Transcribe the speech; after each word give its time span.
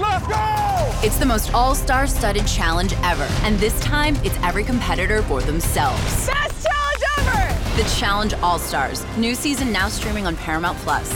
It's 0.00 1.18
the 1.18 1.26
most 1.26 1.52
all 1.52 1.74
star 1.74 2.06
studded 2.06 2.46
challenge 2.46 2.92
ever. 3.02 3.26
And 3.42 3.58
this 3.58 3.78
time, 3.80 4.16
it's 4.24 4.36
every 4.42 4.64
competitor 4.64 5.22
for 5.22 5.40
themselves. 5.40 6.26
Best 6.26 6.66
challenge 6.66 7.02
ever! 7.18 7.82
The 7.82 7.88
Challenge 7.96 8.34
All 8.34 8.58
Stars. 8.58 9.04
New 9.16 9.34
season 9.34 9.72
now 9.72 9.88
streaming 9.88 10.26
on 10.26 10.36
Paramount 10.36 10.78
Plus. 10.78 11.08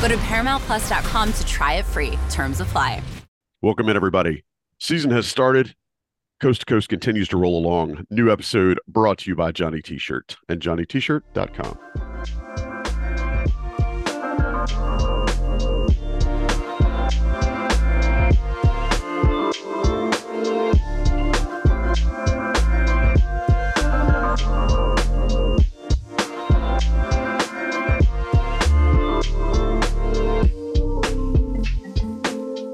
Go 0.00 0.08
to 0.08 0.16
ParamountPlus.com 0.16 1.32
to 1.32 1.46
try 1.46 1.74
it 1.74 1.84
free. 1.84 2.18
Terms 2.30 2.60
apply. 2.60 3.02
Welcome 3.60 3.88
in, 3.88 3.96
everybody. 3.96 4.44
Season 4.78 5.10
has 5.10 5.26
started. 5.26 5.74
Coast 6.40 6.60
to 6.60 6.66
Coast 6.66 6.88
continues 6.88 7.28
to 7.28 7.36
roll 7.36 7.56
along. 7.56 8.04
New 8.10 8.30
episode 8.30 8.80
brought 8.88 9.18
to 9.18 9.30
you 9.30 9.36
by 9.36 9.52
Johnny 9.52 9.80
T-Shirt 9.80 10.36
and 10.48 10.60
JohnnyT-Shirt.com. 10.60 11.78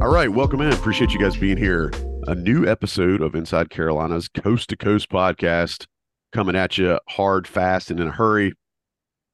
All 0.01 0.11
right, 0.11 0.33
welcome 0.33 0.61
in. 0.61 0.73
Appreciate 0.73 1.13
you 1.13 1.19
guys 1.19 1.37
being 1.37 1.57
here. 1.57 1.91
A 2.29 2.35
new 2.37 2.65
episode 2.69 3.21
of 3.21 3.35
Inside 3.35 3.69
Carolina's 3.69 4.29
Coast 4.29 4.69
to 4.69 4.77
Coast 4.77 5.11
podcast 5.11 5.87
coming 6.31 6.55
at 6.55 6.79
you 6.79 7.01
hard, 7.09 7.49
fast, 7.49 7.91
and 7.91 7.99
in 7.99 8.07
a 8.07 8.13
hurry. 8.13 8.53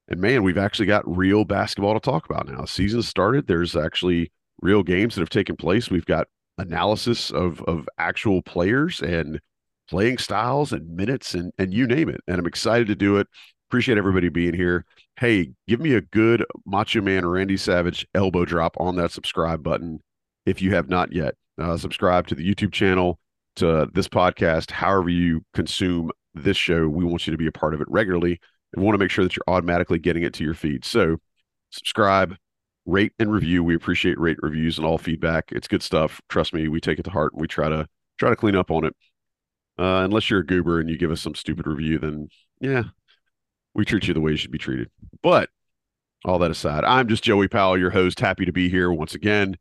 And 0.09 0.21
man, 0.21 0.43
we've 0.43 0.57
actually 0.57 0.87
got 0.87 1.07
real 1.07 1.45
basketball 1.45 1.93
to 1.93 2.01
talk 2.01 2.25
about 2.25 2.49
now. 2.49 2.65
Season 2.65 3.03
started. 3.03 3.47
There's 3.47 3.77
actually 3.77 4.33
real 4.63 4.83
games 4.83 5.15
that 5.15 5.21
have 5.21 5.29
taken 5.29 5.55
place. 5.55 5.91
We've 5.91 6.07
got 6.07 6.29
analysis 6.57 7.31
of 7.31 7.61
of 7.65 7.87
actual 7.99 8.41
players 8.41 9.03
and 9.03 9.43
playing 9.91 10.17
styles 10.17 10.73
and 10.73 10.97
minutes 10.97 11.35
and 11.35 11.53
and 11.59 11.75
you 11.75 11.87
name 11.87 12.09
it. 12.09 12.23
And 12.27 12.39
I'm 12.39 12.47
excited 12.47 12.87
to 12.87 12.95
do 12.95 13.19
it. 13.19 13.27
Appreciate 13.69 13.99
everybody 13.99 14.31
being 14.31 14.55
here. 14.55 14.87
Hey, 15.21 15.51
give 15.69 15.81
me 15.81 15.93
a 15.93 16.01
good 16.01 16.43
Macho 16.65 17.03
Man 17.03 17.27
Randy 17.27 17.59
Savage 17.59 18.07
elbow 18.15 18.47
drop 18.47 18.79
on 18.81 18.97
that 18.97 19.11
subscribe 19.11 19.63
button 19.63 20.01
if 20.47 20.63
you 20.63 20.75
have 20.75 20.89
not 20.89 21.13
yet. 21.13 21.35
Uh, 21.61 21.77
subscribe 21.77 22.27
to 22.29 22.35
the 22.35 22.47
YouTube 22.47 22.73
channel, 22.73 23.19
to 23.57 23.89
this 23.95 24.09
podcast, 24.09 24.71
however 24.71 25.09
you 25.09 25.45
consume 25.55 26.11
this 26.35 26.57
show. 26.57 26.89
We 26.89 27.05
want 27.05 27.27
you 27.27 27.31
to 27.31 27.39
be 27.39 27.47
a 27.47 27.53
part 27.53 27.75
of 27.75 27.81
it 27.81 27.89
regularly 27.89 28.41
and 28.73 28.85
want 28.85 28.95
to 28.95 28.99
make 28.99 29.11
sure 29.11 29.25
that 29.25 29.37
you're 29.37 29.45
automatically 29.55 29.99
getting 29.99 30.25
it 30.25 30.35
to 30.35 30.45
your 30.45 30.55
feed. 30.55 30.85
So 30.85 31.19
subscribe, 31.71 32.37
rate 32.87 33.13
and 33.19 33.33
review. 33.33 33.63
We 33.63 33.75
appreciate 33.75 34.19
rate 34.19 34.39
reviews 34.43 34.79
and 34.79 34.87
all 34.87 34.99
feedback. 34.99 35.53
It's 35.53 35.69
good 35.69 35.83
stuff. 35.83 36.21
Trust 36.29 36.53
me, 36.53 36.69
we 36.69 36.81
take 36.81 36.99
it 36.99 37.05
to 37.05 37.11
heart 37.11 37.33
and 37.33 37.41
we 37.41 37.47
try 37.47 37.69
to 37.69 37.87
try 38.19 38.31
to 38.31 38.37
clean 38.37 38.57
up 38.57 38.71
on 38.71 38.85
it. 38.85 38.97
Uh, 39.79 40.03
unless 40.05 40.31
you're 40.31 40.41
a 40.41 40.47
goober 40.47 40.79
and 40.79 40.89
you 40.89 40.97
give 40.97 41.11
us 41.11 41.21
some 41.21 41.35
stupid 41.35 41.67
review, 41.67 41.99
then 41.99 42.29
yeah, 42.61 42.85
we 43.75 43.85
treat 43.85 44.07
you 44.07 44.15
the 44.15 44.21
way 44.21 44.33
you 44.33 44.37
should 44.37 44.53
be 44.53 44.59
treated. 44.59 44.91
But 45.23 45.51
all 46.25 46.39
that 46.39 46.51
aside, 46.51 46.85
I'm 46.85 47.09
just 47.09 47.25
Joey 47.25 47.49
Powell, 47.49 47.79
your 47.79 47.91
host. 47.91 48.21
Happy 48.21 48.45
to 48.45 48.53
be 48.53 48.69
here 48.69 48.93
once 48.93 49.15
again. 49.15 49.57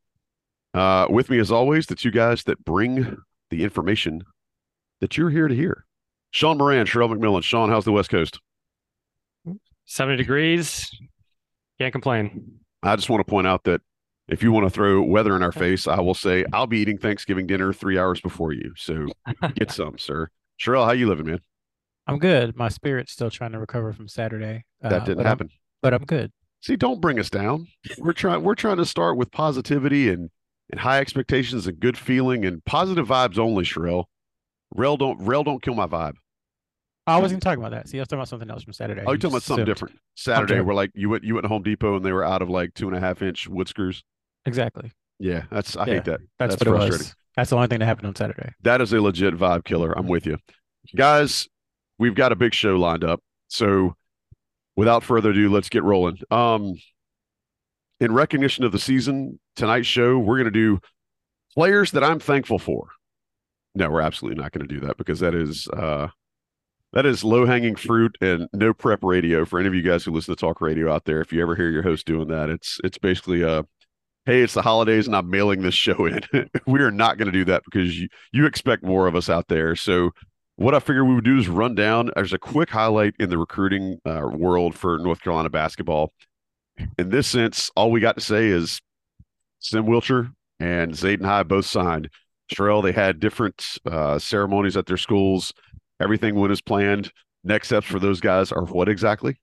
Uh, 0.73 1.07
with 1.09 1.29
me, 1.29 1.39
as 1.39 1.51
always, 1.51 1.85
the 1.85 1.95
two 1.95 2.11
guys 2.11 2.43
that 2.43 2.63
bring 2.65 3.17
the 3.49 3.63
information 3.63 4.23
that 5.01 5.17
you're 5.17 5.29
here 5.29 5.47
to 5.47 5.55
hear. 5.55 5.85
Sean 6.31 6.57
Moran, 6.57 6.87
Sherrell 6.87 7.13
McMillan. 7.13 7.43
Sean, 7.43 7.69
how's 7.69 7.85
the 7.85 7.91
West 7.91 8.09
Coast? 8.09 8.39
70 9.85 10.17
degrees. 10.17 10.89
Can't 11.79 11.91
complain. 11.91 12.59
I 12.81 12.95
just 12.95 13.09
want 13.09 13.25
to 13.25 13.29
point 13.29 13.47
out 13.47 13.63
that 13.65 13.81
if 14.27 14.41
you 14.41 14.51
want 14.51 14.65
to 14.65 14.69
throw 14.69 15.01
weather 15.03 15.35
in 15.35 15.43
our 15.43 15.51
face, 15.63 15.87
I 15.87 15.99
will 15.99 16.13
say 16.13 16.45
I'll 16.53 16.67
be 16.67 16.79
eating 16.79 16.97
Thanksgiving 16.97 17.45
dinner 17.45 17.73
three 17.73 17.99
hours 17.99 18.19
before 18.21 18.53
you. 18.53 18.73
So 18.75 19.07
get 19.55 19.71
some, 19.71 19.97
sir. 19.97 20.29
Sherrell, 20.59 20.85
how 20.85 20.91
you 20.91 21.07
living, 21.07 21.27
man? 21.27 21.39
I'm 22.07 22.19
good. 22.19 22.55
My 22.55 22.69
spirit's 22.69 23.11
still 23.11 23.29
trying 23.29 23.51
to 23.53 23.59
recover 23.59 23.93
from 23.93 24.07
Saturday. 24.07 24.65
That 24.81 24.93
uh, 24.93 24.99
didn't 24.99 25.17
but 25.17 25.25
happen. 25.25 25.49
I'm, 25.51 25.59
but 25.81 25.93
I'm 25.93 26.05
good. 26.05 26.31
See, 26.61 26.75
don't 26.75 27.01
bring 27.01 27.19
us 27.19 27.29
down. 27.29 27.67
We're 27.97 28.13
trying. 28.13 28.43
We're 28.43 28.55
trying 28.55 28.77
to 28.77 28.85
start 28.85 29.17
with 29.17 29.31
positivity 29.31 30.09
and 30.09 30.29
and 30.73 30.79
high 30.79 30.99
expectations 30.99 31.67
and 31.67 31.79
good 31.79 31.95
feeling 31.95 32.45
and 32.45 32.65
positive 32.65 33.07
vibes 33.07 33.37
only. 33.37 33.63
Sherrell, 33.63 34.05
rail 34.73 34.97
don't 34.97 35.23
rail 35.23 35.43
don't 35.43 35.61
kill 35.61 35.75
my 35.75 35.85
vibe. 35.85 36.15
I 37.05 37.19
wasn't 37.19 37.43
talking 37.43 37.59
about 37.63 37.71
that. 37.71 37.87
See, 37.89 37.99
I 37.99 38.01
was 38.01 38.07
talking 38.07 38.19
about 38.21 38.29
something 38.29 38.49
else 38.49 38.63
from 38.63 38.73
Saturday. 38.73 39.01
Oh, 39.05 39.11
you're 39.11 39.17
talking 39.17 39.31
about 39.31 39.43
something 39.43 39.65
different. 39.65 39.99
Saturday, 40.15 40.61
where 40.61 40.73
like 40.73 40.89
you 40.95 41.09
went 41.09 41.23
you 41.23 41.35
went 41.35 41.43
to 41.43 41.49
Home 41.49 41.61
Depot 41.61 41.95
and 41.95 42.03
they 42.03 42.11
were 42.11 42.23
out 42.23 42.41
of 42.41 42.49
like 42.49 42.73
two 42.73 42.87
and 42.87 42.97
a 42.97 42.99
half 42.99 43.21
inch 43.21 43.47
wood 43.47 43.67
screws. 43.67 44.03
Exactly. 44.47 44.91
Yeah, 45.19 45.43
that's 45.51 45.77
I 45.77 45.85
Yeah, 45.85 45.93
hate 45.93 46.05
that. 46.05 46.21
That's, 46.39 46.55
That's 46.55 46.63
frustrating. 46.63 46.97
was. 46.99 47.15
That's 47.35 47.49
the 47.51 47.55
only 47.55 47.67
thing 47.67 47.79
that 47.79 47.85
happened 47.85 48.07
on 48.07 48.15
Saturday. 48.15 48.51
That 48.63 48.81
is 48.81 48.93
a 48.93 49.01
legit 49.01 49.35
vibe 49.35 49.63
killer. 49.63 49.91
I'm 49.97 50.07
with 50.07 50.25
you. 50.25 50.37
Guys, 50.95 51.47
we've 51.99 52.15
got 52.15 52.31
a 52.31 52.35
big 52.35 52.53
show 52.53 52.75
lined 52.77 53.03
up. 53.03 53.21
So 53.47 53.95
without 54.75 55.03
further 55.03 55.29
ado, 55.31 55.49
let's 55.49 55.69
get 55.69 55.83
rolling. 55.83 56.17
Um 56.31 56.75
in 58.03 58.13
recognition 58.13 58.63
of 58.63 58.71
the 58.71 58.79
season, 58.79 59.39
tonight's 59.55 59.87
show, 59.87 60.17
we're 60.17 60.37
gonna 60.37 60.51
do 60.51 60.79
players 61.53 61.91
that 61.91 62.03
I'm 62.03 62.19
thankful 62.19 62.59
for. 62.59 62.89
No, 63.75 63.89
we're 63.89 64.01
absolutely 64.01 64.41
not 64.41 64.51
going 64.51 64.67
to 64.67 64.73
do 64.73 64.85
that 64.85 64.97
because 64.97 65.19
that 65.19 65.33
is 65.33 65.67
uh 65.69 66.07
that 66.91 67.07
is 67.07 67.23
low 67.23 67.45
hanging 67.45 67.75
fruit 67.75 68.15
and 68.21 68.47
no 68.53 68.71
prep 68.71 68.99
radio 69.03 69.45
for 69.45 69.59
any 69.59 69.67
of 69.67 69.73
you 69.73 69.81
guys 69.81 70.03
who 70.03 70.11
listen 70.11 70.35
to 70.35 70.39
talk 70.39 70.61
radio 70.61 70.93
out 70.93 71.05
there. 71.05 71.21
If 71.21 71.33
you 71.33 71.41
ever 71.41 71.55
hear 71.55 71.71
your 71.71 71.81
host 71.81 72.05
doing 72.05 72.27
that, 72.27 72.49
it's 72.49 72.79
it's 72.83 72.97
basically 72.97 73.43
uh 73.43 73.63
hey, 74.25 74.41
it's 74.41 74.53
the 74.53 74.61
holidays 74.61 75.07
and 75.07 75.15
I'm 75.15 75.29
mailing 75.29 75.61
this 75.61 75.73
show 75.73 76.05
in. 76.05 76.21
we 76.67 76.81
are 76.81 76.91
not 76.91 77.17
going 77.17 77.31
to 77.31 77.37
do 77.37 77.45
that 77.45 77.63
because 77.65 77.99
you 77.99 78.09
you 78.31 78.45
expect 78.45 78.83
more 78.83 79.07
of 79.07 79.15
us 79.15 79.29
out 79.29 79.47
there. 79.47 79.75
So 79.75 80.11
what 80.55 80.75
I 80.75 80.79
figured 80.79 81.07
we 81.07 81.15
would 81.15 81.25
do 81.25 81.39
is 81.39 81.49
run 81.49 81.73
down. 81.73 82.11
There's 82.15 82.31
a 82.33 82.37
quick 82.37 82.69
highlight 82.69 83.15
in 83.19 83.31
the 83.31 83.39
recruiting 83.39 83.97
uh, 84.05 84.27
world 84.31 84.75
for 84.75 84.99
North 84.99 85.21
Carolina 85.21 85.49
basketball. 85.49 86.13
In 86.97 87.09
this 87.09 87.27
sense, 87.27 87.71
all 87.75 87.91
we 87.91 87.99
got 87.99 88.15
to 88.15 88.21
say 88.21 88.47
is 88.47 88.81
Sim 89.59 89.85
Wilcher 89.85 90.33
and 90.59 90.93
Zayden 90.93 91.25
High 91.25 91.43
both 91.43 91.65
signed. 91.65 92.09
Sherrell, 92.53 92.83
they 92.83 92.91
had 92.91 93.19
different 93.19 93.63
uh, 93.85 94.19
ceremonies 94.19 94.77
at 94.77 94.85
their 94.85 94.97
schools. 94.97 95.53
Everything 95.99 96.35
went 96.35 96.51
as 96.51 96.61
planned. 96.61 97.11
Next 97.43 97.67
steps 97.67 97.87
for 97.87 97.99
those 97.99 98.19
guys 98.21 98.51
are 98.51 98.65
what 98.65 98.89
exactly? 98.89 99.39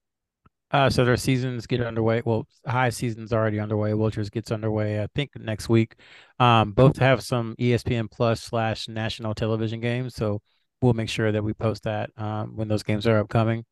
Uh, 0.70 0.88
so 0.88 1.04
their 1.04 1.16
seasons 1.16 1.66
get 1.66 1.80
underway. 1.80 2.22
Well, 2.24 2.46
high 2.64 2.90
season's 2.90 3.32
already 3.32 3.58
underway. 3.58 3.92
Wilcher's 3.92 4.30
gets 4.30 4.52
underway, 4.52 5.02
I 5.02 5.08
think, 5.14 5.30
next 5.36 5.68
week. 5.68 5.96
Um, 6.38 6.72
both 6.72 6.96
have 6.98 7.22
some 7.22 7.56
ESPN 7.58 8.08
Plus 8.10 8.40
slash 8.40 8.88
national 8.88 9.34
television 9.34 9.80
games. 9.80 10.14
So 10.14 10.40
we'll 10.80 10.92
make 10.92 11.08
sure 11.08 11.32
that 11.32 11.42
we 11.42 11.54
post 11.54 11.82
that 11.84 12.10
um, 12.16 12.56
when 12.56 12.68
those 12.68 12.84
games 12.84 13.06
are 13.06 13.18
upcoming. 13.18 13.64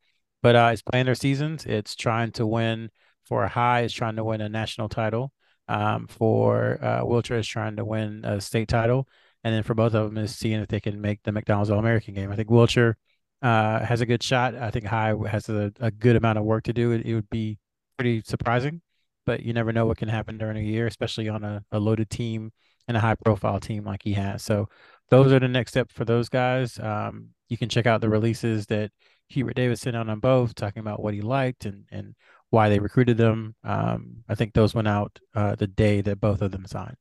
But 0.43 0.57
uh, 0.57 0.71
it's 0.73 0.83
playing 0.83 1.07
their 1.07 1.15
seasons. 1.15 1.67
It's 1.67 1.95
trying 1.95 2.33
to 2.33 2.47
win 2.47 2.91
for 3.29 3.47
high. 3.47 3.83
is 3.83 3.93
trying 3.93 4.17
to 4.17 4.25
win 4.25 4.41
a 4.41 4.49
national 4.49 4.89
title. 4.89 5.33
Um, 5.69 6.07
for 6.07 6.79
uh, 6.83 7.03
Wilcher 7.03 7.39
is 7.39 7.47
trying 7.47 7.77
to 7.77 7.85
win 7.85 8.25
a 8.25 8.41
state 8.41 8.69
title, 8.69 9.07
and 9.45 9.55
then 9.55 9.63
for 9.63 9.75
both 9.75 9.95
of 9.95 10.09
them 10.09 10.25
is 10.25 10.35
seeing 10.35 10.61
if 10.61 10.69
they 10.69 10.81
can 10.81 10.99
make 11.01 11.23
the 11.23 11.33
McDonald's 11.33 11.71
All 11.71 11.79
American 11.79 12.15
game. 12.15 12.33
I 12.33 12.37
think 12.37 12.49
Wilcher 12.49 12.95
uh, 13.43 13.85
has 13.85 14.01
a 14.01 14.07
good 14.07 14.23
shot. 14.23 14.55
I 14.55 14.71
think 14.71 14.87
High 14.87 15.15
has 15.29 15.51
a, 15.51 15.71
a 15.79 15.91
good 15.91 16.17
amount 16.17 16.39
of 16.39 16.45
work 16.45 16.65
to 16.65 16.73
do. 16.73 16.93
It, 16.93 17.05
it 17.05 17.15
would 17.15 17.29
be 17.29 17.59
pretty 17.99 18.23
surprising, 18.25 18.81
but 19.27 19.43
you 19.43 19.53
never 19.53 19.73
know 19.73 19.85
what 19.85 19.99
can 19.99 20.09
happen 20.09 20.39
during 20.39 20.57
a 20.57 20.61
year, 20.61 20.87
especially 20.87 21.29
on 21.29 21.45
a, 21.45 21.63
a 21.71 21.79
loaded 21.79 22.09
team 22.09 22.51
and 22.87 22.97
a 22.97 23.01
high 23.01 23.15
profile 23.15 23.61
team 23.61 23.85
like 23.85 24.03
he 24.03 24.15
has. 24.15 24.43
So 24.43 24.69
those 25.11 25.33
are 25.33 25.39
the 25.39 25.49
next 25.49 25.73
step 25.73 25.93
for 25.93 26.07
those 26.07 26.31
guys. 26.31 26.79
Um, 26.79 27.29
you 27.49 27.59
can 27.59 27.69
check 27.69 27.87
out 27.87 28.01
the 28.01 28.09
releases 28.09 28.67
that 28.67 28.91
Hubert 29.29 29.57
Davis 29.57 29.83
sent 29.83 29.97
out 29.97 30.09
on 30.09 30.21
both, 30.21 30.55
talking 30.55 30.81
about 30.81 31.03
what 31.03 31.15
he 31.15 31.21
liked 31.21 31.67
and 31.67 31.85
and 31.91 32.15
why 32.51 32.69
they 32.69 32.79
recruited 32.79 33.17
them. 33.17 33.55
Um, 33.65 34.25
I 34.29 34.35
think 34.35 34.55
those 34.55 34.75
went 34.75 34.89
out 34.89 35.19
uh, 35.35 35.55
the 35.55 35.67
day 35.67 36.01
that 36.01 36.21
both 36.21 36.43
of 36.43 36.51
them 36.51 36.67
signed. 36.67 36.97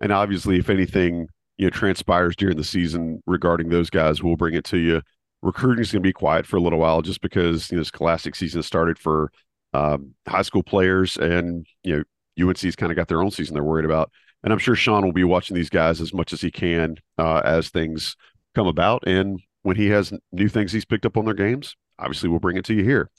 And 0.00 0.12
obviously, 0.12 0.58
if 0.58 0.70
anything 0.70 1.28
you 1.58 1.66
know 1.66 1.70
transpires 1.70 2.36
during 2.36 2.56
the 2.56 2.64
season 2.64 3.22
regarding 3.26 3.68
those 3.68 3.90
guys, 3.90 4.22
we'll 4.22 4.36
bring 4.36 4.54
it 4.54 4.64
to 4.66 4.78
you. 4.78 5.02
Recruiting 5.42 5.82
is 5.82 5.92
going 5.92 6.02
to 6.02 6.06
be 6.06 6.12
quiet 6.12 6.46
for 6.46 6.56
a 6.56 6.60
little 6.60 6.78
while, 6.78 7.02
just 7.02 7.20
because 7.20 7.70
you 7.70 7.76
know 7.76 7.80
this 7.80 7.90
classic 7.90 8.34
season 8.34 8.62
started 8.62 8.98
for 8.98 9.30
um, 9.74 10.14
high 10.26 10.42
school 10.42 10.62
players, 10.62 11.16
and 11.16 11.66
you 11.82 11.96
know 11.96 12.48
UNC's 12.48 12.76
kind 12.76 12.92
of 12.92 12.96
got 12.96 13.08
their 13.08 13.22
own 13.22 13.30
season 13.30 13.54
they're 13.54 13.64
worried 13.64 13.84
about. 13.84 14.10
And 14.42 14.52
I'm 14.52 14.58
sure 14.58 14.76
Sean 14.76 15.04
will 15.04 15.12
be 15.12 15.24
watching 15.24 15.56
these 15.56 15.70
guys 15.70 16.00
as 16.00 16.14
much 16.14 16.32
as 16.32 16.40
he 16.40 16.50
can 16.50 16.96
uh, 17.18 17.42
as 17.44 17.68
things 17.68 18.16
come 18.54 18.66
about. 18.66 19.02
And 19.06 19.40
when 19.62 19.76
he 19.76 19.88
has 19.88 20.12
new 20.30 20.48
things 20.48 20.72
he's 20.72 20.84
picked 20.84 21.04
up 21.04 21.16
on 21.16 21.24
their 21.24 21.34
games, 21.34 21.74
obviously 21.98 22.28
we'll 22.28 22.38
bring 22.38 22.56
it 22.56 22.64
to 22.66 22.74
you 22.74 22.84
here. 22.84 23.10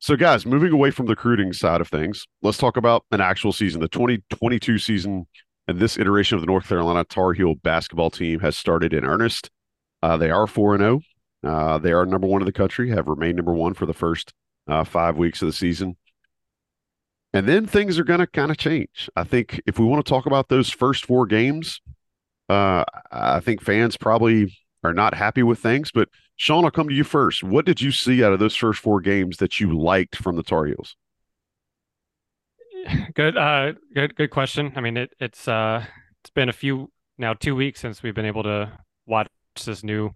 So, 0.00 0.14
guys, 0.14 0.46
moving 0.46 0.72
away 0.72 0.92
from 0.92 1.06
the 1.06 1.12
recruiting 1.12 1.52
side 1.52 1.80
of 1.80 1.88
things, 1.88 2.24
let's 2.40 2.58
talk 2.58 2.76
about 2.76 3.04
an 3.10 3.20
actual 3.20 3.52
season. 3.52 3.80
The 3.80 3.88
2022 3.88 4.78
season 4.78 5.26
and 5.66 5.80
this 5.80 5.98
iteration 5.98 6.36
of 6.36 6.40
the 6.40 6.46
North 6.46 6.68
Carolina 6.68 7.04
Tar 7.04 7.32
Heel 7.32 7.56
basketball 7.56 8.10
team 8.10 8.38
has 8.40 8.56
started 8.56 8.92
in 8.94 9.04
earnest. 9.04 9.50
Uh, 10.02 10.16
they 10.16 10.30
are 10.30 10.46
4 10.46 10.78
0. 10.78 11.00
Uh, 11.44 11.78
they 11.78 11.92
are 11.92 12.06
number 12.06 12.26
one 12.26 12.42
in 12.42 12.46
the 12.46 12.52
country, 12.52 12.90
have 12.90 13.08
remained 13.08 13.36
number 13.36 13.52
one 13.52 13.74
for 13.74 13.86
the 13.86 13.92
first 13.92 14.32
uh, 14.68 14.84
five 14.84 15.16
weeks 15.16 15.42
of 15.42 15.46
the 15.46 15.52
season. 15.52 15.96
And 17.32 17.46
then 17.46 17.66
things 17.66 17.98
are 17.98 18.04
going 18.04 18.20
to 18.20 18.26
kind 18.26 18.50
of 18.50 18.56
change. 18.56 19.10
I 19.14 19.24
think 19.24 19.60
if 19.66 19.78
we 19.78 19.84
want 19.84 20.04
to 20.04 20.08
talk 20.08 20.26
about 20.26 20.48
those 20.48 20.70
first 20.70 21.04
four 21.04 21.26
games, 21.26 21.80
uh, 22.48 22.84
I 23.12 23.40
think 23.40 23.62
fans 23.62 23.96
probably 23.96 24.56
are 24.82 24.94
not 24.94 25.14
happy 25.14 25.42
with 25.42 25.58
things. 25.58 25.90
But 25.92 26.08
Sean, 26.38 26.64
I'll 26.64 26.70
come 26.70 26.88
to 26.88 26.94
you 26.94 27.02
first. 27.02 27.42
What 27.42 27.66
did 27.66 27.80
you 27.80 27.90
see 27.90 28.22
out 28.22 28.32
of 28.32 28.38
those 28.38 28.54
first 28.54 28.80
four 28.80 29.00
games 29.00 29.38
that 29.38 29.58
you 29.58 29.76
liked 29.76 30.16
from 30.16 30.36
the 30.36 30.44
Tar 30.44 30.66
Heels? 30.66 30.96
Good, 33.14 33.36
uh, 33.36 33.72
good, 33.92 34.14
good 34.14 34.30
question. 34.30 34.72
I 34.76 34.80
mean, 34.80 34.96
it, 34.96 35.12
it's 35.18 35.48
uh, 35.48 35.84
it's 36.22 36.30
been 36.30 36.48
a 36.48 36.52
few 36.52 36.90
now, 37.18 37.34
two 37.34 37.56
weeks 37.56 37.80
since 37.80 38.02
we've 38.02 38.14
been 38.14 38.24
able 38.24 38.44
to 38.44 38.72
watch 39.04 39.28
this 39.64 39.82
new 39.82 40.12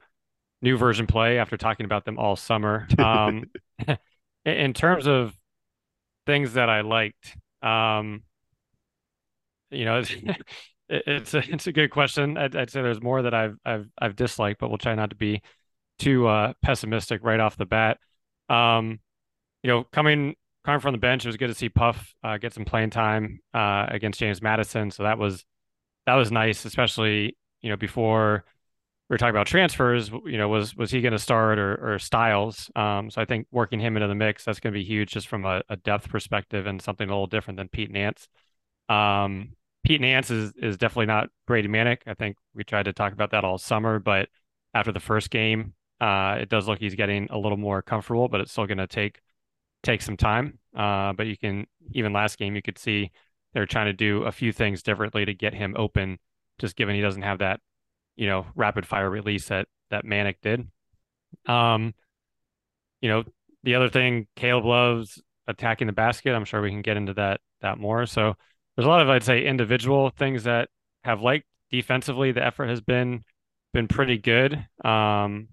new 0.63 0.79
version 0.79 1.09
play 1.09 1.39
after 1.39 1.57
talking 1.57 1.85
about 1.85 2.05
them 2.05 2.19
all 2.19 2.37
summer. 2.37 2.87
Um, 2.99 3.51
in 4.47 4.73
terms 4.73 5.09
of 5.09 5.37
things 6.25 6.55
that 6.55 6.71
I 6.71 6.83
liked, 6.83 7.37
um, 7.63 8.23
you 9.71 9.85
know, 9.85 9.99
it's, 9.99 10.15
it's 10.89 11.35
a 11.35 11.53
it's 11.53 11.67
a 11.67 11.73
good 11.73 11.91
question. 11.91 12.39
I'd, 12.39 12.55
I'd, 12.55 12.71
say 12.71 12.81
there's 12.81 13.03
more 13.03 13.23
that 13.23 13.35
I've 13.35 13.57
I've 13.67 13.89
I've 14.01 14.17
disliked, 14.17 14.61
but 14.61 14.69
we'll 14.69 14.79
try 14.79 14.95
not 14.95 15.11
to 15.11 15.17
be 15.17 15.43
too 16.03 16.27
uh, 16.27 16.53
pessimistic 16.63 17.23
right 17.23 17.41
off 17.41 17.57
the 17.57 17.67
bat. 17.67 17.99
Um, 18.49 19.01
you 19.63 19.69
know, 19.69 19.85
coming 19.85 20.35
coming 20.65 20.81
from 20.81 20.93
the 20.93 20.99
bench, 20.99 21.25
it 21.25 21.29
was 21.29 21.37
good 21.37 21.49
to 21.49 21.55
see 21.55 21.69
Puff 21.69 22.15
uh, 22.23 22.39
get 22.39 22.53
some 22.53 22.65
playing 22.65 22.91
time 22.91 23.41
uh, 23.55 23.87
against 23.89 24.19
James 24.19 24.43
Madison. 24.43 24.91
So 24.91 25.05
that 25.05 25.19
was 25.19 25.45
that 26.07 26.15
was 26.15 26.33
nice, 26.33 26.65
especially 26.65 27.37
you 27.61 27.71
know 27.71 27.77
before 27.77 28.45
we 29.09 29.15
were 29.15 29.19
talking 29.19 29.35
about 29.35 29.47
transfers. 29.47 30.11
You 30.11 30.39
know, 30.39 30.49
was 30.49 30.75
was 30.77 30.91
he 30.91 31.01
going 31.01 31.13
to 31.13 31.19
start 31.19 31.59
or, 31.59 31.95
or 31.95 31.99
Styles? 31.99 32.71
Um, 32.75 33.11
so 33.11 33.21
I 33.23 33.25
think 33.25 33.47
working 33.53 33.79
him 33.79 33.97
into 33.97 34.09
the 34.09 34.15
mix 34.15 34.45
that's 34.45 34.61
going 34.61 34.73
to 34.73 34.79
be 34.79 34.85
huge, 34.85 35.11
just 35.11 35.29
from 35.29 35.45
a, 35.45 35.63
a, 35.69 35.77
depth 35.77 36.09
perspective 36.09 36.67
and 36.67 36.83
something 36.83 37.09
a 37.09 37.13
little 37.13 37.27
different 37.27 37.59
than 37.59 37.69
Pete 37.69 37.91
Nance. 37.91 38.29
Um, 38.89 39.51
Pete 39.85 40.01
Nance 40.01 40.31
is 40.31 40.53
is 40.57 40.79
definitely 40.79 41.07
not 41.07 41.29
Brady 41.47 41.69
Manek. 41.69 41.99
I 42.07 42.15
think 42.15 42.37
we 42.55 42.65
tried 42.65 42.85
to 42.85 42.93
talk 42.93 43.13
about 43.13 43.31
that 43.31 43.45
all 43.45 43.59
summer, 43.59 44.01
but 44.01 44.29
after 44.75 44.93
the 44.93 45.01
first 45.01 45.31
game, 45.31 45.75
uh, 46.03 46.37
it 46.41 46.49
does 46.49 46.67
look 46.67 46.81
he's 46.81 46.97
getting 46.97 47.29
a 47.31 47.39
little 47.39 47.57
more 47.57 47.81
comfortable, 47.81 48.29
but 48.29 48.41
it's 48.41 48.51
still 48.51 48.67
going 48.67 48.79
to 48.79 48.89
take 48.89 49.21
take 49.85 50.03
some 50.03 50.17
time. 50.17 50.59
Uh, 50.77 51.13
but 51.13 51.29
you 51.29 51.37
can 51.37 51.65
even 51.93 52.13
last 52.13 52.39
game 52.39 52.57
you 52.57 52.63
could 52.63 52.77
see 52.77 53.13
they're 53.55 53.67
trying 53.67 53.87
to 53.87 53.93
do 53.93 54.25
a 54.25 54.33
few 54.33 54.53
things 54.53 54.83
differently 54.83 55.25
to 55.25 55.33
get 55.33 55.55
him 55.55 55.77
open, 55.79 56.19
just 56.59 56.75
given 56.75 56.97
he 56.97 57.01
doesn't 57.01 57.23
have 57.23 57.39
that, 57.39 57.61
you 58.17 58.27
know, 58.27 58.47
rapid 58.57 58.85
fire 58.85 59.09
release 59.09 59.47
that 59.47 59.69
that 59.91 60.05
Manek 60.05 60.37
did. 60.43 60.67
Um, 61.47 61.95
you 63.01 63.09
know, 63.09 63.23
the 63.63 63.77
other 63.77 63.89
thing 63.89 64.27
Caleb 64.35 64.65
loves 64.65 65.23
attacking 65.47 65.87
the 65.87 65.93
basket. 65.93 66.35
I'm 66.35 66.45
sure 66.45 66.61
we 66.61 66.71
can 66.71 66.83
get 66.83 66.97
into 66.97 67.15
that 67.15 67.41
that 67.61 67.79
more. 67.79 68.07
So 68.07 68.35
there's 68.75 68.87
a 68.87 68.91
lot 68.91 69.03
of 69.03 69.09
I'd 69.09 69.23
say 69.23 69.47
individual 69.47 70.11
things 70.11 70.43
that 70.45 70.69
have 71.05 71.23
liked 71.23 71.47
defensively. 71.71 72.33
The 72.33 72.45
effort 72.45 72.71
has 72.71 72.81
been 72.81 73.23
been 73.73 73.87
pretty 73.87 74.19
good. 74.19 74.67
Um, 74.85 75.47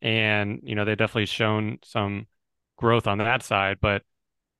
and 0.00 0.60
you 0.62 0.74
know 0.74 0.84
they've 0.84 0.96
definitely 0.96 1.26
shown 1.26 1.78
some 1.84 2.26
growth 2.76 3.06
on 3.06 3.18
that 3.18 3.42
side, 3.42 3.78
but 3.80 4.02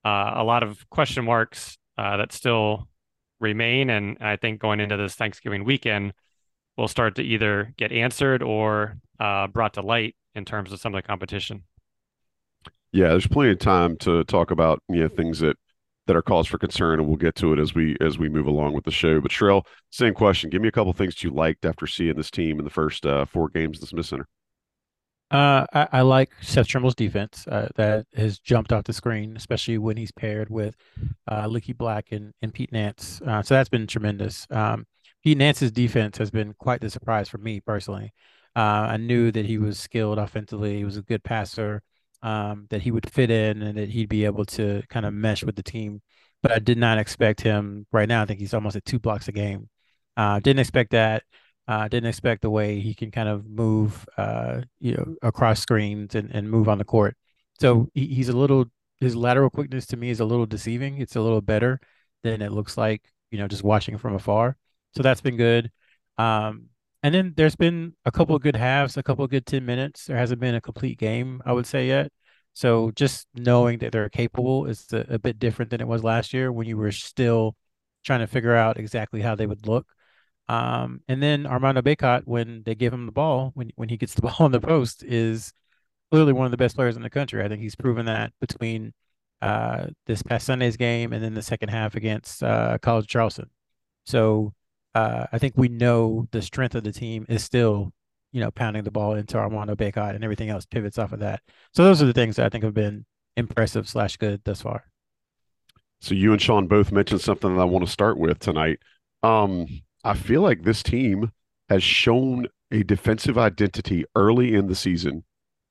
uh, 0.04 0.32
a 0.36 0.44
lot 0.44 0.62
of 0.62 0.88
question 0.90 1.24
marks 1.24 1.76
uh, 1.98 2.16
that 2.16 2.32
still 2.32 2.88
remain. 3.40 3.90
And 3.90 4.18
I 4.20 4.36
think 4.36 4.60
going 4.60 4.80
into 4.80 4.96
this 4.96 5.14
Thanksgiving 5.14 5.64
weekend, 5.64 6.12
will 6.76 6.88
start 6.88 7.16
to 7.16 7.22
either 7.22 7.72
get 7.76 7.92
answered 7.92 8.42
or 8.42 8.98
uh, 9.20 9.46
brought 9.46 9.74
to 9.74 9.82
light 9.82 10.16
in 10.34 10.44
terms 10.44 10.72
of 10.72 10.80
some 10.80 10.94
of 10.94 11.02
the 11.02 11.06
competition. 11.06 11.64
Yeah, 12.92 13.08
there's 13.08 13.26
plenty 13.26 13.52
of 13.52 13.58
time 13.58 13.96
to 13.98 14.24
talk 14.24 14.50
about 14.50 14.82
you 14.88 15.02
know 15.02 15.08
things 15.08 15.40
that 15.40 15.56
that 16.06 16.16
are 16.16 16.22
cause 16.22 16.46
for 16.46 16.58
concern, 16.58 16.98
and 16.98 17.08
we'll 17.08 17.16
get 17.16 17.34
to 17.36 17.52
it 17.52 17.58
as 17.58 17.74
we 17.74 17.96
as 18.00 18.18
we 18.18 18.28
move 18.28 18.46
along 18.46 18.74
with 18.74 18.84
the 18.84 18.90
show. 18.90 19.20
But 19.20 19.30
Sherrell, 19.30 19.64
same 19.90 20.14
question. 20.14 20.50
Give 20.50 20.60
me 20.60 20.68
a 20.68 20.72
couple 20.72 20.92
things 20.92 21.22
you 21.22 21.30
liked 21.30 21.64
after 21.64 21.86
seeing 21.86 22.16
this 22.16 22.30
team 22.30 22.58
in 22.58 22.64
the 22.64 22.70
first 22.70 23.06
uh, 23.06 23.24
four 23.24 23.48
games 23.48 23.78
in 23.78 23.80
the 23.80 23.86
Smith 23.86 24.06
Center. 24.06 24.28
Uh, 25.32 25.66
I, 25.72 25.88
I, 25.92 26.00
like 26.02 26.30
Seth 26.42 26.66
Trimble's 26.66 26.94
defense 26.94 27.46
uh, 27.48 27.68
that 27.76 28.06
has 28.14 28.38
jumped 28.38 28.70
off 28.70 28.84
the 28.84 28.92
screen, 28.92 29.34
especially 29.34 29.78
when 29.78 29.96
he's 29.96 30.12
paired 30.12 30.50
with 30.50 30.76
uh, 31.30 31.46
Leaky 31.46 31.72
Black 31.72 32.12
and, 32.12 32.34
and 32.42 32.52
Pete 32.52 32.70
Nance. 32.70 33.22
Uh, 33.26 33.42
so 33.42 33.54
that's 33.54 33.70
been 33.70 33.86
tremendous. 33.86 34.46
Um, 34.50 34.86
Pete 35.24 35.38
Nance's 35.38 35.72
defense 35.72 36.18
has 36.18 36.30
been 36.30 36.54
quite 36.58 36.82
the 36.82 36.90
surprise 36.90 37.30
for 37.30 37.38
me 37.38 37.60
personally. 37.60 38.12
Uh, 38.54 38.60
I 38.90 38.96
knew 38.98 39.32
that 39.32 39.46
he 39.46 39.56
was 39.56 39.78
skilled 39.80 40.18
offensively. 40.18 40.76
He 40.76 40.84
was 40.84 40.98
a 40.98 41.02
good 41.02 41.24
passer, 41.24 41.82
um, 42.22 42.66
that 42.68 42.82
he 42.82 42.90
would 42.90 43.10
fit 43.10 43.30
in 43.30 43.62
and 43.62 43.78
that 43.78 43.88
he'd 43.88 44.10
be 44.10 44.26
able 44.26 44.44
to 44.44 44.82
kind 44.90 45.06
of 45.06 45.14
mesh 45.14 45.42
with 45.44 45.56
the 45.56 45.62
team. 45.62 46.02
But 46.42 46.52
I 46.52 46.58
did 46.58 46.76
not 46.76 46.98
expect 46.98 47.40
him 47.40 47.86
right 47.90 48.08
now. 48.08 48.20
I 48.20 48.26
think 48.26 48.40
he's 48.40 48.52
almost 48.52 48.76
at 48.76 48.84
two 48.84 48.98
blocks 48.98 49.28
a 49.28 49.32
game. 49.32 49.70
Uh, 50.14 50.40
didn't 50.40 50.60
expect 50.60 50.90
that. 50.90 51.22
Uh, 51.68 51.86
didn't 51.88 52.08
expect 52.08 52.42
the 52.42 52.50
way 52.50 52.80
he 52.80 52.94
can 52.94 53.10
kind 53.10 53.28
of 53.28 53.48
move, 53.48 54.06
uh, 54.16 54.60
you 54.80 54.94
know, 54.94 55.14
across 55.22 55.60
screens 55.60 56.14
and, 56.14 56.30
and 56.32 56.50
move 56.50 56.68
on 56.68 56.78
the 56.78 56.84
court. 56.84 57.16
So 57.60 57.88
he, 57.94 58.06
he's 58.06 58.28
a 58.28 58.36
little 58.36 58.66
his 59.02 59.16
lateral 59.16 59.50
quickness 59.50 59.86
to 59.86 59.96
me 59.96 60.10
is 60.10 60.20
a 60.20 60.24
little 60.24 60.46
deceiving. 60.46 60.98
It's 60.98 61.16
a 61.16 61.20
little 61.20 61.40
better 61.40 61.80
than 62.22 62.40
it 62.40 62.52
looks 62.52 62.78
like, 62.78 63.02
you 63.30 63.38
know, 63.38 63.48
just 63.48 63.64
watching 63.64 63.98
from 63.98 64.14
afar. 64.14 64.56
So 64.96 65.02
that's 65.02 65.20
been 65.20 65.36
good. 65.36 65.70
Um, 66.18 66.68
and 67.02 67.12
then 67.12 67.34
there's 67.36 67.56
been 67.56 67.94
a 68.04 68.12
couple 68.12 68.36
of 68.36 68.42
good 68.42 68.54
halves, 68.54 68.96
a 68.96 69.02
couple 69.02 69.24
of 69.24 69.30
good 69.30 69.44
10 69.44 69.66
minutes. 69.66 70.06
There 70.06 70.16
hasn't 70.16 70.40
been 70.40 70.54
a 70.54 70.60
complete 70.60 70.98
game, 70.98 71.42
I 71.44 71.52
would 71.52 71.66
say 71.66 71.88
yet. 71.88 72.12
So 72.54 72.92
just 72.92 73.26
knowing 73.34 73.78
that 73.78 73.90
they're 73.90 74.08
capable 74.08 74.66
is 74.66 74.86
a, 74.92 75.04
a 75.08 75.18
bit 75.18 75.38
different 75.40 75.70
than 75.70 75.80
it 75.80 75.88
was 75.88 76.04
last 76.04 76.32
year 76.32 76.52
when 76.52 76.68
you 76.68 76.76
were 76.76 76.92
still 76.92 77.56
trying 78.04 78.20
to 78.20 78.26
figure 78.28 78.54
out 78.54 78.78
exactly 78.78 79.20
how 79.20 79.34
they 79.34 79.46
would 79.46 79.66
look. 79.66 79.86
Um, 80.48 81.00
and 81.08 81.22
then 81.22 81.46
Armando 81.46 81.82
Bacot, 81.82 82.22
when 82.26 82.62
they 82.64 82.74
give 82.74 82.92
him 82.92 83.06
the 83.06 83.12
ball, 83.12 83.52
when 83.54 83.70
when 83.76 83.88
he 83.88 83.96
gets 83.96 84.14
the 84.14 84.22
ball 84.22 84.46
in 84.46 84.52
the 84.52 84.60
post, 84.60 85.02
is 85.02 85.52
clearly 86.10 86.32
one 86.32 86.44
of 86.44 86.50
the 86.50 86.56
best 86.56 86.76
players 86.76 86.96
in 86.96 87.02
the 87.02 87.10
country. 87.10 87.42
I 87.42 87.48
think 87.48 87.62
he's 87.62 87.76
proven 87.76 88.06
that 88.06 88.32
between 88.40 88.92
uh, 89.40 89.86
this 90.06 90.22
past 90.22 90.46
Sunday's 90.46 90.76
game 90.76 91.12
and 91.12 91.22
then 91.22 91.34
the 91.34 91.42
second 91.42 91.70
half 91.70 91.94
against 91.94 92.42
uh, 92.42 92.78
College 92.78 93.06
Charleston. 93.06 93.50
So 94.06 94.52
uh, 94.94 95.26
I 95.32 95.38
think 95.38 95.54
we 95.56 95.68
know 95.68 96.28
the 96.30 96.42
strength 96.42 96.74
of 96.74 96.84
the 96.84 96.92
team 96.92 97.26
is 97.28 97.42
still, 97.42 97.92
you 98.32 98.40
know, 98.40 98.50
pounding 98.50 98.84
the 98.84 98.90
ball 98.90 99.14
into 99.14 99.38
Armando 99.38 99.74
Bacot 99.74 100.14
and 100.14 100.22
everything 100.22 100.50
else 100.50 100.66
pivots 100.66 100.98
off 100.98 101.12
of 101.12 101.20
that. 101.20 101.40
So 101.72 101.82
those 101.84 102.02
are 102.02 102.06
the 102.06 102.12
things 102.12 102.36
that 102.36 102.46
I 102.46 102.48
think 102.50 102.64
have 102.64 102.74
been 102.74 103.04
impressive 103.36 103.88
slash 103.88 104.16
good 104.16 104.42
thus 104.44 104.62
far. 104.62 104.84
So 106.00 106.14
you 106.14 106.32
and 106.32 106.42
Sean 106.42 106.66
both 106.66 106.92
mentioned 106.92 107.20
something 107.20 107.54
that 107.54 107.62
I 107.62 107.64
want 107.64 107.86
to 107.86 107.90
start 107.90 108.18
with 108.18 108.38
tonight. 108.38 108.80
Um, 109.22 109.66
I 110.04 110.14
feel 110.14 110.42
like 110.42 110.62
this 110.62 110.82
team 110.82 111.32
has 111.68 111.82
shown 111.82 112.46
a 112.70 112.82
defensive 112.82 113.38
identity 113.38 114.04
early 114.16 114.54
in 114.54 114.66
the 114.66 114.74
season. 114.74 115.24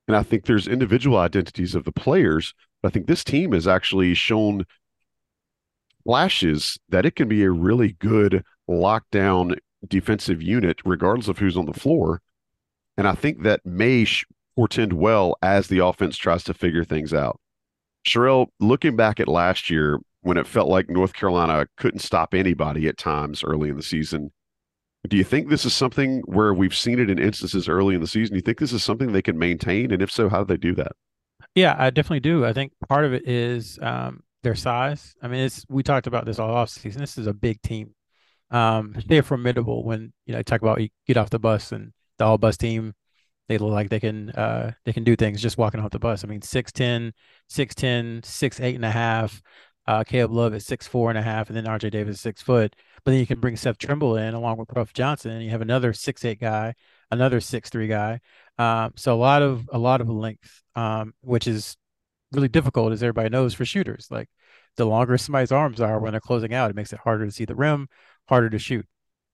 And 0.08 0.16
I 0.16 0.24
think 0.24 0.46
there's 0.46 0.68
individual 0.68 1.18
identities 1.18 1.76
of 1.76 1.84
the 1.84 1.92
players, 1.92 2.54
but 2.82 2.90
I 2.90 2.92
think 2.92 3.08
this 3.08 3.24
team 3.24 3.52
has 3.52 3.68
actually 3.68 4.14
shown 4.14 4.66
flashes 6.04 6.80
that 6.90 7.06
it 7.06 7.16
can 7.16 7.28
be 7.28 7.44
a 7.44 7.52
really 7.52 7.94
good 7.94 8.44
lockdown 8.70 9.58
defensive 9.88 10.42
unit, 10.42 10.80
regardless 10.86 11.28
of 11.28 11.38
who's 11.38 11.58
on 11.58 11.66
the 11.66 11.74
floor. 11.74 12.22
And 12.98 13.08
I 13.08 13.14
think 13.14 13.44
that 13.44 13.66
may 13.66 14.06
portend 14.56 14.94
well 14.94 15.36
as 15.42 15.68
the 15.68 15.80
offense 15.80 16.18
tries 16.18 16.44
to 16.46 16.54
figure 16.54 16.84
things 16.84 17.14
out. 17.14 17.40
Sherrell, 18.08 18.48
looking 18.60 18.96
back 18.96 19.20
at 19.20 19.28
last 19.28 19.70
year, 19.70 20.00
when 20.22 20.38
it 20.38 20.48
felt 20.48 20.70
like 20.70 20.90
North 20.90 21.14
Carolina 21.14 21.66
couldn't 21.78 22.00
stop 22.00 22.34
anybody 22.34 22.88
at 22.88 22.98
times 22.98 23.44
early 23.44 23.70
in 23.70 23.76
the 23.76 23.84
season. 23.84 24.32
Do 25.08 25.18
you 25.18 25.24
think 25.24 25.50
this 25.50 25.66
is 25.66 25.74
something 25.74 26.22
where 26.26 26.54
we've 26.54 26.76
seen 26.76 27.00
it 27.00 27.10
in 27.10 27.18
instances 27.18 27.68
early 27.68 27.96
in 27.96 28.02
the 28.02 28.08
season? 28.08 28.34
Do 28.34 28.38
you 28.38 28.44
think 28.44 28.60
this 28.60 28.74
is 28.74 28.84
something 28.84 29.12
they 29.12 29.22
can 29.22 29.38
maintain? 29.38 29.92
And 29.92 30.02
if 30.02 30.12
so, 30.12 30.30
how 30.30 30.44
do 30.44 30.46
they 30.46 30.58
do 30.58 30.76
that? 30.76 30.92
Yeah, 31.56 31.76
I 31.78 31.90
definitely 31.90 32.20
do. 32.20 32.46
I 32.46 32.54
think 32.54 32.72
part 32.88 33.06
of 33.06 33.14
it 33.14 33.28
is 33.28 33.80
um, 33.82 34.22
their 34.44 34.56
size. 34.56 35.16
I 35.22 35.28
mean, 35.28 35.42
it's 35.42 35.66
we 35.70 35.82
talked 35.82 36.06
about 36.06 36.26
this 36.26 36.38
all 36.38 36.52
off 36.52 36.70
season. 36.70 37.02
This 37.02 37.18
is 37.18 37.26
a 37.28 37.34
big 37.34 37.62
team. 37.64 37.96
Um, 38.52 38.96
they're 39.08 39.24
formidable 39.24 39.84
when 39.84 40.14
you 40.26 40.34
know 40.34 40.44
talk 40.44 40.62
about 40.62 40.82
you 40.82 40.90
get 41.08 41.18
off 41.18 41.32
the 41.32 41.40
bus 41.40 41.72
and 41.72 41.94
the 42.20 42.26
all 42.26 42.38
bus 42.38 42.58
team 42.58 42.94
they 43.52 43.58
look 43.58 43.74
like 43.74 43.90
they 43.90 44.00
can 44.00 44.30
uh 44.30 44.72
they 44.86 44.94
can 44.94 45.04
do 45.04 45.16
things 45.16 45.42
just 45.42 45.58
walking 45.58 45.82
off 45.82 45.92
the 45.92 46.00
bus. 46.00 46.24
I 46.24 46.28
mean 46.28 46.40
6'10, 46.40 47.12
6'10, 47.50 48.22
6'8 48.22 48.76
and 48.76 48.86
a 48.86 48.92
half, 48.92 49.42
Uh, 49.88 50.04
Caleb 50.04 50.32
Love 50.32 50.54
is 50.54 50.66
six 50.66 50.88
four 50.88 51.10
and 51.10 51.18
a 51.18 51.22
half, 51.22 51.50
and 51.50 51.58
then 51.58 51.66
RJ 51.66 51.92
Davis 51.92 52.16
is 52.16 52.22
six 52.22 52.42
foot. 52.42 52.76
But 53.04 53.12
then 53.12 53.20
you 53.20 53.26
can 53.26 53.40
bring 53.40 53.56
Seth 53.56 53.78
Trimble 53.78 54.16
in 54.18 54.34
along 54.34 54.58
with 54.58 54.70
Puff 54.70 54.94
Johnson, 54.94 55.32
and 55.32 55.44
you 55.44 55.50
have 55.50 55.62
another 55.62 55.94
six 55.94 56.24
eight 56.24 56.40
guy, 56.40 56.76
another 57.10 57.40
six 57.40 57.70
three 57.70 57.88
guy. 57.88 58.20
Um, 58.58 58.94
so 58.96 59.14
a 59.14 59.18
lot 59.18 59.42
of 59.42 59.70
a 59.72 59.80
lot 59.80 60.02
of 60.02 60.10
length, 60.10 60.62
um, 60.76 61.14
which 61.22 61.48
is 61.48 61.76
really 62.32 62.48
difficult, 62.48 62.94
as 62.94 63.04
everybody 63.04 63.30
knows, 63.30 63.54
for 63.54 63.66
shooters. 63.66 64.08
Like 64.12 64.30
the 64.78 64.86
longer 64.86 65.18
somebody's 65.18 65.52
arms 65.52 65.82
are 65.82 66.00
when 66.00 66.12
they're 66.12 66.22
closing 66.22 66.54
out, 66.54 66.70
it 66.70 66.76
makes 66.76 66.94
it 66.94 67.00
harder 67.00 67.26
to 67.26 67.32
see 67.32 67.46
the 67.46 67.56
rim, 67.56 67.88
harder 68.30 68.50
to 68.50 68.60
shoot. 68.60 68.86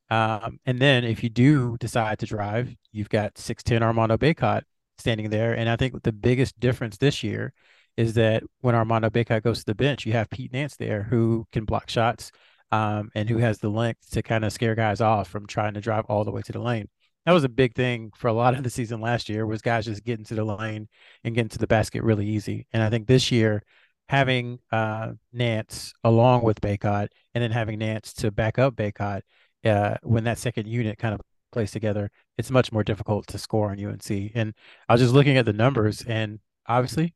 Um, 0.09 0.59
and 0.65 0.79
then 0.79 1.03
if 1.03 1.23
you 1.23 1.29
do 1.29 1.77
decide 1.79 2.19
to 2.19 2.25
drive, 2.25 2.73
you've 2.91 3.09
got 3.09 3.35
6'10 3.35 3.83
Armando 3.83 4.17
Bacot 4.17 4.63
standing 4.97 5.29
there. 5.29 5.53
And 5.53 5.69
I 5.69 5.75
think 5.75 6.01
the 6.03 6.13
biggest 6.13 6.59
difference 6.59 6.97
this 6.97 7.23
year 7.23 7.53
is 7.97 8.13
that 8.13 8.43
when 8.61 8.75
Armando 8.75 9.09
Bacot 9.09 9.43
goes 9.43 9.59
to 9.59 9.65
the 9.65 9.75
bench, 9.75 10.05
you 10.05 10.13
have 10.13 10.29
Pete 10.29 10.53
Nance 10.53 10.77
there 10.77 11.03
who 11.03 11.45
can 11.51 11.65
block 11.65 11.89
shots 11.89 12.31
um, 12.71 13.09
and 13.15 13.27
who 13.27 13.37
has 13.37 13.57
the 13.57 13.69
length 13.69 14.11
to 14.11 14.21
kind 14.21 14.45
of 14.45 14.53
scare 14.53 14.75
guys 14.75 15.01
off 15.01 15.27
from 15.27 15.47
trying 15.47 15.73
to 15.73 15.81
drive 15.81 16.05
all 16.05 16.23
the 16.23 16.31
way 16.31 16.41
to 16.43 16.51
the 16.51 16.59
lane. 16.59 16.87
That 17.25 17.33
was 17.33 17.43
a 17.43 17.49
big 17.49 17.75
thing 17.75 18.11
for 18.15 18.27
a 18.27 18.33
lot 18.33 18.53
of 18.53 18.63
the 18.63 18.69
season 18.69 19.01
last 19.01 19.27
year 19.27 19.45
was 19.45 19.61
guys 19.61 19.85
just 19.85 20.05
getting 20.05 20.25
to 20.25 20.35
the 20.35 20.45
lane 20.45 20.87
and 21.23 21.35
getting 21.35 21.49
to 21.49 21.57
the 21.57 21.67
basket 21.67 22.03
really 22.03 22.25
easy. 22.25 22.67
And 22.71 22.81
I 22.81 22.89
think 22.89 23.07
this 23.07 23.31
year 23.31 23.63
having 24.07 24.59
uh, 24.71 25.11
Nance 25.33 25.93
along 26.03 26.43
with 26.43 26.61
Bacot 26.61 27.09
and 27.33 27.43
then 27.43 27.51
having 27.51 27.79
Nance 27.79 28.13
to 28.13 28.31
back 28.31 28.57
up 28.57 28.75
Bacot 28.75 29.21
uh, 29.65 29.95
when 30.03 30.23
that 30.25 30.37
second 30.37 30.67
unit 30.67 30.97
kind 30.97 31.13
of 31.13 31.21
plays 31.51 31.71
together, 31.71 32.11
it's 32.37 32.51
much 32.51 32.71
more 32.71 32.83
difficult 32.83 33.27
to 33.27 33.37
score 33.37 33.71
on 33.71 33.83
UNC. 33.83 34.31
And 34.35 34.53
I 34.87 34.93
was 34.93 35.01
just 35.01 35.13
looking 35.13 35.37
at 35.37 35.45
the 35.45 35.53
numbers, 35.53 36.03
and 36.07 36.39
obviously 36.67 37.13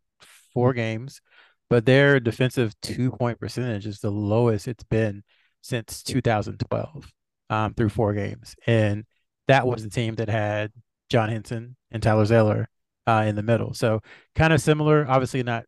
four 0.54 0.74
games, 0.74 1.22
but 1.70 1.86
their 1.86 2.20
defensive 2.20 2.74
two 2.82 3.12
point 3.12 3.40
percentage 3.40 3.86
is 3.86 4.00
the 4.00 4.12
lowest 4.12 4.68
it's 4.68 4.84
been 4.84 5.24
since 5.62 6.04
2012 6.04 7.12
um, 7.50 7.74
through 7.74 7.90
four 7.90 8.14
games. 8.14 8.56
And 8.66 9.06
that 9.48 9.68
was 9.68 9.84
the 9.84 9.90
team 9.90 10.16
that 10.16 10.30
had 10.30 10.72
John 11.10 11.30
Henson 11.30 11.76
and 11.92 12.02
Tyler 12.02 12.26
Zeller 12.26 12.70
uh, 13.08 13.26
in 13.28 13.36
the 13.36 13.44
middle. 13.44 13.74
So 13.74 14.02
kind 14.36 14.54
of 14.54 14.62
similar, 14.62 15.06
obviously 15.08 15.44
not 15.44 15.66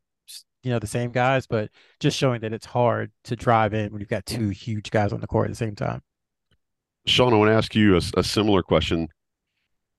you 0.63 0.71
know 0.71 0.79
the 0.79 0.87
same 0.87 1.11
guys, 1.11 1.45
but 1.45 1.69
just 1.99 2.17
showing 2.17 2.41
that 2.41 2.53
it's 2.53 2.65
hard 2.65 3.11
to 3.25 3.35
drive 3.35 3.73
in 3.73 3.91
when 3.91 3.99
you've 3.99 4.09
got 4.09 4.25
two 4.25 4.49
huge 4.49 4.89
guys 4.91 5.13
on 5.13 5.19
the 5.19 5.27
court 5.27 5.45
at 5.45 5.51
the 5.51 5.55
same 5.55 5.75
time. 5.75 6.01
Sean, 7.05 7.33
I 7.33 7.37
want 7.37 7.49
to 7.49 7.55
ask 7.55 7.75
you 7.75 7.95
a, 7.95 8.01
a 8.17 8.23
similar 8.23 8.63
question. 8.63 9.09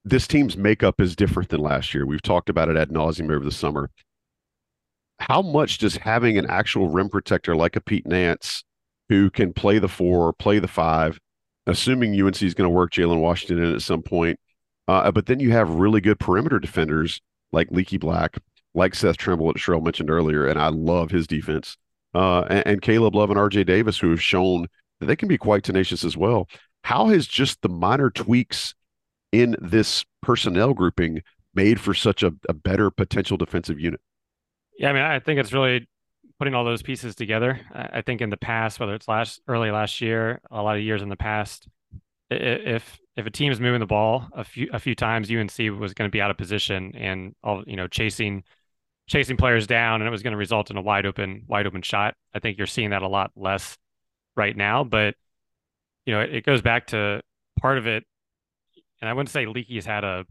This 0.03 0.27
team's 0.27 0.57
makeup 0.57 0.99
is 0.99 1.15
different 1.15 1.49
than 1.49 1.61
last 1.61 1.93
year. 1.93 2.05
We've 2.05 2.21
talked 2.21 2.49
about 2.49 2.69
it 2.69 2.77
ad 2.77 2.89
nauseum 2.89 3.31
over 3.31 3.45
the 3.45 3.51
summer. 3.51 3.89
How 5.19 5.41
much 5.41 5.77
does 5.77 5.97
having 5.97 6.37
an 6.37 6.49
actual 6.49 6.89
rim 6.89 7.09
protector 7.09 7.55
like 7.55 7.75
a 7.75 7.81
Pete 7.81 8.05
Nance, 8.05 8.63
who 9.09 9.29
can 9.29 9.53
play 9.53 9.79
the 9.79 9.87
four, 9.87 10.27
or 10.27 10.33
play 10.33 10.59
the 10.59 10.67
five, 10.67 11.19
assuming 11.67 12.19
UNC 12.19 12.41
is 12.41 12.53
going 12.53 12.69
to 12.69 12.75
work 12.75 12.91
Jalen 12.91 13.21
Washington 13.21 13.63
in 13.63 13.73
at 13.73 13.81
some 13.81 14.01
point, 14.01 14.39
uh, 14.87 15.11
but 15.11 15.25
then 15.25 15.39
you 15.39 15.51
have 15.51 15.69
really 15.69 16.01
good 16.01 16.19
perimeter 16.19 16.59
defenders 16.59 17.21
like 17.51 17.71
Leaky 17.71 17.97
Black, 17.97 18.37
like 18.73 18.93
Seth 18.93 19.17
Trimble 19.17 19.47
that 19.47 19.57
Sherrell 19.57 19.83
mentioned 19.83 20.09
earlier, 20.09 20.47
and 20.47 20.59
I 20.59 20.67
love 20.69 21.11
his 21.11 21.27
defense. 21.27 21.77
Uh, 22.13 22.41
and, 22.49 22.67
and 22.67 22.81
Caleb 22.81 23.15
Love 23.15 23.29
and 23.29 23.39
RJ 23.39 23.65
Davis, 23.65 23.97
who 23.97 24.09
have 24.11 24.21
shown 24.21 24.67
that 24.99 25.07
they 25.07 25.15
can 25.15 25.27
be 25.27 25.37
quite 25.37 25.63
tenacious 25.63 26.03
as 26.03 26.15
well. 26.15 26.47
How 26.83 27.07
has 27.07 27.27
just 27.27 27.61
the 27.61 27.69
minor 27.69 28.09
tweaks 28.09 28.75
in 29.31 29.55
this 29.59 30.05
personnel 30.21 30.73
grouping 30.73 31.21
made 31.53 31.79
for 31.79 31.93
such 31.93 32.21
a, 32.23 32.33
a 32.47 32.53
better 32.53 32.91
potential 32.91 33.37
defensive 33.37 33.79
unit? 33.79 33.99
Yeah, 34.77 34.89
I 34.89 34.93
mean, 34.93 35.01
I 35.03 35.19
think 35.19 35.39
it's 35.39 35.53
really 35.53 35.87
putting 36.37 36.53
all 36.53 36.65
those 36.65 36.81
pieces 36.81 37.15
together. 37.15 37.59
I 37.73 38.01
think 38.01 38.21
in 38.21 38.29
the 38.29 38.37
past, 38.37 38.79
whether 38.79 38.93
it's 38.93 39.07
last 39.07 39.41
early 39.47 39.71
last 39.71 40.01
year, 40.01 40.41
a 40.51 40.61
lot 40.61 40.75
of 40.75 40.83
years 40.83 41.01
in 41.01 41.09
the 41.09 41.15
past, 41.15 41.67
if 42.29 42.99
if 43.15 43.25
a 43.25 43.31
team 43.31 43.51
is 43.51 43.59
moving 43.59 43.79
the 43.79 43.85
ball 43.85 44.27
a 44.33 44.43
few 44.43 44.69
a 44.73 44.79
few 44.79 44.95
times, 44.95 45.31
UNC 45.31 45.57
was 45.79 45.93
going 45.93 46.09
to 46.09 46.11
be 46.11 46.21
out 46.21 46.31
of 46.31 46.37
position 46.37 46.93
and 46.95 47.35
all 47.43 47.63
you 47.65 47.75
know 47.75 47.87
chasing 47.87 48.43
chasing 49.07 49.37
players 49.37 49.67
down, 49.67 50.01
and 50.01 50.07
it 50.07 50.11
was 50.11 50.23
going 50.23 50.33
to 50.33 50.37
result 50.37 50.71
in 50.71 50.77
a 50.77 50.81
wide 50.81 51.05
open 51.05 51.43
wide 51.47 51.67
open 51.67 51.81
shot. 51.81 52.15
I 52.33 52.39
think 52.39 52.57
you're 52.57 52.67
seeing 52.67 52.89
that 52.89 53.03
a 53.03 53.07
lot 53.07 53.31
less 53.35 53.77
right 54.35 54.55
now, 54.55 54.83
but 54.83 55.15
you 56.05 56.13
know, 56.13 56.21
it, 56.21 56.35
it 56.35 56.45
goes 56.45 56.61
back 56.61 56.87
to 56.87 57.21
part 57.59 57.77
of 57.77 57.87
it, 57.87 58.03
and 59.01 59.09
I 59.09 59.13
wouldn't 59.13 59.29
say 59.29 59.45
Leaky 59.45 59.75
has 59.75 59.85
had 59.85 60.03
a 60.03 60.25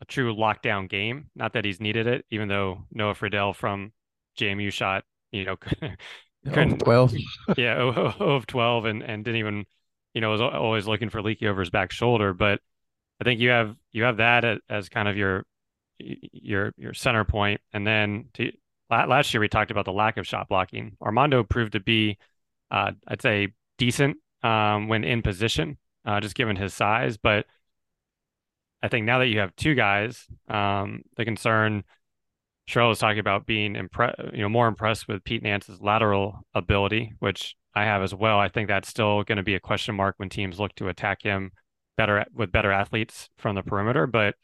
a 0.00 0.04
true 0.04 0.34
lockdown 0.34 0.88
game. 0.88 1.30
Not 1.34 1.52
that 1.54 1.64
he's 1.64 1.80
needed 1.80 2.06
it, 2.06 2.24
even 2.30 2.48
though 2.48 2.84
Noah 2.92 3.14
Freidel 3.14 3.54
from 3.54 3.92
JMU 4.38 4.72
shot, 4.72 5.04
you 5.32 5.44
know, 5.44 5.56
couldn't, 6.44 6.78
12. 6.78 7.14
yeah, 7.56 7.76
0, 7.76 7.92
0 7.92 8.14
of 8.18 8.46
12 8.46 8.84
and, 8.84 9.02
and 9.02 9.24
didn't 9.24 9.38
even, 9.38 9.64
you 10.14 10.20
know, 10.20 10.30
was 10.30 10.40
always 10.40 10.86
looking 10.86 11.10
for 11.10 11.22
Leaky 11.22 11.48
over 11.48 11.60
his 11.60 11.70
back 11.70 11.92
shoulder. 11.92 12.32
But 12.32 12.60
I 13.20 13.24
think 13.24 13.40
you 13.40 13.50
have, 13.50 13.74
you 13.92 14.04
have 14.04 14.18
that 14.18 14.60
as 14.68 14.88
kind 14.88 15.08
of 15.08 15.16
your, 15.16 15.44
your, 15.98 16.72
your 16.76 16.94
center 16.94 17.24
point. 17.24 17.60
And 17.72 17.86
then 17.86 18.26
to, 18.34 18.52
last 18.90 19.32
year 19.32 19.40
we 19.40 19.48
talked 19.48 19.70
about 19.70 19.84
the 19.84 19.92
lack 19.92 20.16
of 20.16 20.26
shot 20.26 20.48
blocking. 20.48 20.96
Armando 21.00 21.42
proved 21.42 21.72
to 21.72 21.80
be, 21.80 22.18
uh, 22.70 22.92
I'd 23.08 23.22
say 23.22 23.48
decent 23.78 24.18
um, 24.42 24.88
when 24.88 25.04
in 25.04 25.22
position, 25.22 25.78
uh, 26.04 26.20
just 26.20 26.34
given 26.34 26.56
his 26.56 26.74
size. 26.74 27.16
But 27.16 27.46
I 28.82 28.88
think 28.88 29.06
now 29.06 29.18
that 29.18 29.28
you 29.28 29.40
have 29.40 29.56
two 29.56 29.74
guys, 29.74 30.26
um, 30.48 31.02
the 31.16 31.24
concern 31.24 31.84
Sherrell 32.68 32.88
was 32.88 32.98
talking 32.98 33.20
about 33.20 33.46
being 33.46 33.76
you 33.76 34.42
know, 34.42 34.48
more 34.48 34.66
impressed 34.66 35.06
with 35.08 35.24
Pete 35.24 35.42
Nance's 35.42 35.80
lateral 35.80 36.40
ability, 36.54 37.12
which 37.20 37.54
I 37.74 37.84
have 37.84 38.02
as 38.02 38.14
well. 38.14 38.38
I 38.38 38.48
think 38.48 38.68
that's 38.68 38.88
still 38.88 39.22
going 39.22 39.36
to 39.36 39.44
be 39.44 39.54
a 39.54 39.60
question 39.60 39.94
mark 39.94 40.14
when 40.18 40.28
teams 40.28 40.58
look 40.58 40.74
to 40.76 40.88
attack 40.88 41.22
him 41.22 41.52
better 41.96 42.24
with 42.34 42.52
better 42.52 42.72
athletes 42.72 43.28
from 43.38 43.54
the 43.54 43.62
perimeter. 43.62 44.06
But 44.06 44.34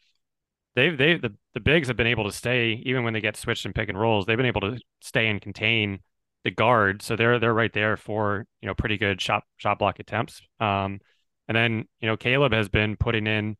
they've 0.75 0.97
they 0.97 1.17
the, 1.17 1.33
the 1.53 1.59
bigs 1.59 1.87
have 1.89 1.97
been 1.97 2.07
able 2.07 2.25
to 2.25 2.31
stay 2.31 2.81
even 2.85 3.03
when 3.03 3.13
they 3.13 3.21
get 3.21 3.35
switched 3.35 3.65
in 3.65 3.73
pick 3.73 3.89
and 3.89 3.99
rolls. 3.99 4.25
They've 4.25 4.37
been 4.37 4.45
able 4.45 4.61
to 4.61 4.79
stay 5.01 5.27
and 5.27 5.41
contain 5.41 5.99
the 6.43 6.51
guard, 6.51 7.01
so 7.01 7.15
they're 7.15 7.39
they're 7.39 7.53
right 7.53 7.73
there 7.73 7.97
for 7.97 8.45
you 8.61 8.67
know 8.67 8.73
pretty 8.73 8.97
good 8.97 9.19
shot 9.19 9.43
shot 9.57 9.79
block 9.79 9.99
attempts. 9.99 10.41
Um, 10.59 10.99
and 11.47 11.55
then 11.57 11.85
you 11.99 12.07
know 12.07 12.15
Caleb 12.15 12.53
has 12.53 12.69
been 12.69 12.95
putting 12.95 13.27
in 13.27 13.57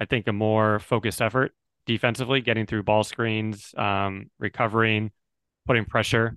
I 0.00 0.06
think 0.06 0.26
a 0.26 0.32
more 0.32 0.80
focused 0.80 1.20
effort 1.20 1.52
defensively, 1.86 2.40
getting 2.40 2.66
through 2.66 2.82
ball 2.84 3.04
screens, 3.04 3.74
um, 3.76 4.30
recovering, 4.38 5.10
putting 5.66 5.84
pressure. 5.84 6.36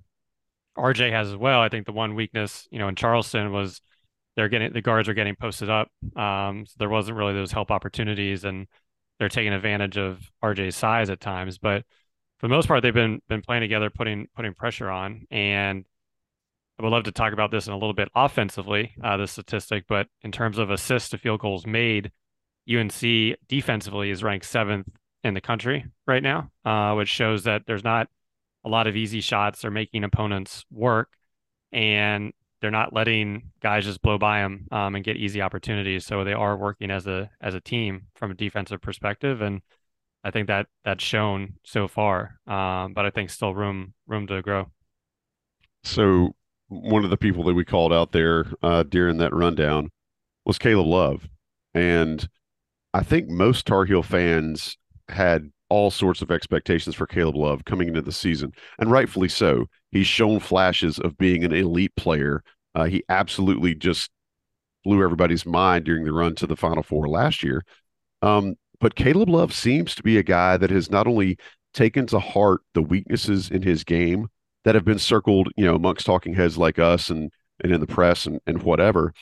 RJ 0.76 1.10
has 1.12 1.28
as 1.28 1.36
well. 1.36 1.60
I 1.60 1.68
think 1.68 1.86
the 1.86 1.92
one 1.92 2.14
weakness, 2.14 2.68
you 2.70 2.78
know, 2.78 2.88
in 2.88 2.94
Charleston 2.94 3.52
was 3.52 3.80
they're 4.36 4.48
getting 4.48 4.72
the 4.72 4.82
guards 4.82 5.08
are 5.08 5.14
getting 5.14 5.36
posted 5.36 5.70
up. 5.70 5.88
Um, 6.16 6.66
so 6.66 6.74
there 6.78 6.88
wasn't 6.88 7.16
really 7.16 7.34
those 7.34 7.52
help 7.52 7.70
opportunities, 7.70 8.44
and 8.44 8.66
they're 9.18 9.28
taking 9.28 9.52
advantage 9.52 9.96
of 9.96 10.20
RJ's 10.42 10.76
size 10.76 11.10
at 11.10 11.20
times. 11.20 11.58
But 11.58 11.84
for 12.38 12.48
the 12.48 12.54
most 12.54 12.66
part, 12.66 12.82
they've 12.82 12.92
been 12.92 13.22
been 13.28 13.42
playing 13.42 13.62
together, 13.62 13.90
putting 13.90 14.26
putting 14.34 14.54
pressure 14.54 14.90
on. 14.90 15.26
And 15.30 15.84
I 16.78 16.82
would 16.82 16.90
love 16.90 17.04
to 17.04 17.12
talk 17.12 17.32
about 17.32 17.52
this 17.52 17.68
in 17.68 17.72
a 17.72 17.78
little 17.78 17.94
bit 17.94 18.08
offensively, 18.16 18.94
uh, 19.02 19.16
the 19.16 19.28
statistic, 19.28 19.84
but 19.88 20.08
in 20.22 20.32
terms 20.32 20.58
of 20.58 20.70
assists 20.70 21.10
to 21.10 21.18
field 21.18 21.40
goals 21.40 21.66
made, 21.66 22.10
UNC 22.68 23.36
defensively 23.48 24.10
is 24.10 24.22
ranked 24.22 24.46
seventh 24.46 24.88
in 25.22 25.34
the 25.34 25.40
country 25.40 25.86
right 26.06 26.22
now, 26.22 26.50
uh, 26.64 26.94
which 26.94 27.08
shows 27.08 27.44
that 27.44 27.62
there's 27.66 27.84
not 27.84 28.08
a 28.64 28.68
lot 28.68 28.86
of 28.86 28.96
easy 28.96 29.20
shots. 29.20 29.62
They're 29.62 29.70
making 29.70 30.04
opponents 30.04 30.64
work, 30.70 31.08
and 31.72 32.32
they're 32.60 32.70
not 32.70 32.92
letting 32.92 33.50
guys 33.60 33.84
just 33.84 34.00
blow 34.00 34.16
by 34.16 34.40
them 34.40 34.66
um, 34.72 34.94
and 34.94 35.04
get 35.04 35.16
easy 35.16 35.42
opportunities. 35.42 36.06
So 36.06 36.24
they 36.24 36.32
are 36.32 36.56
working 36.56 36.90
as 36.90 37.06
a 37.06 37.30
as 37.40 37.54
a 37.54 37.60
team 37.60 38.06
from 38.14 38.30
a 38.30 38.34
defensive 38.34 38.80
perspective, 38.80 39.42
and 39.42 39.60
I 40.22 40.30
think 40.30 40.46
that 40.48 40.66
that's 40.84 41.04
shown 41.04 41.54
so 41.64 41.88
far. 41.88 42.38
Um, 42.46 42.94
but 42.94 43.04
I 43.04 43.10
think 43.10 43.30
still 43.30 43.54
room 43.54 43.94
room 44.06 44.26
to 44.28 44.40
grow. 44.40 44.70
So 45.82 46.34
one 46.68 47.04
of 47.04 47.10
the 47.10 47.18
people 47.18 47.44
that 47.44 47.54
we 47.54 47.64
called 47.64 47.92
out 47.92 48.12
there 48.12 48.46
uh, 48.62 48.84
during 48.84 49.18
that 49.18 49.34
rundown 49.34 49.90
was 50.46 50.58
Caleb 50.58 50.86
Love, 50.86 51.28
and 51.74 52.26
I 52.94 53.02
think 53.02 53.28
most 53.28 53.66
Tar 53.66 53.84
Heel 53.84 54.04
fans 54.04 54.78
had 55.08 55.50
all 55.68 55.90
sorts 55.90 56.22
of 56.22 56.30
expectations 56.30 56.94
for 56.94 57.08
Caleb 57.08 57.34
Love 57.34 57.64
coming 57.64 57.88
into 57.88 58.00
the 58.00 58.12
season, 58.12 58.52
and 58.78 58.90
rightfully 58.90 59.28
so. 59.28 59.66
He's 59.90 60.06
shown 60.06 60.38
flashes 60.38 61.00
of 61.00 61.18
being 61.18 61.44
an 61.44 61.52
elite 61.52 61.94
player. 61.96 62.44
Uh, 62.74 62.84
he 62.84 63.02
absolutely 63.08 63.74
just 63.74 64.10
blew 64.84 65.02
everybody's 65.02 65.44
mind 65.44 65.84
during 65.84 66.04
the 66.04 66.12
run 66.12 66.36
to 66.36 66.46
the 66.46 66.56
Final 66.56 66.84
Four 66.84 67.08
last 67.08 67.42
year. 67.42 67.64
Um, 68.22 68.54
but 68.80 68.94
Caleb 68.94 69.28
Love 69.28 69.52
seems 69.52 69.96
to 69.96 70.02
be 70.04 70.16
a 70.16 70.22
guy 70.22 70.56
that 70.56 70.70
has 70.70 70.88
not 70.88 71.08
only 71.08 71.36
taken 71.72 72.06
to 72.06 72.20
heart 72.20 72.60
the 72.74 72.82
weaknesses 72.82 73.50
in 73.50 73.62
his 73.62 73.82
game 73.82 74.28
that 74.62 74.76
have 74.76 74.84
been 74.84 75.00
circled, 75.00 75.48
you 75.56 75.64
know, 75.64 75.74
amongst 75.74 76.06
talking 76.06 76.34
heads 76.34 76.56
like 76.56 76.78
us 76.78 77.10
and 77.10 77.32
and 77.62 77.72
in 77.72 77.80
the 77.80 77.86
press 77.86 78.26
and, 78.26 78.40
and 78.46 78.62
whatever, 78.62 79.12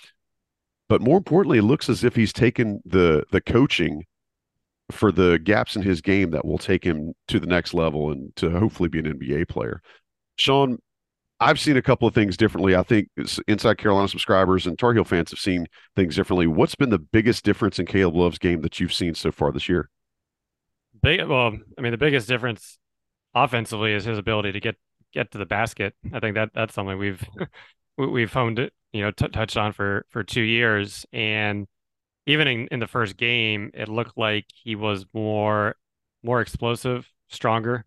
but 0.93 1.01
more 1.01 1.17
importantly, 1.17 1.57
it 1.57 1.63
looks 1.63 1.89
as 1.89 2.05
if 2.05 2.15
he's 2.15 2.35
taken 2.35 2.83
the 2.85 3.25
the 3.31 3.41
coaching 3.41 4.05
for 4.91 5.11
the 5.11 5.39
gaps 5.39 5.75
in 5.75 5.81
his 5.81 6.03
game 6.03 6.33
that 6.33 6.45
will 6.45 6.59
take 6.59 6.85
him 6.85 7.15
to 7.29 7.41
the 7.41 7.47
next 7.47 7.73
level 7.73 8.11
and 8.11 8.37
to 8.37 8.51
hopefully 8.51 8.91
be 8.91 8.99
an 8.99 9.07
NBA 9.07 9.49
player. 9.49 9.81
Sean, 10.37 10.77
I've 11.41 11.59
seen 11.59 11.79
a 11.79 11.83
couple 11.83 12.07
of 12.07 12.13
things 12.13 12.37
differently. 12.37 12.77
I 12.77 12.83
think 12.83 13.09
inside 13.49 13.79
Carolina 13.79 14.07
subscribers 14.07 14.67
and 14.67 14.79
Tar 14.79 14.93
Heel 14.93 15.05
fans 15.05 15.31
have 15.31 15.39
seen 15.39 15.67
things 15.97 16.15
differently. 16.15 16.47
What's 16.47 16.75
been 16.75 16.91
the 16.91 16.99
biggest 16.99 17.43
difference 17.43 17.79
in 17.79 17.87
Caleb 17.87 18.15
Love's 18.15 18.39
game 18.39 18.61
that 18.61 18.79
you've 18.79 18.93
seen 18.93 19.15
so 19.15 19.33
far 19.33 19.51
this 19.51 19.71
year? 19.71 19.89
Big, 21.03 21.25
well, 21.27 21.57
I 21.79 21.81
mean, 21.81 21.93
the 21.93 21.97
biggest 21.97 22.29
difference 22.29 22.79
offensively 23.35 23.95
is 23.95 24.05
his 24.05 24.19
ability 24.19 24.53
to 24.53 24.61
get 24.61 24.77
get 25.15 25.31
to 25.31 25.39
the 25.39 25.47
basket. 25.47 25.95
I 26.13 26.21
think 26.21 26.35
that 26.35 26.51
that's 26.53 26.75
something 26.75 26.99
we've 26.99 27.25
we've 27.97 28.31
honed 28.31 28.59
it, 28.59 28.75
you 28.93 29.03
know, 29.03 29.11
t- 29.11 29.29
touched 29.29 29.57
on 29.57 29.73
for 29.73 30.07
for 30.11 30.23
two 30.23 30.43
years, 30.43 31.07
and 31.13 31.67
even 32.27 32.47
in, 32.49 32.69
in 32.71 32.81
the 32.81 32.87
first 32.87 33.17
game, 33.17 33.71
it 33.75 33.89
looked 33.89 34.17
like 34.17 34.47
he 34.55 34.75
was 34.77 35.07
more 35.13 35.77
more 36.23 36.41
explosive, 36.41 37.11
stronger, 37.29 37.85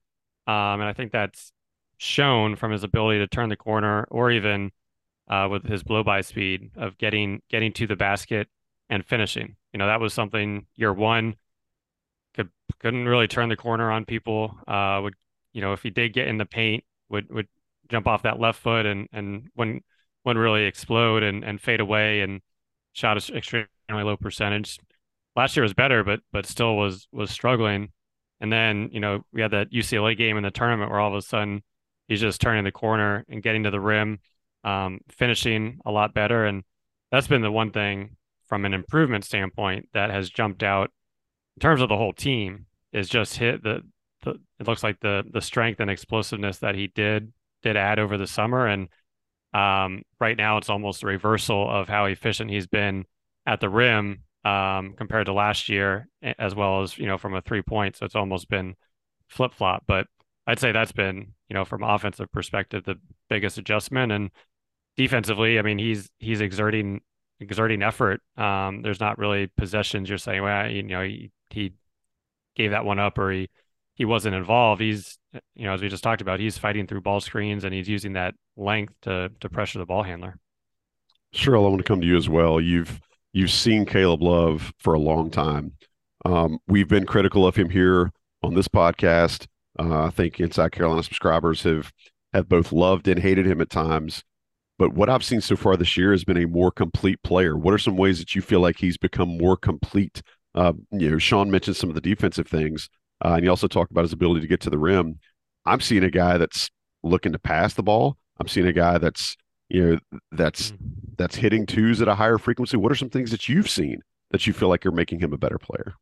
um, 0.47 0.81
and 0.81 0.83
I 0.83 0.93
think 0.93 1.11
that's 1.11 1.51
shown 1.97 2.55
from 2.55 2.71
his 2.71 2.83
ability 2.83 3.19
to 3.19 3.27
turn 3.27 3.49
the 3.49 3.55
corner, 3.55 4.05
or 4.11 4.31
even 4.31 4.71
uh, 5.29 5.47
with 5.49 5.65
his 5.65 5.83
blow 5.83 6.03
by 6.03 6.21
speed 6.21 6.71
of 6.75 6.97
getting 6.97 7.41
getting 7.49 7.73
to 7.73 7.87
the 7.87 7.95
basket 7.95 8.47
and 8.89 9.05
finishing. 9.05 9.55
You 9.73 9.79
know, 9.79 9.87
that 9.87 9.99
was 9.99 10.13
something 10.13 10.65
year 10.75 10.93
one 10.93 11.35
could 12.33 12.49
couldn't 12.79 13.07
really 13.07 13.27
turn 13.27 13.49
the 13.49 13.55
corner 13.55 13.91
on 13.91 14.05
people. 14.05 14.57
Uh, 14.67 14.99
would 15.03 15.15
you 15.53 15.61
know 15.61 15.73
if 15.73 15.83
he 15.83 15.89
did 15.89 16.13
get 16.13 16.27
in 16.27 16.37
the 16.37 16.45
paint, 16.45 16.83
would 17.09 17.29
would 17.31 17.47
jump 17.89 18.07
off 18.07 18.23
that 18.23 18.39
left 18.39 18.59
foot 18.59 18.85
and 18.85 19.07
and 19.13 19.49
when 19.53 19.81
when 20.25 20.39
really 20.39 20.65
explode 20.65 21.21
and 21.21 21.43
and 21.43 21.61
fade 21.61 21.79
away 21.79 22.21
and 22.21 22.41
shot 22.93 23.17
a 23.17 23.35
extremely 23.35 23.67
low 23.89 24.17
percentage. 24.17 24.79
Last 25.35 25.55
year 25.55 25.63
was 25.63 25.75
better, 25.75 26.03
but 26.03 26.21
but 26.31 26.47
still 26.47 26.75
was 26.75 27.07
was 27.11 27.29
struggling. 27.29 27.89
And 28.41 28.51
then 28.51 28.89
you 28.91 28.99
know 28.99 29.21
we 29.31 29.41
had 29.41 29.51
that 29.51 29.71
UCLA 29.71 30.17
game 30.17 30.35
in 30.35 30.43
the 30.43 30.49
tournament 30.49 30.89
where 30.89 30.99
all 30.99 31.11
of 31.11 31.15
a 31.15 31.21
sudden 31.21 31.61
he's 32.07 32.21
just 32.21 32.41
turning 32.41 32.63
the 32.63 32.71
corner 32.71 33.23
and 33.29 33.43
getting 33.43 33.63
to 33.63 33.71
the 33.71 33.79
rim, 33.79 34.19
um, 34.63 34.99
finishing 35.09 35.79
a 35.85 35.91
lot 35.91 36.15
better. 36.15 36.43
And 36.43 36.63
that's 37.11 37.27
been 37.27 37.43
the 37.43 37.51
one 37.51 37.71
thing 37.71 38.17
from 38.47 38.65
an 38.65 38.73
improvement 38.73 39.25
standpoint 39.25 39.89
that 39.93 40.09
has 40.09 40.31
jumped 40.31 40.63
out 40.63 40.91
in 41.55 41.61
terms 41.61 41.81
of 41.81 41.89
the 41.89 41.97
whole 41.97 42.13
team 42.13 42.65
is 42.91 43.09
just 43.09 43.37
hit 43.37 43.61
the, 43.61 43.81
the 44.23 44.39
it 44.59 44.67
looks 44.67 44.83
like 44.83 44.99
the 45.01 45.23
the 45.31 45.41
strength 45.41 45.79
and 45.79 45.91
explosiveness 45.91 46.57
that 46.57 46.73
he 46.73 46.87
did 46.87 47.31
did 47.61 47.77
add 47.77 47.99
over 47.99 48.17
the 48.17 48.27
summer 48.27 48.65
and 48.65 48.87
um, 49.55 50.03
right 50.19 50.37
now 50.37 50.57
it's 50.57 50.69
almost 50.69 51.03
a 51.03 51.07
reversal 51.07 51.69
of 51.69 51.87
how 51.87 52.05
efficient 52.05 52.51
he's 52.51 52.67
been 52.67 53.05
at 53.45 53.59
the 53.59 53.69
rim 53.69 54.23
um, 54.43 54.93
compared 54.97 55.25
to 55.27 55.33
last 55.33 55.69
year 55.69 56.07
as 56.37 56.53
well 56.53 56.81
as 56.81 56.97
you 56.97 57.05
know 57.05 57.17
from 57.17 57.33
a 57.33 57.41
three 57.41 57.61
point 57.61 57.95
so 57.95 58.05
it's 58.05 58.15
almost 58.15 58.49
been 58.49 58.75
flip 59.27 59.53
flop 59.53 59.83
but 59.87 60.07
I'd 60.47 60.59
say 60.59 60.71
that's 60.71 60.91
been 60.91 61.33
you 61.49 61.53
know 61.53 61.65
from 61.65 61.83
offensive 61.83 62.31
perspective 62.31 62.83
the 62.83 62.99
biggest 63.29 63.57
adjustment. 63.57 64.11
And 64.11 64.31
defensively 64.97 65.59
I 65.59 65.61
mean 65.61 65.79
he's 65.79 66.09
he's 66.19 66.41
exerting 66.41 67.01
exerting 67.39 67.83
effort. 67.83 68.21
Um, 68.37 68.81
there's 68.81 68.99
not 68.99 69.17
really 69.17 69.47
possessions 69.57 70.09
you're 70.09 70.17
saying 70.17 70.43
well 70.43 70.69
you 70.69 70.83
know 70.83 71.03
he 71.03 71.31
he 71.49 71.73
gave 72.55 72.71
that 72.71 72.85
one 72.85 72.99
up 72.99 73.17
or 73.17 73.31
he 73.31 73.49
he 73.95 74.05
wasn't 74.05 74.35
involved. 74.35 74.81
He's 74.81 75.17
you 75.55 75.65
know 75.65 75.73
as 75.73 75.81
we 75.81 75.89
just 75.89 76.03
talked 76.03 76.21
about, 76.21 76.39
he's 76.39 76.57
fighting 76.57 76.87
through 76.87 77.01
ball 77.01 77.19
screens 77.19 77.63
and 77.63 77.73
he's 77.73 77.89
using 77.89 78.13
that 78.13 78.35
length 78.55 78.93
to 79.01 79.31
to 79.39 79.49
pressure 79.49 79.79
the 79.79 79.85
ball 79.85 80.03
handler. 80.03 80.37
Sherrell, 81.33 81.65
I 81.65 81.69
want 81.69 81.79
to 81.79 81.83
come 81.83 82.01
to 82.01 82.07
you 82.07 82.17
as 82.17 82.29
well. 82.29 82.61
You've 82.61 82.99
you've 83.33 83.51
seen 83.51 83.85
Caleb 83.85 84.21
Love 84.21 84.73
for 84.79 84.93
a 84.93 84.99
long 84.99 85.29
time. 85.29 85.73
Um, 86.23 86.59
we've 86.67 86.87
been 86.87 87.05
critical 87.05 87.45
of 87.45 87.55
him 87.55 87.69
here 87.69 88.11
on 88.43 88.53
this 88.53 88.67
podcast. 88.67 89.47
Uh, 89.77 90.05
I 90.05 90.09
think 90.09 90.39
Inside 90.39 90.71
Carolina 90.71 91.03
subscribers 91.03 91.63
have 91.63 91.91
have 92.33 92.47
both 92.47 92.71
loved 92.71 93.07
and 93.07 93.19
hated 93.19 93.45
him 93.45 93.61
at 93.61 93.69
times. 93.69 94.23
But 94.77 94.93
what 94.93 95.09
I've 95.09 95.23
seen 95.23 95.39
so 95.39 95.55
far 95.55 95.77
this 95.77 95.95
year 95.95 96.11
has 96.11 96.25
been 96.25 96.37
a 96.37 96.47
more 96.47 96.69
complete 96.69 97.23
player. 97.23 97.55
What 97.55 97.73
are 97.73 97.77
some 97.77 97.95
ways 97.95 98.19
that 98.19 98.35
you 98.35 98.41
feel 98.41 98.59
like 98.59 98.77
he's 98.77 98.97
become 98.97 99.37
more 99.37 99.55
complete 99.55 100.21
uh, 100.55 100.71
you 100.91 101.11
know, 101.11 101.17
Sean 101.17 101.51
mentioned 101.51 101.75
some 101.75 101.89
of 101.89 101.95
the 101.95 102.01
defensive 102.01 102.47
things, 102.47 102.89
uh, 103.25 103.33
and 103.33 103.43
he 103.43 103.49
also 103.49 103.67
talked 103.67 103.89
about 103.89 104.03
his 104.03 104.13
ability 104.13 104.41
to 104.41 104.47
get 104.47 104.61
to 104.61 104.69
the 104.69 104.77
rim. 104.77 105.19
I'm 105.65 105.81
seeing 105.81 106.03
a 106.03 106.11
guy 106.11 106.37
that's 106.37 106.69
looking 107.01 107.31
to 107.31 107.39
pass 107.39 107.73
the 107.73 107.81
ball. 107.81 108.17
I'm 108.39 108.47
seeing 108.47 108.67
a 108.67 108.73
guy 108.73 108.99
that's 108.99 109.35
you 109.67 109.83
know 109.83 109.99
that's 110.31 110.71
mm-hmm. 110.71 111.13
that's 111.17 111.35
hitting 111.35 111.65
twos 111.65 112.03
at 112.03 112.07
a 112.07 112.13
higher 112.13 112.37
frequency. 112.37 112.77
What 112.77 112.91
are 112.91 112.95
some 112.95 113.09
things 113.09 113.31
that 113.31 113.49
you've 113.49 113.69
seen 113.69 114.01
that 114.29 114.45
you 114.45 114.53
feel 114.53 114.69
like 114.69 114.85
are 114.85 114.91
making 114.91 115.21
him 115.21 115.33
a 115.33 115.39
better 115.39 115.57
player? 115.57 115.95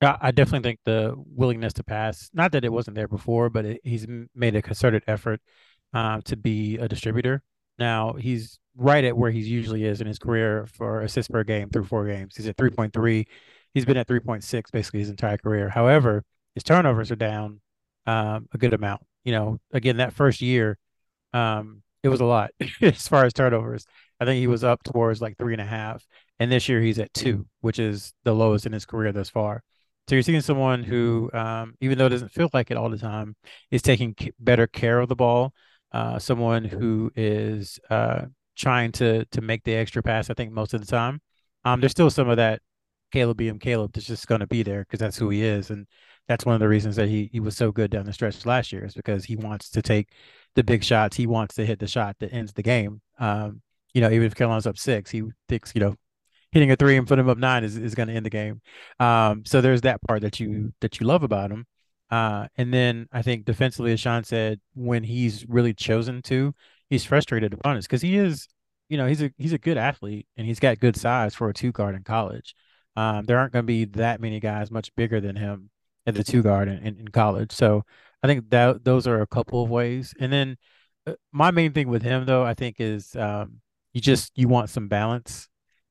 I 0.00 0.32
definitely 0.32 0.68
think 0.68 0.80
the 0.84 1.14
willingness 1.16 1.72
to 1.74 1.84
pass, 1.84 2.28
not 2.34 2.52
that 2.52 2.64
it 2.64 2.72
wasn't 2.72 2.96
there 2.96 3.08
before, 3.08 3.48
but 3.48 3.64
it, 3.64 3.80
he's 3.84 4.06
made 4.34 4.54
a 4.54 4.60
concerted 4.60 5.02
effort 5.06 5.40
uh, 5.94 6.20
to 6.26 6.36
be 6.36 6.76
a 6.76 6.88
distributor. 6.88 7.42
Now 7.78 8.14
he's 8.14 8.58
right 8.76 9.04
at 9.04 9.16
where 9.16 9.30
he 9.30 9.40
usually 9.40 9.84
is 9.84 10.00
in 10.00 10.06
his 10.06 10.18
career 10.18 10.66
for 10.66 11.00
assists 11.02 11.30
per 11.30 11.44
game 11.44 11.70
through 11.70 11.84
four 11.84 12.06
games. 12.06 12.36
He's 12.36 12.48
at 12.48 12.56
3.3. 12.56 13.26
He's 13.74 13.84
been 13.84 13.96
at 13.96 14.06
3.6 14.06 14.70
basically 14.72 15.00
his 15.00 15.10
entire 15.10 15.36
career. 15.36 15.68
However, 15.68 16.24
his 16.54 16.62
turnovers 16.62 17.10
are 17.10 17.16
down 17.16 17.60
um, 18.06 18.48
a 18.52 18.58
good 18.58 18.72
amount. 18.72 19.02
You 19.24 19.32
know, 19.32 19.60
again, 19.72 19.98
that 19.98 20.12
first 20.12 20.40
year, 20.40 20.78
um, 21.32 21.82
it 22.02 22.08
was 22.08 22.20
a 22.20 22.24
lot 22.24 22.50
as 22.80 23.08
far 23.08 23.24
as 23.24 23.32
turnovers. 23.32 23.84
I 24.20 24.24
think 24.24 24.38
he 24.38 24.46
was 24.46 24.64
up 24.64 24.82
towards 24.84 25.20
like 25.20 25.36
three 25.36 25.54
and 25.54 25.62
a 25.62 25.66
half. 25.66 26.04
And 26.38 26.50
this 26.50 26.68
year 26.68 26.80
he's 26.80 26.98
at 26.98 27.12
two, 27.12 27.46
which 27.60 27.78
is 27.78 28.12
the 28.24 28.34
lowest 28.34 28.66
in 28.66 28.72
his 28.72 28.86
career 28.86 29.12
thus 29.12 29.30
far. 29.30 29.62
So 30.08 30.14
you're 30.14 30.22
seeing 30.22 30.40
someone 30.42 30.82
who, 30.82 31.30
um, 31.32 31.74
even 31.80 31.96
though 31.96 32.06
it 32.06 32.10
doesn't 32.10 32.32
feel 32.32 32.50
like 32.52 32.70
it 32.70 32.76
all 32.76 32.90
the 32.90 32.98
time, 32.98 33.36
is 33.70 33.82
taking 33.82 34.14
better 34.38 34.66
care 34.66 35.00
of 35.00 35.08
the 35.08 35.16
ball. 35.16 35.54
Uh, 35.92 36.18
someone 36.18 36.64
who 36.64 37.10
is 37.16 37.78
uh, 37.88 38.22
trying 38.56 38.92
to 38.92 39.24
to 39.26 39.40
make 39.40 39.62
the 39.64 39.74
extra 39.74 40.02
pass. 40.02 40.28
I 40.28 40.34
think 40.34 40.52
most 40.52 40.74
of 40.74 40.80
the 40.80 40.86
time, 40.86 41.20
um, 41.64 41.80
there's 41.80 41.92
still 41.92 42.10
some 42.10 42.28
of 42.28 42.36
that 42.36 42.60
Caleb 43.14 43.36
being 43.36 43.60
Caleb 43.60 43.96
is 43.96 44.08
just 44.08 44.26
going 44.26 44.40
to 44.40 44.46
be 44.48 44.64
there 44.64 44.80
because 44.80 44.98
that's 44.98 45.16
who 45.16 45.30
he 45.30 45.44
is, 45.44 45.70
and 45.70 45.86
that's 46.26 46.44
one 46.44 46.56
of 46.56 46.60
the 46.60 46.68
reasons 46.68 46.96
that 46.96 47.08
he 47.08 47.30
he 47.32 47.38
was 47.38 47.56
so 47.56 47.70
good 47.70 47.92
down 47.92 48.06
the 48.06 48.12
stretch 48.12 48.44
last 48.44 48.72
year 48.72 48.84
is 48.84 48.94
because 48.94 49.24
he 49.24 49.36
wants 49.36 49.70
to 49.70 49.82
take 49.82 50.08
the 50.56 50.64
big 50.64 50.82
shots. 50.82 51.16
He 51.16 51.28
wants 51.28 51.54
to 51.54 51.64
hit 51.64 51.78
the 51.78 51.86
shot 51.86 52.16
that 52.18 52.32
ends 52.32 52.52
the 52.52 52.64
game. 52.64 53.00
Um, 53.20 53.62
you 53.92 54.00
know, 54.00 54.10
even 54.10 54.26
if 54.26 54.34
Carolina's 54.34 54.66
up 54.66 54.78
six, 54.78 55.12
he 55.12 55.22
thinks 55.48 55.70
you 55.76 55.80
know 55.80 55.94
hitting 56.50 56.72
a 56.72 56.76
three 56.76 56.96
and 56.96 57.06
putting 57.06 57.24
him 57.24 57.28
up 57.28 57.38
nine 57.38 57.62
is, 57.62 57.76
is 57.76 57.94
going 57.94 58.08
to 58.08 58.14
end 58.14 58.26
the 58.26 58.30
game. 58.30 58.60
Um, 58.98 59.44
so 59.44 59.60
there's 59.60 59.82
that 59.82 60.00
part 60.02 60.22
that 60.22 60.40
you 60.40 60.72
that 60.80 60.98
you 60.98 61.06
love 61.06 61.22
about 61.22 61.52
him. 61.52 61.66
Uh, 62.10 62.48
and 62.56 62.74
then 62.74 63.06
I 63.12 63.22
think 63.22 63.44
defensively, 63.44 63.92
as 63.92 64.00
Sean 64.00 64.24
said, 64.24 64.60
when 64.74 65.04
he's 65.04 65.46
really 65.48 65.72
chosen 65.72 66.20
to, 66.22 66.52
he's 66.90 67.04
frustrated 67.04 67.54
opponents 67.54 67.86
because 67.86 68.02
he 68.02 68.16
is, 68.16 68.48
you 68.88 68.98
know, 68.98 69.06
he's 69.06 69.22
a 69.22 69.30
he's 69.38 69.52
a 69.52 69.58
good 69.58 69.78
athlete 69.78 70.26
and 70.36 70.48
he's 70.48 70.58
got 70.58 70.80
good 70.80 70.96
size 70.96 71.32
for 71.32 71.48
a 71.48 71.54
two 71.54 71.70
guard 71.70 71.94
in 71.94 72.02
college. 72.02 72.56
Um, 72.96 73.24
there 73.24 73.38
aren't 73.38 73.52
going 73.52 73.64
to 73.64 73.66
be 73.66 73.84
that 73.86 74.20
many 74.20 74.40
guys 74.40 74.70
much 74.70 74.94
bigger 74.94 75.20
than 75.20 75.36
him 75.36 75.70
at 76.06 76.14
the 76.14 76.24
two 76.24 76.42
guard 76.42 76.68
in, 76.68 76.78
in, 76.78 76.98
in, 76.98 77.08
college. 77.08 77.50
So 77.52 77.82
I 78.22 78.26
think 78.26 78.50
that 78.50 78.84
those 78.84 79.06
are 79.06 79.20
a 79.20 79.26
couple 79.26 79.62
of 79.62 79.70
ways. 79.70 80.14
And 80.20 80.32
then 80.32 80.56
uh, 81.06 81.14
my 81.32 81.50
main 81.50 81.72
thing 81.72 81.88
with 81.88 82.02
him 82.02 82.26
though, 82.26 82.44
I 82.44 82.54
think 82.54 82.76
is 82.78 83.16
um, 83.16 83.60
you 83.92 84.00
just 84.00 84.32
you 84.36 84.48
want 84.48 84.70
some 84.70 84.88
balance. 84.88 85.48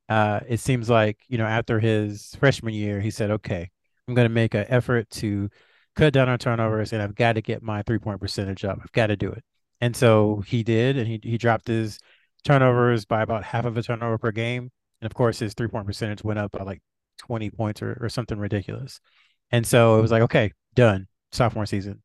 Uh, 0.10 0.42
it 0.48 0.60
seems 0.60 0.90
like 0.90 1.18
you 1.28 1.38
know 1.38 1.46
after 1.46 1.80
his 1.80 2.36
freshman 2.40 2.74
year, 2.74 3.00
he 3.00 3.10
said, 3.10 3.32
"Okay, 3.32 3.70
I'm 4.08 4.14
going 4.14 4.28
to 4.28 4.34
make 4.34 4.54
an 4.54 4.66
effort 4.70 5.10
to 5.12 5.50
cut 5.96 6.14
down 6.14 6.30
on 6.30 6.38
turnovers, 6.38 6.94
and 6.94 7.02
I've 7.02 7.16
got 7.16 7.34
to 7.34 7.42
get 7.42 7.64
my 7.64 7.82
three 7.84 8.00
point 8.00 8.22
percentage 8.22 8.66
up. 8.66 8.80
I've 8.82 8.92
got 8.92 9.08
to 9.08 9.16
do 9.16 9.32
it." 9.32 9.44
And 9.82 9.96
so 9.96 10.44
he 10.48 10.64
did, 10.64 10.98
and 10.98 11.08
he 11.08 11.20
he 11.24 11.38
dropped 11.38 11.68
his 11.68 12.00
turnovers 12.44 13.06
by 13.06 13.22
about 13.22 13.44
half 13.44 13.66
of 13.66 13.78
a 13.78 13.84
turnover 13.84 14.18
per 14.18 14.32
game. 14.32 14.72
And 15.02 15.06
of 15.10 15.14
course, 15.16 15.40
his 15.40 15.54
three 15.54 15.68
point 15.68 15.86
percentage 15.88 16.24
went 16.24 16.40
up 16.40 16.52
by 16.52 16.64
like 16.64 16.82
20 17.28 17.50
points 17.52 17.82
or, 17.82 17.98
or 18.02 18.10
something 18.10 18.38
ridiculous. 18.38 19.00
And 19.52 19.66
so 19.66 19.98
it 20.00 20.02
was 20.02 20.12
like, 20.12 20.24
okay, 20.24 20.52
done. 20.76 21.08
Sophomore 21.32 21.66
season. 21.66 22.02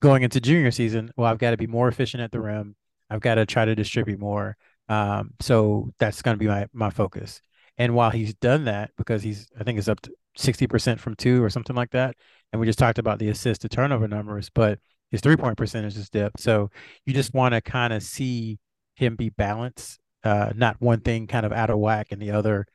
Going 0.00 0.22
into 0.22 0.40
junior 0.40 0.70
season, 0.70 1.10
well, 1.16 1.30
I've 1.30 1.38
got 1.38 1.50
to 1.50 1.56
be 1.56 1.66
more 1.66 1.88
efficient 1.88 2.22
at 2.22 2.30
the 2.30 2.40
rim. 2.40 2.76
I've 3.10 3.20
got 3.20 3.36
to 3.36 3.46
try 3.46 3.64
to 3.64 3.74
distribute 3.74 4.20
more. 4.20 4.56
Um, 4.88 5.32
so 5.40 5.92
that's 5.98 6.22
going 6.22 6.36
to 6.36 6.38
be 6.38 6.46
my, 6.46 6.66
my 6.72 6.90
focus. 6.90 7.40
And 7.76 7.94
while 7.94 8.10
he's 8.10 8.34
done 8.34 8.64
that, 8.64 8.90
because 8.96 9.22
he's, 9.22 9.48
I 9.58 9.64
think 9.64 9.78
it's 9.78 9.88
up 9.88 10.00
to 10.02 10.12
60% 10.38 10.98
from 10.98 11.14
two 11.16 11.42
or 11.42 11.50
something 11.50 11.76
like 11.76 11.90
that. 11.90 12.16
And 12.52 12.60
we 12.60 12.66
just 12.66 12.78
talked 12.78 12.98
about 12.98 13.18
the 13.18 13.28
assist 13.28 13.62
to 13.62 13.68
turnover 13.68 14.08
numbers, 14.08 14.50
but 14.52 14.78
his 15.10 15.20
three 15.20 15.36
point 15.36 15.56
percentage 15.56 15.96
is 15.96 16.10
dipped. 16.10 16.40
So 16.40 16.70
you 17.06 17.14
just 17.14 17.34
want 17.34 17.54
to 17.54 17.60
kind 17.60 17.92
of 17.92 18.02
see 18.02 18.58
him 18.94 19.16
be 19.16 19.30
balanced, 19.30 19.98
uh, 20.24 20.52
not 20.54 20.80
one 20.80 21.00
thing 21.00 21.26
kind 21.26 21.46
of 21.46 21.52
out 21.52 21.70
of 21.70 21.78
whack 21.78 22.08
and 22.10 22.20
the 22.20 22.32
other, 22.32 22.66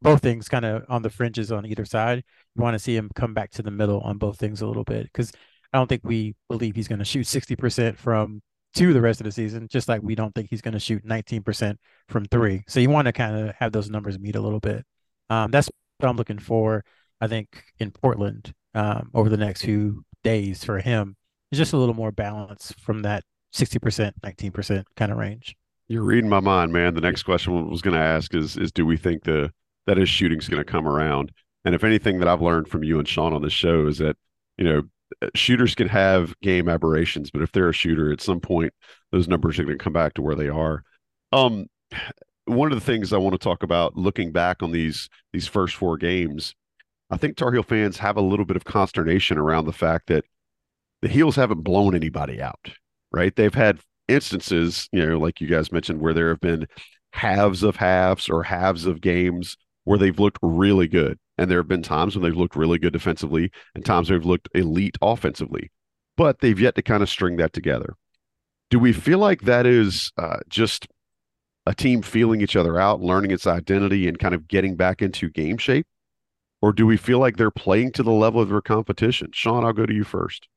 both 0.00 0.22
things 0.22 0.48
kind 0.48 0.64
of 0.64 0.84
on 0.88 1.02
the 1.02 1.10
fringes 1.10 1.52
on 1.52 1.66
either 1.66 1.84
side. 1.84 2.24
You 2.54 2.62
want 2.62 2.74
to 2.74 2.78
see 2.78 2.96
him 2.96 3.10
come 3.14 3.34
back 3.34 3.50
to 3.52 3.62
the 3.62 3.70
middle 3.70 4.00
on 4.00 4.18
both 4.18 4.38
things 4.38 4.62
a 4.62 4.66
little 4.66 4.84
bit 4.84 5.04
because 5.04 5.32
I 5.72 5.78
don't 5.78 5.88
think 5.88 6.02
we 6.04 6.34
believe 6.48 6.74
he's 6.76 6.88
going 6.88 6.98
to 6.98 7.04
shoot 7.04 7.26
60% 7.26 7.96
from 7.96 8.40
two 8.74 8.92
the 8.92 9.00
rest 9.00 9.20
of 9.20 9.24
the 9.24 9.32
season, 9.32 9.68
just 9.68 9.88
like 9.88 10.02
we 10.02 10.14
don't 10.14 10.34
think 10.34 10.48
he's 10.50 10.62
going 10.62 10.72
to 10.72 10.80
shoot 10.80 11.04
19% 11.06 11.76
from 12.08 12.24
three. 12.26 12.62
So 12.68 12.80
you 12.80 12.90
want 12.90 13.06
to 13.06 13.12
kind 13.12 13.36
of 13.48 13.54
have 13.56 13.72
those 13.72 13.90
numbers 13.90 14.18
meet 14.18 14.36
a 14.36 14.40
little 14.40 14.60
bit. 14.60 14.84
Um, 15.28 15.50
that's 15.50 15.70
what 15.98 16.08
I'm 16.08 16.16
looking 16.16 16.38
for, 16.38 16.84
I 17.20 17.26
think, 17.26 17.62
in 17.78 17.90
Portland 17.90 18.52
um, 18.74 19.10
over 19.14 19.28
the 19.28 19.36
next 19.36 19.62
few 19.62 20.04
days 20.24 20.64
for 20.64 20.78
him 20.78 21.16
is 21.50 21.58
just 21.58 21.72
a 21.72 21.76
little 21.76 21.94
more 21.94 22.12
balance 22.12 22.74
from 22.80 23.02
that 23.02 23.24
60%, 23.54 24.12
19% 24.24 24.84
kind 24.96 25.12
of 25.12 25.18
range. 25.18 25.56
You're 25.88 26.04
reading 26.04 26.30
my 26.30 26.40
mind, 26.40 26.72
man. 26.72 26.94
The 26.94 27.00
next 27.00 27.24
question 27.24 27.56
I 27.56 27.62
was 27.62 27.82
going 27.82 27.94
to 27.94 28.00
ask 28.00 28.34
is 28.34 28.56
is 28.56 28.72
do 28.72 28.86
we 28.86 28.96
think 28.96 29.24
the 29.24 29.52
that 29.86 29.96
his 29.96 30.08
shooting's 30.08 30.48
going 30.48 30.62
to 30.62 30.70
come 30.70 30.86
around? 30.86 31.32
And 31.64 31.74
if 31.74 31.84
anything 31.84 32.18
that 32.18 32.28
I've 32.28 32.42
learned 32.42 32.68
from 32.68 32.82
you 32.82 32.98
and 32.98 33.06
Sean 33.06 33.32
on 33.32 33.42
this 33.42 33.52
show 33.52 33.86
is 33.86 33.98
that, 33.98 34.16
you 34.58 34.64
know, 34.64 34.82
shooters 35.34 35.74
can 35.74 35.88
have 35.88 36.38
game 36.40 36.68
aberrations, 36.68 37.30
but 37.30 37.42
if 37.42 37.52
they're 37.52 37.68
a 37.68 37.74
shooter, 37.74 38.12
at 38.12 38.20
some 38.20 38.40
point 38.40 38.72
those 39.10 39.28
numbers 39.28 39.58
are 39.58 39.64
going 39.64 39.78
to 39.78 39.82
come 39.82 39.92
back 39.92 40.14
to 40.14 40.22
where 40.22 40.34
they 40.34 40.48
are. 40.48 40.82
Um, 41.32 41.66
one 42.46 42.72
of 42.72 42.78
the 42.78 42.84
things 42.84 43.12
I 43.12 43.18
want 43.18 43.34
to 43.34 43.38
talk 43.38 43.62
about 43.62 43.96
looking 43.96 44.32
back 44.32 44.62
on 44.62 44.72
these 44.72 45.08
these 45.32 45.46
first 45.46 45.76
four 45.76 45.96
games, 45.96 46.54
I 47.10 47.16
think 47.16 47.36
Tar 47.36 47.52
Heel 47.52 47.62
fans 47.62 47.98
have 47.98 48.16
a 48.16 48.22
little 48.22 48.44
bit 48.44 48.56
of 48.56 48.64
consternation 48.64 49.38
around 49.38 49.66
the 49.66 49.72
fact 49.72 50.08
that 50.08 50.24
the 51.02 51.08
Heels 51.08 51.36
haven't 51.36 51.62
blown 51.62 51.94
anybody 51.94 52.40
out, 52.40 52.72
right? 53.12 53.34
They've 53.34 53.54
had 53.54 53.80
instances, 54.08 54.88
you 54.92 55.04
know, 55.04 55.18
like 55.18 55.40
you 55.40 55.46
guys 55.46 55.72
mentioned, 55.72 56.00
where 56.00 56.14
there 56.14 56.28
have 56.28 56.40
been 56.40 56.66
halves 57.12 57.62
of 57.62 57.76
halves 57.76 58.28
or 58.28 58.42
halves 58.42 58.86
of 58.86 59.00
games 59.00 59.56
where 59.84 59.98
they've 59.98 60.18
looked 60.18 60.38
really 60.42 60.88
good. 60.88 61.18
And 61.38 61.50
there 61.50 61.58
have 61.58 61.68
been 61.68 61.82
times 61.82 62.14
when 62.14 62.22
they've 62.22 62.36
looked 62.36 62.56
really 62.56 62.78
good 62.78 62.92
defensively 62.92 63.50
and 63.74 63.84
times 63.84 64.08
they've 64.08 64.24
looked 64.24 64.48
elite 64.54 64.96
offensively, 65.02 65.70
but 66.16 66.40
they've 66.40 66.60
yet 66.60 66.74
to 66.76 66.82
kind 66.82 67.02
of 67.02 67.08
string 67.08 67.36
that 67.36 67.52
together. 67.52 67.94
Do 68.70 68.78
we 68.78 68.92
feel 68.92 69.18
like 69.18 69.42
that 69.42 69.66
is 69.66 70.12
uh, 70.16 70.38
just 70.48 70.86
a 71.66 71.74
team 71.74 72.02
feeling 72.02 72.40
each 72.40 72.56
other 72.56 72.78
out, 72.78 73.00
learning 73.00 73.30
its 73.30 73.46
identity, 73.46 74.08
and 74.08 74.18
kind 74.18 74.34
of 74.34 74.48
getting 74.48 74.76
back 74.76 75.02
into 75.02 75.30
game 75.30 75.58
shape? 75.58 75.86
Or 76.60 76.72
do 76.72 76.86
we 76.86 76.96
feel 76.96 77.18
like 77.18 77.36
they're 77.36 77.50
playing 77.50 77.92
to 77.92 78.02
the 78.02 78.12
level 78.12 78.40
of 78.40 78.48
their 78.48 78.60
competition? 78.60 79.30
Sean, 79.32 79.64
I'll 79.64 79.72
go 79.72 79.84
to 79.84 79.92
you 79.92 80.04
first. 80.04 80.48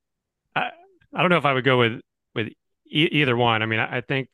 I, 0.54 0.70
I 1.12 1.20
don't 1.20 1.30
know 1.30 1.36
if 1.36 1.44
I 1.44 1.52
would 1.52 1.64
go 1.64 1.78
with 1.78 2.00
with 2.34 2.48
e- 2.86 3.08
either 3.12 3.36
one. 3.36 3.62
I 3.62 3.66
mean, 3.66 3.80
I, 3.80 3.98
I 3.98 4.00
think 4.02 4.28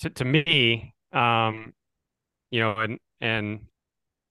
to, 0.00 0.10
to 0.10 0.24
me, 0.24 0.94
um, 1.12 1.72
you 2.50 2.60
know, 2.60 2.74
and 2.74 2.98
and 3.20 3.60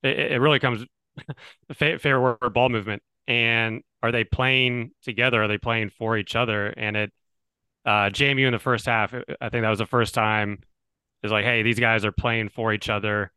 it, 0.08 0.32
it 0.34 0.42
really 0.42 0.60
comes 0.60 0.86
fair, 1.74 2.00
fair 2.00 2.20
word 2.20 2.54
ball 2.54 2.70
movement. 2.70 3.02
And 3.28 3.82
are 4.02 4.12
they 4.12 4.24
playing 4.24 4.92
together? 5.04 5.44
Are 5.44 5.48
they 5.48 5.58
playing 5.58 5.90
for 5.90 6.18
each 6.18 6.36
other? 6.36 6.68
And 6.68 6.96
it, 6.96 7.14
uh, 7.86 8.10
JMU 8.10 8.46
in 8.46 8.54
the 8.54 8.60
first 8.60 8.86
half, 8.86 9.14
I 9.14 9.50
think 9.50 9.64
that 9.64 9.70
was 9.70 9.80
the 9.80 9.86
first 9.86 10.14
time 10.14 10.60
is 11.24 11.32
like, 11.32 11.46
hey, 11.46 11.64
these 11.64 11.80
guys 11.80 12.06
are 12.06 12.12
playing 12.12 12.50
for 12.50 12.74
each 12.74 12.90
other. 12.90 13.32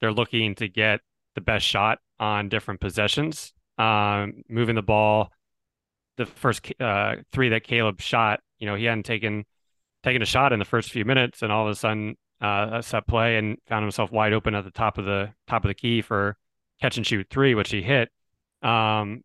They're 0.00 0.12
looking 0.12 0.54
to 0.56 0.68
get 0.68 1.00
the 1.34 1.40
best 1.40 1.66
shot 1.66 1.98
on 2.18 2.48
different 2.48 2.80
possessions, 2.80 3.52
um, 3.78 4.42
moving 4.48 4.74
the 4.74 4.82
ball. 4.82 5.30
The 6.16 6.26
first 6.26 6.72
uh, 6.80 7.16
three 7.32 7.50
that 7.50 7.64
Caleb 7.64 8.00
shot, 8.00 8.40
you 8.58 8.66
know, 8.66 8.74
he 8.74 8.84
hadn't 8.84 9.04
taken 9.04 9.44
taken 10.02 10.22
a 10.22 10.26
shot 10.26 10.52
in 10.52 10.58
the 10.58 10.64
first 10.64 10.90
few 10.90 11.04
minutes, 11.04 11.42
and 11.42 11.52
all 11.52 11.66
of 11.66 11.72
a 11.72 11.74
sudden, 11.74 12.16
uh, 12.40 12.68
a 12.74 12.82
set 12.82 13.06
play 13.06 13.36
and 13.38 13.58
found 13.66 13.84
himself 13.84 14.12
wide 14.12 14.32
open 14.32 14.54
at 14.54 14.64
the 14.64 14.70
top 14.70 14.98
of 14.98 15.04
the 15.04 15.32
top 15.46 15.64
of 15.64 15.68
the 15.68 15.74
key 15.74 16.02
for 16.02 16.36
catch 16.80 16.96
and 16.96 17.06
shoot 17.06 17.26
three, 17.30 17.54
which 17.54 17.70
he 17.70 17.82
hit. 17.82 18.10
Um, 18.62 19.22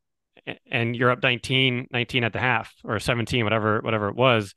and 0.70 0.96
you're 0.96 1.12
up 1.12 1.22
19, 1.22 1.88
19 1.92 2.24
at 2.24 2.34
the 2.34 2.40
half 2.40 2.74
or 2.84 3.00
17, 3.00 3.44
whatever, 3.44 3.80
whatever 3.82 4.10
it 4.10 4.16
was. 4.16 4.54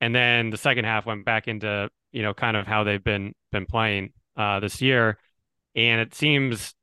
And 0.00 0.14
then 0.14 0.50
the 0.50 0.56
second 0.56 0.84
half 0.84 1.06
went 1.06 1.24
back 1.24 1.48
into 1.48 1.88
you 2.12 2.22
know, 2.22 2.34
kind 2.34 2.56
of 2.56 2.66
how 2.66 2.84
they've 2.84 3.02
been 3.02 3.34
been 3.50 3.66
playing 3.66 4.12
uh, 4.36 4.60
this 4.60 4.80
year. 4.80 5.18
And 5.74 6.00
it 6.00 6.14
seems, 6.14 6.74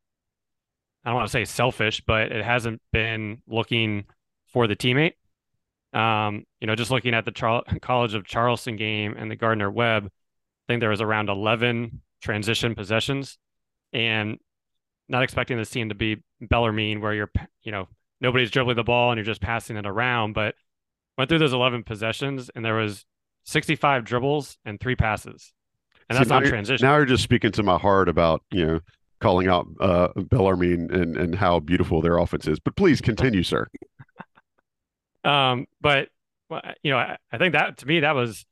I 1.06 1.10
don't 1.10 1.16
want 1.16 1.28
to 1.28 1.32
say 1.32 1.46
selfish, 1.46 2.02
but 2.06 2.32
it 2.32 2.44
hasn't 2.44 2.82
been 2.92 3.42
looking 3.48 4.06
for 4.52 4.68
the 4.68 4.76
teammate. 4.76 5.14
Um, 5.94 6.44
you 6.60 6.68
know, 6.68 6.76
just 6.76 6.92
looking 6.92 7.14
at 7.14 7.26
the 7.26 7.32
Char- 7.32 7.64
College 7.82 8.16
of 8.16 8.26
Charleston 8.26 8.76
game 8.76 9.16
and 9.18 9.30
the 9.30 9.36
Gardner 9.36 9.70
Webb, 9.70 10.10
think 10.70 10.82
there 10.82 10.90
was 10.90 11.02
around 11.02 11.30
11 11.30 12.02
transition 12.22 12.76
possessions, 12.76 13.38
and 13.92 14.38
not 15.08 15.24
expecting 15.24 15.58
this 15.58 15.70
team 15.70 15.90
to 15.90 15.96
be 15.96 16.24
Bellarmine, 16.42 17.02
where 17.02 17.14
you're, 17.14 17.32
you 17.64 17.72
know, 17.72 17.88
nobody's 18.22 18.52
dribbling 18.52 18.76
the 18.76 18.84
ball 18.84 19.12
and 19.12 19.18
you're 19.18 19.26
just 19.26 19.42
passing 19.42 19.78
it 19.78 19.86
around, 19.86 20.34
but 20.34 20.56
went 21.18 21.30
through 21.30 21.40
those 21.40 21.54
11 21.54 21.84
possessions 21.84 22.50
and 22.56 22.64
there 22.64 22.76
was 22.76 23.06
65 23.46 24.06
dribbles 24.06 24.58
and 24.64 24.80
three 24.80 24.96
passes. 24.96 25.54
And 26.10 26.18
that's 26.18 26.30
not 26.30 26.44
transition. 26.46 26.86
Now 26.86 26.96
you're 26.98 27.06
just 27.06 27.24
speaking 27.24 27.52
to 27.54 27.64
my 27.64 27.78
heart 27.78 28.10
about, 28.10 28.44
you 28.52 28.66
know, 28.66 28.80
calling 29.20 29.48
out 29.48 29.68
uh, 29.80 30.10
Bellarmine 30.16 30.92
and, 30.92 31.18
and 31.18 31.36
how 31.36 31.60
beautiful 31.60 32.02
their 32.02 32.18
offense 32.18 32.48
is. 32.48 32.60
But 32.60 32.76
please 32.76 33.02
continue, 33.02 33.44
sir. 33.44 33.68
Um, 35.26 35.68
but 35.82 36.08
you 36.82 36.92
know, 36.92 36.98
I, 36.98 37.18
I, 37.30 37.38
think 37.38 37.52
that 37.52 37.80
to 37.80 37.86
me 37.86 38.00
that 38.00 38.16
was. 38.16 38.46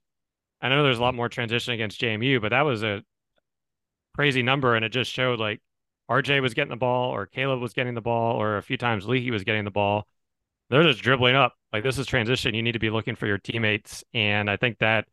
I 0.62 0.70
know 0.70 0.84
there's 0.84 0.98
a 0.98 1.02
lot 1.02 1.15
more 1.15 1.30
transition 1.30 1.74
against 1.74 2.02
JMU, 2.02 2.41
but 2.41 2.50
that 2.50 2.62
was 2.62 2.84
a 2.84 3.04
crazy 4.15 4.41
number, 4.43 4.76
and 4.76 4.84
it 4.84 4.89
just 4.89 5.12
showed 5.12 5.39
like 5.39 5.62
RJ 6.10 6.41
was 6.41 6.54
getting 6.54 6.70
the 6.70 6.78
ball, 6.78 7.12
or 7.12 7.26
Caleb 7.26 7.62
was 7.62 7.74
getting 7.74 7.93
the 7.93 8.02
ball, 8.02 8.41
or 8.41 8.58
a 8.58 8.63
few 8.63 8.78
times 8.78 9.08
Leaky 9.08 9.32
was 9.32 9.43
getting 9.43 9.65
the 9.65 9.72
ball. 9.72 10.08
They're 10.70 10.84
just 10.84 11.02
dribbling 11.02 11.36
up 11.36 11.54
like 11.72 11.84
this 11.84 11.98
is 11.98 12.06
transition. 12.06 12.54
You 12.56 12.63
need 12.63 12.74
to 12.74 12.80
be 12.80 12.89
looking 12.89 13.15
for 13.15 13.28
your 13.28 13.38
teammates. 13.38 14.04
And 14.13 14.50
I 14.50 14.58
think 14.58 14.80
that 14.80 15.06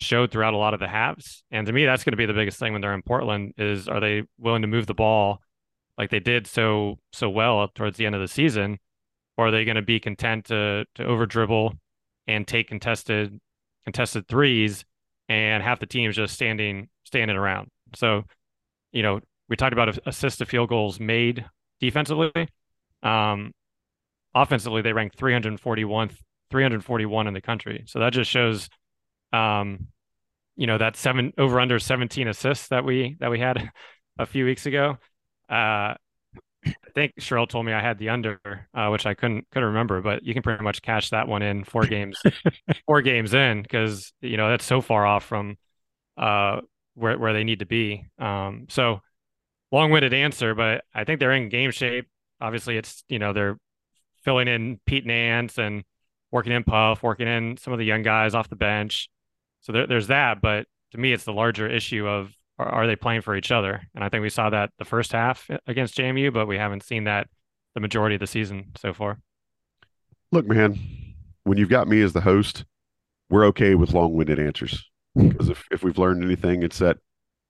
showed 0.00 0.30
throughout 0.30 0.54
a 0.54 0.58
lot 0.58 0.74
of 0.74 0.80
the 0.80 0.88
halves. 0.88 1.42
And 1.50 1.66
to 1.66 1.72
me, 1.72 1.84
that's 1.84 2.04
going 2.04 2.12
to 2.12 2.16
be 2.16 2.26
the 2.26 2.32
biggest 2.32 2.58
thing 2.58 2.72
when 2.72 2.80
they're 2.80 2.94
in 2.94 3.02
Portland 3.02 3.54
is 3.58 3.88
are 3.88 4.00
they 4.00 4.24
willing 4.38 4.62
to 4.62 4.68
move 4.68 4.86
the 4.86 4.94
ball 4.94 5.42
like 5.96 6.10
they 6.10 6.20
did 6.20 6.46
so 6.46 6.98
so 7.12 7.28
well 7.28 7.68
towards 7.74 7.96
the 7.96 8.06
end 8.06 8.14
of 8.14 8.20
the 8.20 8.28
season? 8.28 8.78
Or 9.36 9.48
are 9.48 9.50
they 9.50 9.64
going 9.64 9.76
to 9.76 9.82
be 9.82 10.00
content 10.00 10.46
to 10.46 10.84
to 10.96 11.04
over 11.04 11.26
dribble 11.26 11.74
and 12.26 12.46
take 12.46 12.68
contested 12.68 13.40
contested 13.88 14.28
threes 14.28 14.84
and 15.28 15.62
half 15.62 15.80
the 15.80 15.86
team's 15.86 16.16
just 16.16 16.34
standing 16.34 16.88
standing 17.04 17.36
around? 17.36 17.68
So, 17.94 18.24
you 18.92 19.02
know, 19.02 19.20
we 19.48 19.56
talked 19.56 19.72
about 19.72 19.98
assist 20.06 20.38
to 20.38 20.46
field 20.46 20.68
goals 20.68 21.00
made 21.00 21.44
defensively. 21.80 22.32
Um, 23.02 23.52
offensively 24.34 24.82
they 24.82 24.92
ranked 24.92 25.18
341 25.18 26.10
341 26.50 27.26
in 27.26 27.34
the 27.34 27.40
country. 27.40 27.84
So 27.86 27.98
that 28.00 28.12
just 28.12 28.30
shows 28.30 28.68
um 29.32 29.88
you 30.56 30.66
know 30.66 30.78
that 30.78 30.96
seven 30.96 31.32
over 31.38 31.60
under 31.60 31.78
17 31.78 32.26
assists 32.28 32.68
that 32.68 32.84
we 32.84 33.16
that 33.20 33.30
we 33.30 33.38
had 33.38 33.70
a 34.18 34.26
few 34.26 34.44
weeks 34.44 34.66
ago. 34.66 34.98
Uh 35.48 35.94
I 36.66 36.90
think 36.94 37.14
Sherrell 37.20 37.48
told 37.48 37.66
me 37.66 37.72
I 37.72 37.80
had 37.80 37.98
the 37.98 38.08
under, 38.08 38.40
uh, 38.74 38.88
which 38.88 39.06
I 39.06 39.14
couldn't 39.14 39.46
couldn't 39.50 39.68
remember, 39.68 40.00
but 40.02 40.24
you 40.24 40.34
can 40.34 40.42
pretty 40.42 40.62
much 40.62 40.82
cash 40.82 41.10
that 41.10 41.28
one 41.28 41.42
in 41.42 41.64
four 41.64 41.86
games, 41.86 42.20
four 42.86 43.02
games 43.02 43.32
in, 43.34 43.62
because 43.62 44.12
you 44.20 44.36
know 44.36 44.50
that's 44.50 44.64
so 44.64 44.80
far 44.80 45.06
off 45.06 45.24
from 45.24 45.56
uh, 46.16 46.60
where 46.94 47.18
where 47.18 47.32
they 47.32 47.44
need 47.44 47.60
to 47.60 47.66
be. 47.66 48.04
Um, 48.18 48.66
so 48.68 49.00
long-winded 49.70 50.12
answer, 50.14 50.54
but 50.54 50.84
I 50.94 51.04
think 51.04 51.20
they're 51.20 51.32
in 51.32 51.48
game 51.48 51.70
shape. 51.70 52.08
Obviously, 52.40 52.76
it's 52.76 53.04
you 53.08 53.18
know 53.18 53.32
they're 53.32 53.58
filling 54.24 54.48
in 54.48 54.80
Pete 54.84 55.06
Nance 55.06 55.58
and 55.58 55.84
working 56.30 56.52
in 56.52 56.64
Puff, 56.64 57.02
working 57.02 57.28
in 57.28 57.56
some 57.56 57.72
of 57.72 57.78
the 57.78 57.84
young 57.84 58.02
guys 58.02 58.34
off 58.34 58.48
the 58.48 58.56
bench. 58.56 59.08
So 59.60 59.72
there, 59.72 59.86
there's 59.86 60.08
that. 60.08 60.40
But 60.40 60.66
to 60.92 60.98
me, 60.98 61.12
it's 61.12 61.24
the 61.24 61.32
larger 61.32 61.68
issue 61.68 62.06
of 62.06 62.32
are, 62.58 62.68
are, 62.68 62.86
they 62.86 62.96
playing 62.96 63.22
for 63.22 63.36
each 63.36 63.50
other? 63.50 63.82
And 63.94 64.02
I 64.02 64.08
think 64.08 64.22
we 64.22 64.30
saw 64.30 64.50
that 64.50 64.70
the 64.78 64.84
first 64.84 65.12
half 65.12 65.48
against 65.66 65.96
JMU, 65.96 66.32
but 66.32 66.46
we 66.46 66.58
haven't 66.58 66.82
seen 66.82 67.04
that 67.04 67.28
the 67.74 67.80
majority 67.80 68.16
of 68.16 68.20
the 68.20 68.26
season 68.26 68.72
so 68.76 68.92
far. 68.92 69.18
Look, 70.32 70.46
man, 70.46 70.78
when 71.44 71.58
you've 71.58 71.68
got 71.68 71.88
me 71.88 72.02
as 72.02 72.12
the 72.12 72.20
host, 72.20 72.64
we're 73.30 73.46
okay 73.46 73.74
with 73.74 73.94
long 73.94 74.14
winded 74.14 74.38
answers. 74.38 74.84
Because 75.14 75.48
if, 75.48 75.64
if 75.70 75.82
we've 75.82 75.98
learned 75.98 76.22
anything, 76.22 76.62
it's 76.62 76.78
that 76.78 76.98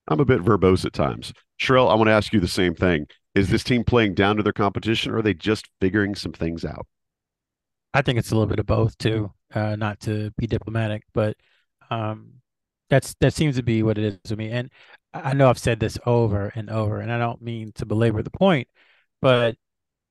I'm 0.09 0.21
a 0.21 0.25
bit 0.25 0.43
verbose 0.43 0.85
at 0.85 0.93
times. 0.93 1.33
Sherrell, 1.61 1.91
I 1.91 1.95
want 1.95 2.09
to 2.09 2.13
ask 2.13 2.33
you 2.33 2.41
the 2.41 2.49
same 2.49 2.75
thing. 2.75 3.07
Is 3.35 3.51
this 3.51 3.63
team 3.63 3.85
playing 3.85 4.15
down 4.15 4.37
to 4.37 4.43
their 4.43 4.53
competition, 4.53 5.13
or 5.13 5.19
are 5.19 5.23
they 5.23 5.35
just 5.35 5.69
figuring 5.81 6.15
some 6.15 6.33
things 6.33 6.65
out? 6.65 6.87
I 7.95 8.03
think 8.03 8.19
it's 8.19 8.31
a 8.31 8.35
little 8.35 8.49
bit 8.49 8.59
of 8.59 8.67
both 8.67 8.97
too. 8.99 9.33
Uh, 9.53 9.77
not 9.77 10.01
to 10.01 10.31
be 10.37 10.47
diplomatic, 10.47 11.03
but 11.15 11.37
um, 11.91 12.35
that's 12.91 13.15
that 13.21 13.35
seems 13.35 13.57
to 13.57 13.63
be 13.63 13.83
what 13.83 13.99
it 13.99 14.05
is 14.05 14.19
to 14.25 14.37
me. 14.37 14.51
And 14.51 14.71
I 15.15 15.33
know 15.35 15.49
I've 15.49 15.59
said 15.59 15.81
this 15.81 15.99
over 16.07 16.53
and 16.55 16.71
over, 16.71 17.01
and 17.01 17.11
I 17.11 17.19
don't 17.19 17.43
mean 17.43 17.73
to 17.77 17.87
belabor 17.87 18.23
the 18.23 18.31
point, 18.31 18.69
but 19.21 19.57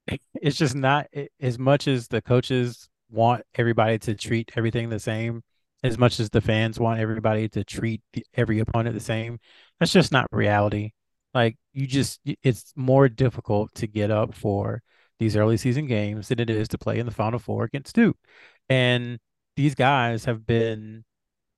it's 0.35 0.57
just 0.57 0.75
not 0.75 1.07
as 1.39 1.59
much 1.59 1.87
as 1.87 2.07
the 2.07 2.21
coaches 2.21 2.89
want 3.09 3.43
everybody 3.55 3.99
to 3.99 4.15
treat 4.15 4.51
everything 4.55 4.89
the 4.89 4.99
same, 4.99 5.43
as 5.83 5.97
much 5.97 6.19
as 6.19 6.29
the 6.29 6.41
fans 6.41 6.79
want 6.79 6.99
everybody 6.99 7.47
to 7.49 7.63
treat 7.63 8.01
every 8.33 8.59
opponent 8.59 8.95
the 8.95 8.99
same. 9.01 9.39
That's 9.79 9.93
just 9.93 10.11
not 10.11 10.27
reality. 10.31 10.91
Like 11.33 11.57
you 11.73 11.87
just, 11.87 12.19
it's 12.43 12.73
more 12.75 13.09
difficult 13.09 13.73
to 13.75 13.87
get 13.87 14.11
up 14.11 14.33
for 14.33 14.81
these 15.19 15.35
early 15.35 15.57
season 15.57 15.87
games 15.87 16.29
than 16.29 16.39
it 16.39 16.49
is 16.49 16.67
to 16.69 16.77
play 16.77 16.99
in 16.99 17.05
the 17.05 17.11
Final 17.11 17.39
Four 17.39 17.63
against 17.65 17.95
Duke. 17.95 18.17
And 18.69 19.19
these 19.55 19.75
guys 19.75 20.25
have 20.25 20.45
been 20.45 21.03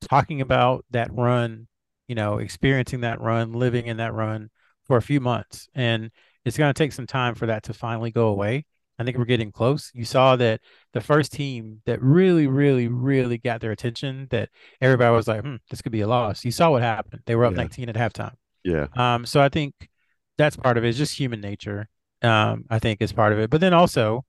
talking 0.02 0.41
about 0.41 0.86
that 0.91 1.13
run, 1.13 1.67
you 2.10 2.15
know, 2.15 2.39
experiencing 2.39 3.02
that 3.02 3.22
run, 3.22 3.54
living 3.54 3.86
in 3.86 3.98
that 3.98 4.13
run 4.13 4.50
for 4.86 4.98
a 4.98 5.02
few 5.02 5.22
months. 5.22 5.69
And 5.74 6.12
it's 6.43 6.58
going 6.58 6.74
to 6.74 6.78
take 6.78 6.91
some 6.91 7.08
time 7.08 7.36
for 7.36 7.45
that 7.45 7.63
to 7.63 7.74
finally 7.74 8.12
go 8.12 8.28
away. 8.28 8.65
I 8.98 9.06
think 9.06 9.17
we're 9.17 9.24
getting 9.26 9.52
close. 9.54 9.91
You 9.93 10.04
saw 10.04 10.36
that 10.36 10.60
the 10.91 11.00
first 11.00 11.32
team 11.32 11.82
that 11.86 12.02
really, 12.02 12.48
really, 12.48 12.89
really 12.89 13.38
got 13.38 13.62
their 13.62 13.72
attention, 13.72 14.28
that 14.32 14.50
everybody 14.82 15.15
was 15.15 15.28
like, 15.28 15.41
hmm, 15.41 15.56
this 15.69 15.82
could 15.82 15.93
be 15.93 16.02
a 16.02 16.08
loss. 16.08 16.43
You 16.43 16.52
saw 16.52 16.72
what 16.72 16.82
happened. 16.82 17.22
They 17.26 17.36
were 17.36 17.45
up 17.45 17.54
Yeah. 17.54 17.58
19 17.58 17.88
at 17.88 17.95
halftime. 17.95 18.34
Yeah. 18.65 18.88
Um, 18.98 19.26
so 19.26 19.39
I 19.39 19.48
think 19.48 19.74
that's 20.38 20.58
part 20.58 20.78
of 20.78 20.84
it. 20.84 20.89
It's 20.89 20.98
just 20.98 21.17
human 21.17 21.39
nature. 21.39 21.88
Um, 22.22 22.65
I 22.69 22.80
think 22.80 23.02
is 23.02 23.13
part 23.13 23.32
of 23.32 23.39
it. 23.39 23.50
But 23.50 23.62
then 23.62 23.74
also, 23.74 24.26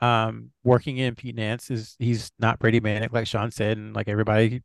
um, 0.00 0.52
working 0.62 0.96
in 0.96 1.14
Pete 1.14 1.34
Nance 1.36 1.70
is 1.70 1.94
he's 1.98 2.30
not 2.38 2.58
Brady 2.58 2.80
Manek, 2.80 3.12
like 3.12 3.26
Sean 3.26 3.50
said, 3.50 3.76
and 3.76 3.94
like 3.94 4.08
everybody, 4.08 4.62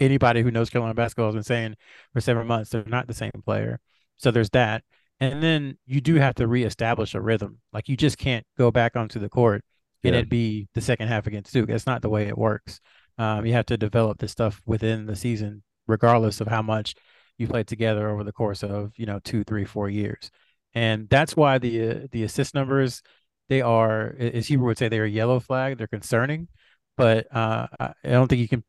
anybody 0.00 0.42
who 0.42 0.50
knows 0.50 0.70
Carolina 0.70 0.94
basketball 0.94 1.26
has 1.26 1.34
been 1.34 1.44
saying 1.44 1.76
for 2.12 2.20
seven 2.20 2.46
months, 2.46 2.70
they're 2.70 2.84
not 2.86 3.06
the 3.06 3.14
same 3.14 3.30
player. 3.44 3.78
So 4.16 4.30
there's 4.30 4.50
that. 4.50 4.82
And 5.20 5.42
then 5.42 5.76
you 5.86 6.00
do 6.00 6.14
have 6.16 6.34
to 6.36 6.48
reestablish 6.48 7.14
a 7.14 7.20
rhythm. 7.20 7.58
Like 7.72 7.88
you 7.88 7.96
just 7.96 8.16
can't 8.18 8.46
go 8.56 8.70
back 8.70 8.96
onto 8.96 9.18
the 9.18 9.28
court 9.28 9.62
and 10.02 10.14
Yeah. 10.14 10.22
it 10.22 10.30
be 10.30 10.68
the 10.74 10.80
second 10.80 11.08
half 11.08 11.26
against 11.26 11.52
Duke. 11.52 11.68
That's 11.68 11.86
not 11.86 12.00
the 12.02 12.08
way 12.08 12.26
it 12.26 12.38
works. 12.38 12.80
Um, 13.18 13.44
you 13.44 13.52
have 13.52 13.66
to 13.66 13.76
develop 13.76 14.18
this 14.18 14.32
stuff 14.32 14.62
within 14.64 15.04
the 15.04 15.14
season, 15.14 15.62
regardless 15.86 16.40
of 16.40 16.46
how 16.48 16.62
much 16.62 16.94
you 17.36 17.46
played 17.46 17.66
together 17.66 18.08
over 18.08 18.24
the 18.24 18.32
course 18.32 18.62
of 18.62 18.92
you 18.96 19.04
know 19.06 19.20
two, 19.22 19.44
three, 19.44 19.64
four 19.66 19.90
years. 19.90 20.30
And 20.74 21.08
that's 21.10 21.36
why 21.36 21.58
the 21.58 21.90
uh, 21.90 21.94
the 22.12 22.22
assist 22.22 22.54
numbers 22.54 23.02
they 23.50 23.60
are, 23.60 24.14
as 24.18 24.46
Hubert 24.46 24.64
would 24.64 24.78
say, 24.78 24.88
they 24.88 25.00
are 25.00 25.04
yellow 25.04 25.40
flag. 25.40 25.76
They're 25.76 25.86
concerning, 25.86 26.48
but 26.96 27.26
uh, 27.34 27.66
I 27.78 27.92
I 28.04 28.08
don't 28.10 28.28
think 28.28 28.40
you 28.40 28.48
can 28.48 28.64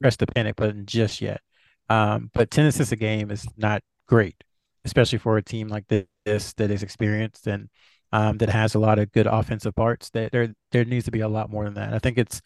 press 0.00 0.16
the 0.16 0.26
panic 0.26 0.56
button 0.56 0.86
just 0.86 1.20
yet. 1.20 1.40
Um, 1.88 2.30
but 2.34 2.50
ten 2.50 2.66
assists 2.66 2.92
a 2.92 2.96
game 2.96 3.30
is 3.30 3.46
not 3.56 3.82
great, 4.06 4.42
especially 4.84 5.18
for 5.18 5.36
a 5.36 5.42
team 5.42 5.68
like 5.68 5.86
this 5.88 6.52
that 6.54 6.70
is 6.70 6.82
experienced 6.82 7.46
and 7.46 7.68
um, 8.12 8.38
that 8.38 8.48
has 8.48 8.74
a 8.74 8.78
lot 8.78 8.98
of 8.98 9.12
good 9.12 9.26
offensive 9.26 9.74
parts. 9.74 10.10
That 10.10 10.32
there 10.32 10.54
there 10.72 10.84
needs 10.84 11.04
to 11.06 11.10
be 11.10 11.20
a 11.20 11.28
lot 11.28 11.50
more 11.50 11.64
than 11.64 11.74
that. 11.74 11.92
I 11.92 11.98
think 11.98 12.18
it's 12.18 12.40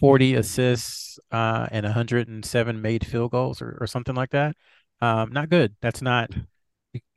40 0.00 0.34
assists 0.34 1.18
uh, 1.30 1.68
and 1.70 1.84
107 1.84 2.80
made 2.80 3.06
field 3.06 3.32
goals 3.32 3.62
or, 3.62 3.78
or 3.80 3.86
something 3.86 4.14
like 4.14 4.30
that. 4.30 4.56
Um, 5.00 5.32
not 5.32 5.48
good. 5.48 5.74
That's 5.82 6.02
not. 6.02 6.30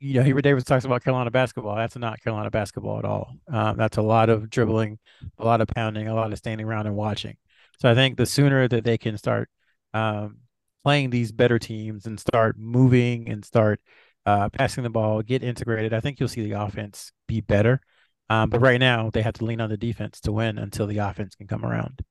You 0.00 0.14
know, 0.14 0.22
Hubert 0.22 0.40
Davis 0.40 0.64
talks 0.64 0.86
about 0.86 1.04
Carolina 1.04 1.30
basketball. 1.30 1.76
That's 1.76 1.96
not 1.96 2.22
Carolina 2.22 2.50
basketball 2.50 2.98
at 2.98 3.04
all. 3.04 3.34
Um, 3.52 3.76
that's 3.76 3.98
a 3.98 4.02
lot 4.02 4.30
of 4.30 4.48
dribbling, 4.48 4.98
a 5.38 5.44
lot 5.44 5.60
of 5.60 5.68
pounding, 5.68 6.08
a 6.08 6.14
lot 6.14 6.32
of 6.32 6.38
standing 6.38 6.66
around 6.66 6.86
and 6.86 6.96
watching. 6.96 7.36
So 7.78 7.90
I 7.90 7.94
think 7.94 8.16
the 8.16 8.24
sooner 8.24 8.66
that 8.68 8.84
they 8.84 8.96
can 8.96 9.18
start 9.18 9.50
um, 9.96 10.36
playing 10.84 11.10
these 11.10 11.32
better 11.32 11.58
teams 11.58 12.06
and 12.06 12.20
start 12.20 12.58
moving 12.58 13.28
and 13.28 13.44
start 13.44 13.80
uh, 14.26 14.48
passing 14.50 14.84
the 14.84 14.90
ball, 14.90 15.22
get 15.22 15.42
integrated, 15.42 15.94
I 15.94 16.00
think 16.00 16.20
you'll 16.20 16.28
see 16.28 16.42
the 16.42 16.60
offense 16.60 17.12
be 17.26 17.40
better. 17.40 17.80
Um, 18.28 18.50
but 18.50 18.60
right 18.60 18.80
now, 18.80 19.10
they 19.10 19.22
have 19.22 19.34
to 19.34 19.44
lean 19.44 19.60
on 19.60 19.70
the 19.70 19.76
defense 19.76 20.20
to 20.22 20.32
win 20.32 20.58
until 20.58 20.86
the 20.86 20.98
offense 20.98 21.34
can 21.34 21.46
come 21.46 21.64
around. 21.64 22.02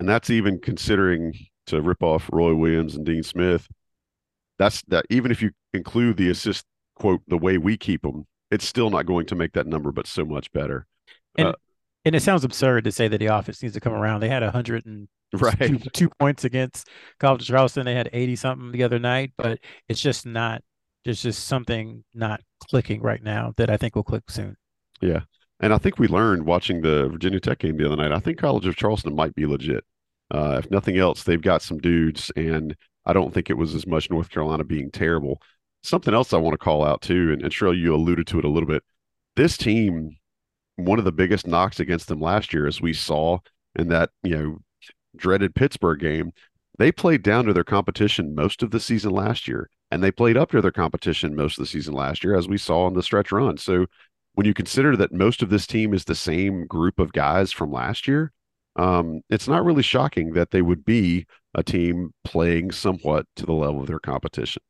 And 0.00 0.08
that's 0.08 0.30
even 0.30 0.58
considering 0.58 1.34
to 1.66 1.80
rip 1.80 2.02
off 2.02 2.28
Roy 2.32 2.54
Williams 2.54 2.96
and 2.96 3.06
Dean 3.06 3.22
Smith. 3.22 3.68
That's 4.58 4.82
that 4.88 5.04
even 5.10 5.30
if 5.30 5.42
you 5.42 5.50
include 5.72 6.16
the 6.16 6.30
assist 6.30 6.64
quote 6.96 7.20
the 7.28 7.38
way 7.38 7.58
we 7.58 7.76
keep 7.76 8.02
them, 8.02 8.26
it's 8.50 8.66
still 8.66 8.90
not 8.90 9.06
going 9.06 9.26
to 9.26 9.34
make 9.34 9.52
that 9.52 9.66
number, 9.66 9.92
but 9.92 10.06
so 10.06 10.24
much 10.24 10.50
better. 10.52 10.86
And 11.36 11.48
Uh, 11.48 11.52
and 12.04 12.14
it 12.14 12.22
sounds 12.22 12.44
absurd 12.44 12.84
to 12.84 12.92
say 12.92 13.08
that 13.08 13.18
the 13.18 13.26
offense 13.26 13.62
needs 13.62 13.74
to 13.74 13.80
come 13.80 13.94
around. 13.94 14.20
They 14.20 14.28
had 14.28 14.42
a 14.42 14.50
hundred 14.50 14.84
and 14.86 15.08
Right. 15.40 15.58
two, 15.58 15.78
two 15.92 16.10
points 16.20 16.44
against 16.44 16.88
College 17.18 17.42
of 17.42 17.48
Charleston. 17.48 17.86
They 17.86 17.94
had 17.94 18.10
eighty 18.12 18.36
something 18.36 18.72
the 18.72 18.84
other 18.84 18.98
night, 18.98 19.32
but 19.36 19.58
it's 19.88 20.00
just 20.00 20.26
not. 20.26 20.62
There's 21.04 21.22
just 21.22 21.46
something 21.46 22.04
not 22.14 22.40
clicking 22.68 23.02
right 23.02 23.22
now 23.22 23.52
that 23.56 23.68
I 23.68 23.76
think 23.76 23.94
will 23.94 24.04
click 24.04 24.30
soon. 24.30 24.56
Yeah. 25.00 25.20
And 25.60 25.72
I 25.72 25.78
think 25.78 25.98
we 25.98 26.08
learned 26.08 26.46
watching 26.46 26.80
the 26.80 27.08
Virginia 27.08 27.40
Tech 27.40 27.58
game 27.58 27.76
the 27.76 27.86
other 27.86 27.96
night. 27.96 28.12
I 28.12 28.18
think 28.18 28.38
College 28.38 28.66
of 28.66 28.76
Charleston 28.76 29.14
might 29.14 29.34
be 29.34 29.46
legit. 29.46 29.84
Uh, 30.30 30.60
if 30.62 30.70
nothing 30.70 30.98
else, 30.98 31.22
they've 31.22 31.40
got 31.40 31.62
some 31.62 31.78
dudes, 31.78 32.32
and 32.36 32.74
I 33.04 33.12
don't 33.12 33.32
think 33.32 33.50
it 33.50 33.58
was 33.58 33.74
as 33.74 33.86
much 33.86 34.10
North 34.10 34.30
Carolina 34.30 34.64
being 34.64 34.90
terrible. 34.90 35.40
Something 35.82 36.14
else 36.14 36.32
I 36.32 36.38
want 36.38 36.54
to 36.54 36.58
call 36.58 36.84
out 36.84 37.02
too, 37.02 37.32
and, 37.32 37.42
and 37.42 37.52
Sherrell, 37.52 37.78
you 37.78 37.94
alluded 37.94 38.26
to 38.28 38.38
it 38.38 38.44
a 38.44 38.48
little 38.48 38.68
bit. 38.68 38.82
This 39.36 39.56
team, 39.56 40.16
one 40.76 40.98
of 40.98 41.04
the 41.04 41.12
biggest 41.12 41.46
knocks 41.46 41.78
against 41.78 42.08
them 42.08 42.20
last 42.20 42.54
year, 42.54 42.66
as 42.66 42.80
we 42.80 42.94
saw 42.94 43.38
in 43.76 43.88
that 43.88 44.10
you 44.22 44.36
know 44.36 44.58
dreaded 45.16 45.54
Pittsburgh 45.54 46.00
game, 46.00 46.32
they 46.78 46.90
played 46.92 47.22
down 47.22 47.44
to 47.44 47.52
their 47.52 47.64
competition 47.64 48.34
most 48.34 48.62
of 48.62 48.70
the 48.70 48.80
season 48.80 49.12
last 49.12 49.46
year, 49.46 49.70
and 49.90 50.02
they 50.02 50.10
played 50.10 50.36
up 50.36 50.50
to 50.50 50.60
their 50.60 50.72
competition 50.72 51.36
most 51.36 51.58
of 51.58 51.62
the 51.62 51.68
season 51.68 51.94
last 51.94 52.24
year, 52.24 52.36
as 52.36 52.48
we 52.48 52.58
saw 52.58 52.86
in 52.88 52.94
the 52.94 53.02
stretch 53.02 53.30
run. 53.32 53.56
So 53.58 53.86
when 54.34 54.46
you 54.46 54.54
consider 54.54 54.96
that 54.96 55.12
most 55.12 55.42
of 55.42 55.50
this 55.50 55.66
team 55.66 55.94
is 55.94 56.04
the 56.04 56.14
same 56.16 56.66
group 56.66 56.98
of 56.98 57.12
guys 57.12 57.52
from 57.52 57.70
last 57.70 58.08
year, 58.08 58.32
um, 58.76 59.20
it's 59.30 59.46
not 59.46 59.64
really 59.64 59.82
shocking 59.82 60.32
that 60.32 60.50
they 60.50 60.62
would 60.62 60.84
be 60.84 61.26
a 61.54 61.62
team 61.62 62.12
playing 62.24 62.72
somewhat 62.72 63.26
to 63.36 63.46
the 63.46 63.52
level 63.52 63.80
of 63.82 63.86
their 63.86 64.00
competition. 64.00 64.62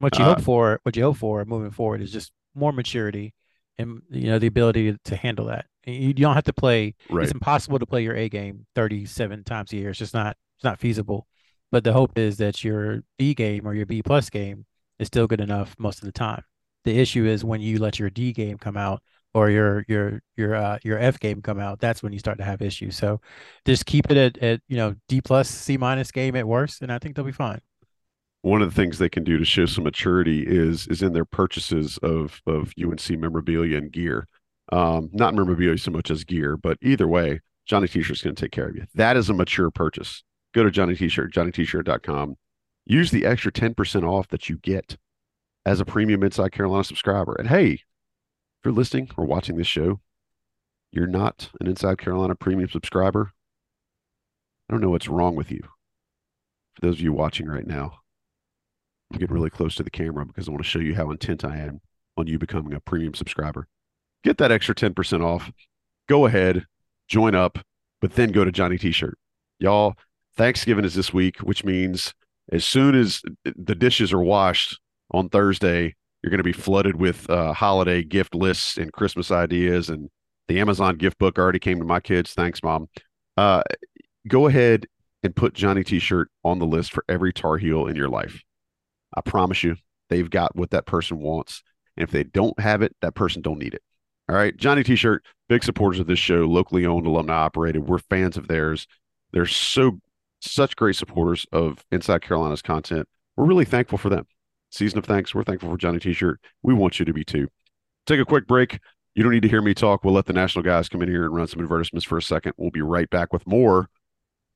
What 0.00 0.18
you 0.18 0.24
Uh, 0.24 0.34
hope 0.34 0.42
for, 0.44 0.80
what 0.82 0.96
you 0.96 1.04
hope 1.04 1.18
for 1.18 1.44
moving 1.44 1.70
forward 1.70 2.02
is 2.02 2.10
just 2.10 2.32
more 2.54 2.72
maturity 2.72 3.34
and 3.78 4.02
you 4.10 4.28
know 4.28 4.38
the 4.38 4.46
ability 4.46 4.96
to 5.04 5.16
handle 5.16 5.46
that. 5.46 5.66
You 5.84 6.12
don't 6.14 6.34
have 6.34 6.44
to 6.44 6.52
play. 6.52 6.94
Right. 7.10 7.24
It's 7.24 7.32
impossible 7.32 7.78
to 7.78 7.86
play 7.86 8.02
your 8.02 8.16
A 8.16 8.28
game 8.28 8.66
37 8.74 9.44
times 9.44 9.72
a 9.72 9.76
year. 9.76 9.90
It's 9.90 9.98
just 9.98 10.14
not. 10.14 10.36
It's 10.56 10.64
not 10.64 10.80
feasible. 10.80 11.26
But 11.70 11.84
the 11.84 11.92
hope 11.92 12.16
is 12.16 12.38
that 12.38 12.64
your 12.64 13.02
B 13.18 13.34
game 13.34 13.66
or 13.66 13.74
your 13.74 13.86
B 13.86 14.02
plus 14.02 14.30
game 14.30 14.64
is 14.98 15.08
still 15.08 15.26
good 15.26 15.40
enough 15.40 15.74
most 15.78 15.98
of 15.98 16.06
the 16.06 16.12
time. 16.12 16.42
The 16.84 16.98
issue 16.98 17.26
is 17.26 17.44
when 17.44 17.60
you 17.60 17.78
let 17.78 17.98
your 17.98 18.10
D 18.10 18.32
game 18.32 18.58
come 18.58 18.76
out 18.76 19.02
or 19.34 19.50
your 19.50 19.84
your 19.88 20.22
your 20.36 20.54
uh, 20.54 20.78
your 20.82 20.98
F 20.98 21.20
game 21.20 21.42
come 21.42 21.58
out. 21.58 21.78
That's 21.78 22.02
when 22.02 22.12
you 22.12 22.18
start 22.18 22.38
to 22.38 22.44
have 22.44 22.62
issues. 22.62 22.96
So 22.96 23.20
just 23.66 23.84
keep 23.84 24.10
it 24.10 24.16
at, 24.16 24.38
at 24.38 24.60
you 24.68 24.76
know 24.76 24.94
D 25.08 25.20
plus 25.20 25.50
C 25.50 25.76
minus 25.76 26.10
game 26.10 26.36
at 26.36 26.48
worst, 26.48 26.82
and 26.82 26.90
I 26.90 26.98
think 26.98 27.16
they'll 27.16 27.24
be 27.24 27.32
fine. 27.32 27.60
One 28.46 28.62
of 28.62 28.72
the 28.72 28.80
things 28.80 28.98
they 28.98 29.08
can 29.08 29.24
do 29.24 29.38
to 29.38 29.44
show 29.44 29.66
some 29.66 29.82
maturity 29.82 30.44
is 30.46 30.86
is 30.86 31.02
in 31.02 31.14
their 31.14 31.24
purchases 31.24 31.98
of 31.98 32.40
of 32.46 32.72
UNC 32.80 33.10
memorabilia 33.10 33.76
and 33.76 33.90
gear. 33.90 34.28
Um, 34.70 35.10
not 35.12 35.34
memorabilia 35.34 35.76
so 35.78 35.90
much 35.90 36.12
as 36.12 36.22
gear, 36.22 36.56
but 36.56 36.78
either 36.80 37.08
way, 37.08 37.40
Johnny 37.64 37.88
T-shirt's 37.88 38.22
going 38.22 38.36
to 38.36 38.40
take 38.40 38.52
care 38.52 38.68
of 38.68 38.76
you. 38.76 38.86
That 38.94 39.16
is 39.16 39.28
a 39.28 39.34
mature 39.34 39.72
purchase. 39.72 40.22
Go 40.54 40.62
to 40.62 40.70
Johnny 40.70 40.94
T-shirt, 40.94 41.34
johnnytshirt.com. 41.34 42.36
Use 42.84 43.10
the 43.10 43.26
extra 43.26 43.50
10% 43.50 44.08
off 44.08 44.28
that 44.28 44.48
you 44.48 44.58
get 44.58 44.96
as 45.64 45.80
a 45.80 45.84
premium 45.84 46.22
Inside 46.22 46.52
Carolina 46.52 46.84
subscriber. 46.84 47.34
And 47.36 47.48
hey, 47.48 47.72
if 47.72 47.80
you're 48.64 48.72
listening 48.72 49.10
or 49.16 49.24
watching 49.24 49.56
this 49.56 49.66
show, 49.66 49.98
you're 50.92 51.08
not 51.08 51.50
an 51.60 51.66
Inside 51.66 51.98
Carolina 51.98 52.36
premium 52.36 52.70
subscriber. 52.70 53.32
I 54.70 54.72
don't 54.72 54.80
know 54.80 54.90
what's 54.90 55.08
wrong 55.08 55.34
with 55.34 55.50
you. 55.50 55.62
For 56.76 56.86
those 56.86 56.94
of 56.94 57.00
you 57.00 57.12
watching 57.12 57.48
right 57.48 57.66
now, 57.66 58.02
Getting 59.12 59.34
really 59.34 59.50
close 59.50 59.76
to 59.76 59.82
the 59.82 59.90
camera 59.90 60.26
because 60.26 60.48
I 60.48 60.50
want 60.50 60.64
to 60.64 60.68
show 60.68 60.80
you 60.80 60.94
how 60.94 61.10
intent 61.10 61.44
I 61.44 61.58
am 61.58 61.80
on 62.16 62.26
you 62.26 62.38
becoming 62.38 62.72
a 62.74 62.80
premium 62.80 63.14
subscriber. 63.14 63.68
Get 64.24 64.38
that 64.38 64.50
extra 64.50 64.74
10% 64.74 65.24
off. 65.24 65.50
Go 66.08 66.26
ahead, 66.26 66.64
join 67.08 67.34
up, 67.34 67.58
but 68.00 68.14
then 68.14 68.32
go 68.32 68.44
to 68.44 68.52
Johnny 68.52 68.78
T-shirt. 68.78 69.16
Y'all, 69.58 69.94
Thanksgiving 70.36 70.84
is 70.84 70.94
this 70.94 71.12
week, 71.12 71.38
which 71.38 71.64
means 71.64 72.12
as 72.52 72.64
soon 72.64 72.94
as 72.94 73.22
the 73.44 73.74
dishes 73.74 74.12
are 74.12 74.22
washed 74.22 74.78
on 75.10 75.28
Thursday, 75.28 75.94
you're 76.22 76.30
going 76.30 76.38
to 76.38 76.44
be 76.44 76.52
flooded 76.52 76.96
with 76.96 77.28
uh, 77.30 77.52
holiday 77.52 78.02
gift 78.02 78.34
lists 78.34 78.76
and 78.76 78.92
Christmas 78.92 79.30
ideas. 79.30 79.88
And 79.88 80.10
the 80.48 80.60
Amazon 80.60 80.96
gift 80.96 81.18
book 81.18 81.38
already 81.38 81.58
came 81.58 81.78
to 81.78 81.84
my 81.84 82.00
kids. 82.00 82.32
Thanks, 82.32 82.62
mom. 82.62 82.88
Uh, 83.36 83.62
go 84.28 84.46
ahead 84.46 84.86
and 85.22 85.34
put 85.34 85.54
Johnny 85.54 85.84
T-shirt 85.84 86.28
on 86.44 86.58
the 86.58 86.66
list 86.66 86.92
for 86.92 87.04
every 87.08 87.32
Tar 87.32 87.58
Heel 87.58 87.86
in 87.86 87.96
your 87.96 88.08
life. 88.08 88.42
I 89.16 89.20
promise 89.22 89.62
you, 89.62 89.76
they've 90.08 90.28
got 90.28 90.54
what 90.54 90.70
that 90.70 90.86
person 90.86 91.18
wants. 91.18 91.62
And 91.96 92.04
if 92.04 92.10
they 92.10 92.24
don't 92.24 92.58
have 92.60 92.82
it, 92.82 92.94
that 93.00 93.14
person 93.14 93.42
don't 93.42 93.58
need 93.58 93.74
it. 93.74 93.82
All 94.28 94.36
right. 94.36 94.56
Johnny 94.56 94.82
T-shirt, 94.82 95.24
big 95.48 95.64
supporters 95.64 96.00
of 96.00 96.06
this 96.06 96.18
show, 96.18 96.44
locally 96.44 96.84
owned, 96.84 97.06
alumni 97.06 97.34
operated. 97.34 97.88
We're 97.88 97.98
fans 97.98 98.36
of 98.36 98.48
theirs. 98.48 98.86
They're 99.32 99.46
so 99.46 100.00
such 100.40 100.76
great 100.76 100.96
supporters 100.96 101.46
of 101.52 101.84
Inside 101.90 102.22
Carolina's 102.22 102.62
content. 102.62 103.08
We're 103.36 103.46
really 103.46 103.64
thankful 103.64 103.98
for 103.98 104.08
them. 104.08 104.26
Season 104.70 104.98
of 104.98 105.04
thanks. 105.04 105.34
We're 105.34 105.44
thankful 105.44 105.70
for 105.70 105.76
Johnny 105.76 105.98
T-shirt. 105.98 106.40
We 106.62 106.74
want 106.74 106.98
you 106.98 107.04
to 107.04 107.12
be 107.12 107.24
too. 107.24 107.48
Take 108.06 108.20
a 108.20 108.24
quick 108.24 108.46
break. 108.46 108.78
You 109.14 109.22
don't 109.22 109.32
need 109.32 109.42
to 109.42 109.48
hear 109.48 109.62
me 109.62 109.72
talk. 109.72 110.04
We'll 110.04 110.14
let 110.14 110.26
the 110.26 110.32
national 110.32 110.62
guys 110.62 110.88
come 110.88 111.02
in 111.02 111.08
here 111.08 111.24
and 111.24 111.34
run 111.34 111.46
some 111.46 111.60
advertisements 111.60 112.04
for 112.04 112.18
a 112.18 112.22
second. 112.22 112.52
We'll 112.56 112.70
be 112.70 112.82
right 112.82 113.08
back 113.08 113.32
with 113.32 113.46
more 113.46 113.88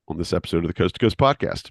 on 0.08 0.18
this 0.18 0.32
episode 0.32 0.64
of 0.64 0.68
the 0.68 0.74
Coast 0.74 0.96
to 0.96 0.98
Coast 0.98 1.16
podcast. 1.16 1.70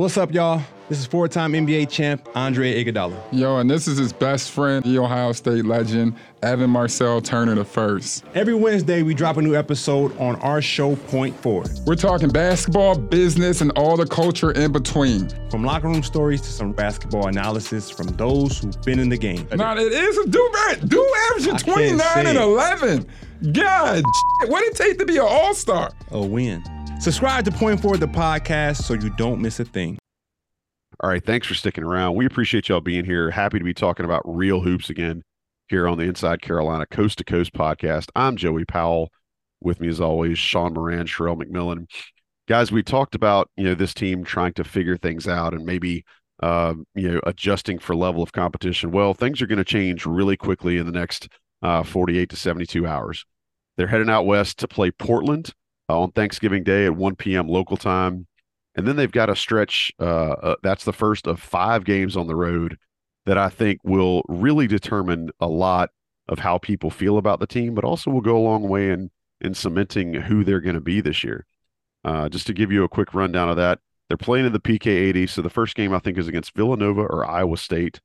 What's 0.00 0.16
up, 0.16 0.32
y'all? 0.32 0.62
This 0.88 0.98
is 0.98 1.04
four-time 1.04 1.52
NBA 1.52 1.90
champ 1.90 2.26
Andre 2.34 2.82
Iguodala. 2.82 3.22
Yo, 3.32 3.58
and 3.58 3.68
this 3.68 3.86
is 3.86 3.98
his 3.98 4.14
best 4.14 4.50
friend, 4.50 4.82
the 4.82 4.96
Ohio 4.98 5.32
State 5.32 5.66
legend, 5.66 6.14
Evan 6.42 6.70
Marcel 6.70 7.20
Turner 7.20 7.54
the 7.54 7.66
first. 7.66 8.24
Every 8.34 8.54
Wednesday, 8.54 9.02
we 9.02 9.12
drop 9.12 9.36
a 9.36 9.42
new 9.42 9.54
episode 9.54 10.18
on 10.18 10.36
our 10.36 10.62
show 10.62 10.96
Point 10.96 11.36
Forward. 11.36 11.68
We're 11.84 11.96
talking 11.96 12.30
basketball, 12.30 12.96
business, 12.96 13.60
and 13.60 13.72
all 13.72 13.98
the 13.98 14.06
culture 14.06 14.52
in 14.52 14.72
between. 14.72 15.28
From 15.50 15.64
locker 15.64 15.88
room 15.88 16.02
stories 16.02 16.40
to 16.40 16.48
some 16.48 16.72
basketball 16.72 17.26
analysis 17.26 17.90
from 17.90 18.06
those 18.16 18.58
who've 18.58 18.80
been 18.80 19.00
in 19.00 19.10
the 19.10 19.18
game. 19.18 19.46
Nah, 19.52 19.74
it 19.74 19.92
is 19.92 20.16
a 20.16 20.26
do 20.30 20.50
do 20.86 21.14
averaging 21.28 21.58
29 21.58 22.26
and 22.26 22.38
11. 22.38 23.06
God, 23.52 24.02
what 24.46 24.60
did 24.60 24.72
it 24.72 24.76
take 24.76 24.98
to 24.98 25.04
be 25.04 25.18
an 25.18 25.26
all-star? 25.28 25.92
A 26.10 26.22
win. 26.22 26.64
Subscribe 27.00 27.46
to 27.46 27.50
Point 27.50 27.80
Forward 27.80 28.00
the 28.00 28.06
podcast 28.06 28.82
so 28.82 28.92
you 28.92 29.08
don't 29.16 29.40
miss 29.40 29.58
a 29.58 29.64
thing. 29.64 29.96
All 31.02 31.08
right. 31.08 31.24
Thanks 31.24 31.46
for 31.46 31.54
sticking 31.54 31.82
around. 31.82 32.14
We 32.14 32.26
appreciate 32.26 32.68
y'all 32.68 32.82
being 32.82 33.06
here. 33.06 33.30
Happy 33.30 33.58
to 33.58 33.64
be 33.64 33.72
talking 33.72 34.04
about 34.04 34.20
real 34.26 34.60
hoops 34.60 34.90
again 34.90 35.22
here 35.68 35.88
on 35.88 35.96
the 35.96 36.04
Inside 36.04 36.42
Carolina 36.42 36.84
Coast 36.84 37.16
to 37.16 37.24
Coast 37.24 37.54
podcast. 37.54 38.10
I'm 38.14 38.36
Joey 38.36 38.66
Powell. 38.66 39.10
With 39.62 39.80
me, 39.80 39.88
as 39.88 39.98
always, 39.98 40.38
Sean 40.38 40.74
Moran, 40.74 41.06
Sherrell 41.06 41.42
McMillan. 41.42 41.86
Guys, 42.46 42.70
we 42.70 42.82
talked 42.82 43.14
about 43.14 43.48
you 43.56 43.64
know 43.64 43.74
this 43.74 43.94
team 43.94 44.22
trying 44.22 44.52
to 44.52 44.64
figure 44.64 44.98
things 44.98 45.26
out 45.26 45.54
and 45.54 45.64
maybe 45.64 46.04
uh, 46.42 46.74
you 46.94 47.12
know 47.12 47.20
adjusting 47.24 47.78
for 47.78 47.96
level 47.96 48.22
of 48.22 48.32
competition. 48.32 48.90
Well, 48.90 49.14
things 49.14 49.40
are 49.40 49.46
going 49.46 49.56
to 49.56 49.64
change 49.64 50.04
really 50.04 50.36
quickly 50.36 50.76
in 50.76 50.84
the 50.84 50.92
next 50.92 51.28
uh, 51.62 51.82
48 51.82 52.28
to 52.28 52.36
72 52.36 52.86
hours. 52.86 53.24
They're 53.78 53.86
heading 53.86 54.10
out 54.10 54.26
west 54.26 54.58
to 54.58 54.68
play 54.68 54.90
Portland 54.90 55.54
on 55.98 56.12
Thanksgiving 56.12 56.62
Day 56.64 56.86
at 56.86 56.96
1 56.96 57.16
p.m. 57.16 57.48
local 57.48 57.76
time. 57.76 58.26
And 58.74 58.86
then 58.86 58.96
they've 58.96 59.10
got 59.10 59.30
a 59.30 59.36
stretch. 59.36 59.90
Uh, 59.98 60.30
uh, 60.30 60.56
that's 60.62 60.84
the 60.84 60.92
first 60.92 61.26
of 61.26 61.40
five 61.40 61.84
games 61.84 62.16
on 62.16 62.26
the 62.26 62.36
road 62.36 62.78
that 63.26 63.36
I 63.36 63.48
think 63.48 63.80
will 63.84 64.22
really 64.28 64.66
determine 64.66 65.30
a 65.40 65.46
lot 65.46 65.90
of 66.28 66.38
how 66.38 66.58
people 66.58 66.90
feel 66.90 67.18
about 67.18 67.40
the 67.40 67.46
team, 67.46 67.74
but 67.74 67.84
also 67.84 68.10
will 68.10 68.20
go 68.20 68.36
a 68.36 68.38
long 68.38 68.68
way 68.68 68.90
in 68.90 69.10
in 69.40 69.54
cementing 69.54 70.12
who 70.12 70.44
they're 70.44 70.60
going 70.60 70.74
to 70.74 70.80
be 70.80 71.00
this 71.00 71.24
year. 71.24 71.46
Uh, 72.04 72.28
just 72.28 72.46
to 72.46 72.52
give 72.52 72.70
you 72.70 72.84
a 72.84 72.88
quick 72.88 73.14
rundown 73.14 73.48
of 73.48 73.56
that, 73.56 73.78
they're 74.08 74.16
playing 74.16 74.46
in 74.46 74.52
the 74.52 74.60
PK 74.60 74.86
80. 74.86 75.26
So 75.28 75.42
the 75.42 75.50
first 75.50 75.74
game 75.74 75.94
I 75.94 75.98
think 75.98 76.18
is 76.18 76.28
against 76.28 76.54
Villanova 76.54 77.02
or 77.02 77.24
Iowa 77.24 77.56
State. 77.56 78.00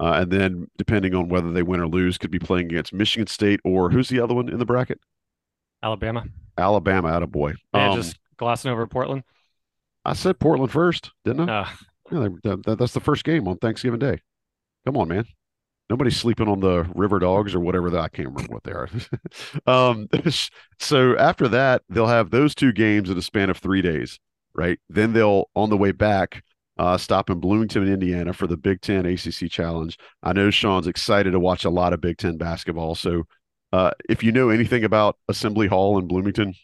Uh, 0.00 0.14
and 0.14 0.32
then, 0.32 0.66
depending 0.78 1.14
on 1.14 1.28
whether 1.28 1.52
they 1.52 1.62
win 1.62 1.78
or 1.78 1.86
lose, 1.86 2.18
could 2.18 2.30
be 2.30 2.38
playing 2.38 2.66
against 2.66 2.92
Michigan 2.92 3.28
State 3.28 3.60
or 3.64 3.90
who's 3.90 4.08
the 4.08 4.18
other 4.18 4.34
one 4.34 4.48
in 4.48 4.58
the 4.58 4.64
bracket? 4.64 4.98
Alabama. 5.82 6.24
Alabama, 6.56 7.08
out 7.08 7.22
of 7.22 7.32
boy. 7.32 7.54
Yeah, 7.74 7.90
um, 7.90 7.96
just 7.96 8.18
glossing 8.36 8.70
over 8.70 8.86
Portland. 8.86 9.22
I 10.04 10.14
said 10.14 10.38
Portland 10.38 10.72
first, 10.72 11.10
didn't 11.24 11.48
I? 11.48 11.60
Uh, 11.60 11.68
yeah, 12.10 12.28
that, 12.42 12.76
that's 12.78 12.92
the 12.92 13.00
first 13.00 13.24
game 13.24 13.46
on 13.48 13.58
Thanksgiving 13.58 14.00
Day. 14.00 14.20
Come 14.84 14.96
on, 14.96 15.08
man. 15.08 15.24
Nobody's 15.88 16.16
sleeping 16.16 16.48
on 16.48 16.60
the 16.60 16.90
river 16.94 17.18
dogs 17.18 17.54
or 17.54 17.60
whatever 17.60 17.90
that 17.90 18.00
I 18.00 18.08
can't 18.08 18.28
remember 18.28 18.52
what 18.52 18.64
they 18.64 18.72
are. 18.72 18.88
um, 19.66 20.08
so 20.78 21.16
after 21.18 21.48
that, 21.48 21.82
they'll 21.88 22.06
have 22.06 22.30
those 22.30 22.54
two 22.54 22.72
games 22.72 23.10
in 23.10 23.18
a 23.18 23.22
span 23.22 23.50
of 23.50 23.58
three 23.58 23.82
days, 23.82 24.18
right? 24.54 24.78
Then 24.88 25.12
they'll 25.12 25.50
on 25.54 25.70
the 25.70 25.76
way 25.76 25.92
back 25.92 26.42
uh, 26.78 26.96
stop 26.96 27.30
in 27.30 27.40
Bloomington, 27.40 27.86
Indiana 27.86 28.32
for 28.32 28.46
the 28.46 28.56
Big 28.56 28.80
Ten 28.80 29.04
ACC 29.04 29.50
Challenge. 29.50 29.98
I 30.22 30.32
know 30.32 30.50
Sean's 30.50 30.86
excited 30.86 31.32
to 31.32 31.40
watch 31.40 31.64
a 31.64 31.70
lot 31.70 31.92
of 31.92 32.00
Big 32.00 32.18
Ten 32.18 32.38
basketball. 32.38 32.94
So 32.94 33.24
uh, 33.72 33.90
if 34.08 34.22
you 34.22 34.32
know 34.32 34.50
anything 34.50 34.84
about 34.84 35.16
Assembly 35.28 35.66
Hall 35.66 35.98
in 35.98 36.06
Bloomington, 36.06 36.54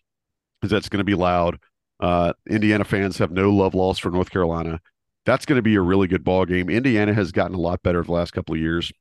is 0.62 0.70
that's 0.70 0.88
going 0.88 0.98
to 0.98 1.04
be 1.04 1.14
loud. 1.14 1.58
Uh, 2.00 2.32
Indiana 2.48 2.84
fans 2.84 3.18
have 3.18 3.30
no 3.30 3.50
love 3.50 3.74
lost 3.74 4.02
for 4.02 4.10
North 4.10 4.30
Carolina. 4.30 4.80
That's 5.24 5.46
going 5.46 5.56
to 5.56 5.62
be 5.62 5.74
a 5.74 5.80
really 5.80 6.06
good 6.06 6.24
ball 6.24 6.44
game. 6.44 6.70
Indiana 6.70 7.12
has 7.12 7.32
gotten 7.32 7.54
a 7.54 7.60
lot 7.60 7.82
better 7.82 8.02
the 8.02 8.12
last 8.12 8.32
couple 8.32 8.54
of 8.54 8.60
years, 8.60 8.92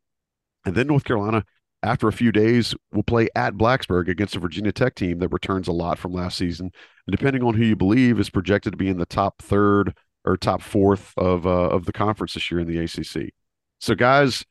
and 0.65 0.75
then 0.75 0.87
North 0.87 1.03
Carolina, 1.03 1.43
after 1.83 2.07
a 2.07 2.13
few 2.13 2.31
days, 2.31 2.73
will 2.91 3.03
play 3.03 3.29
at 3.35 3.53
Blacksburg 3.53 4.09
against 4.09 4.35
a 4.35 4.39
Virginia 4.39 4.71
Tech 4.71 4.95
team 4.95 5.19
that 5.19 5.29
returns 5.29 5.67
a 5.67 5.73
lot 5.73 5.99
from 5.99 6.13
last 6.13 6.37
season, 6.37 6.71
and 7.07 7.15
depending 7.15 7.43
on 7.43 7.53
who 7.53 7.63
you 7.63 7.75
believe, 7.75 8.19
is 8.19 8.29
projected 8.29 8.73
to 8.73 8.77
be 8.77 8.89
in 8.89 8.97
the 8.97 9.05
top 9.05 9.41
third 9.41 9.95
or 10.25 10.37
top 10.37 10.61
fourth 10.61 11.13
of 11.17 11.45
uh, 11.45 11.69
of 11.69 11.85
the 11.85 11.93
conference 11.93 12.33
this 12.33 12.51
year 12.51 12.59
in 12.59 12.67
the 12.67 12.79
ACC. 12.79 13.33
So, 13.79 13.95
guys, 13.95 14.43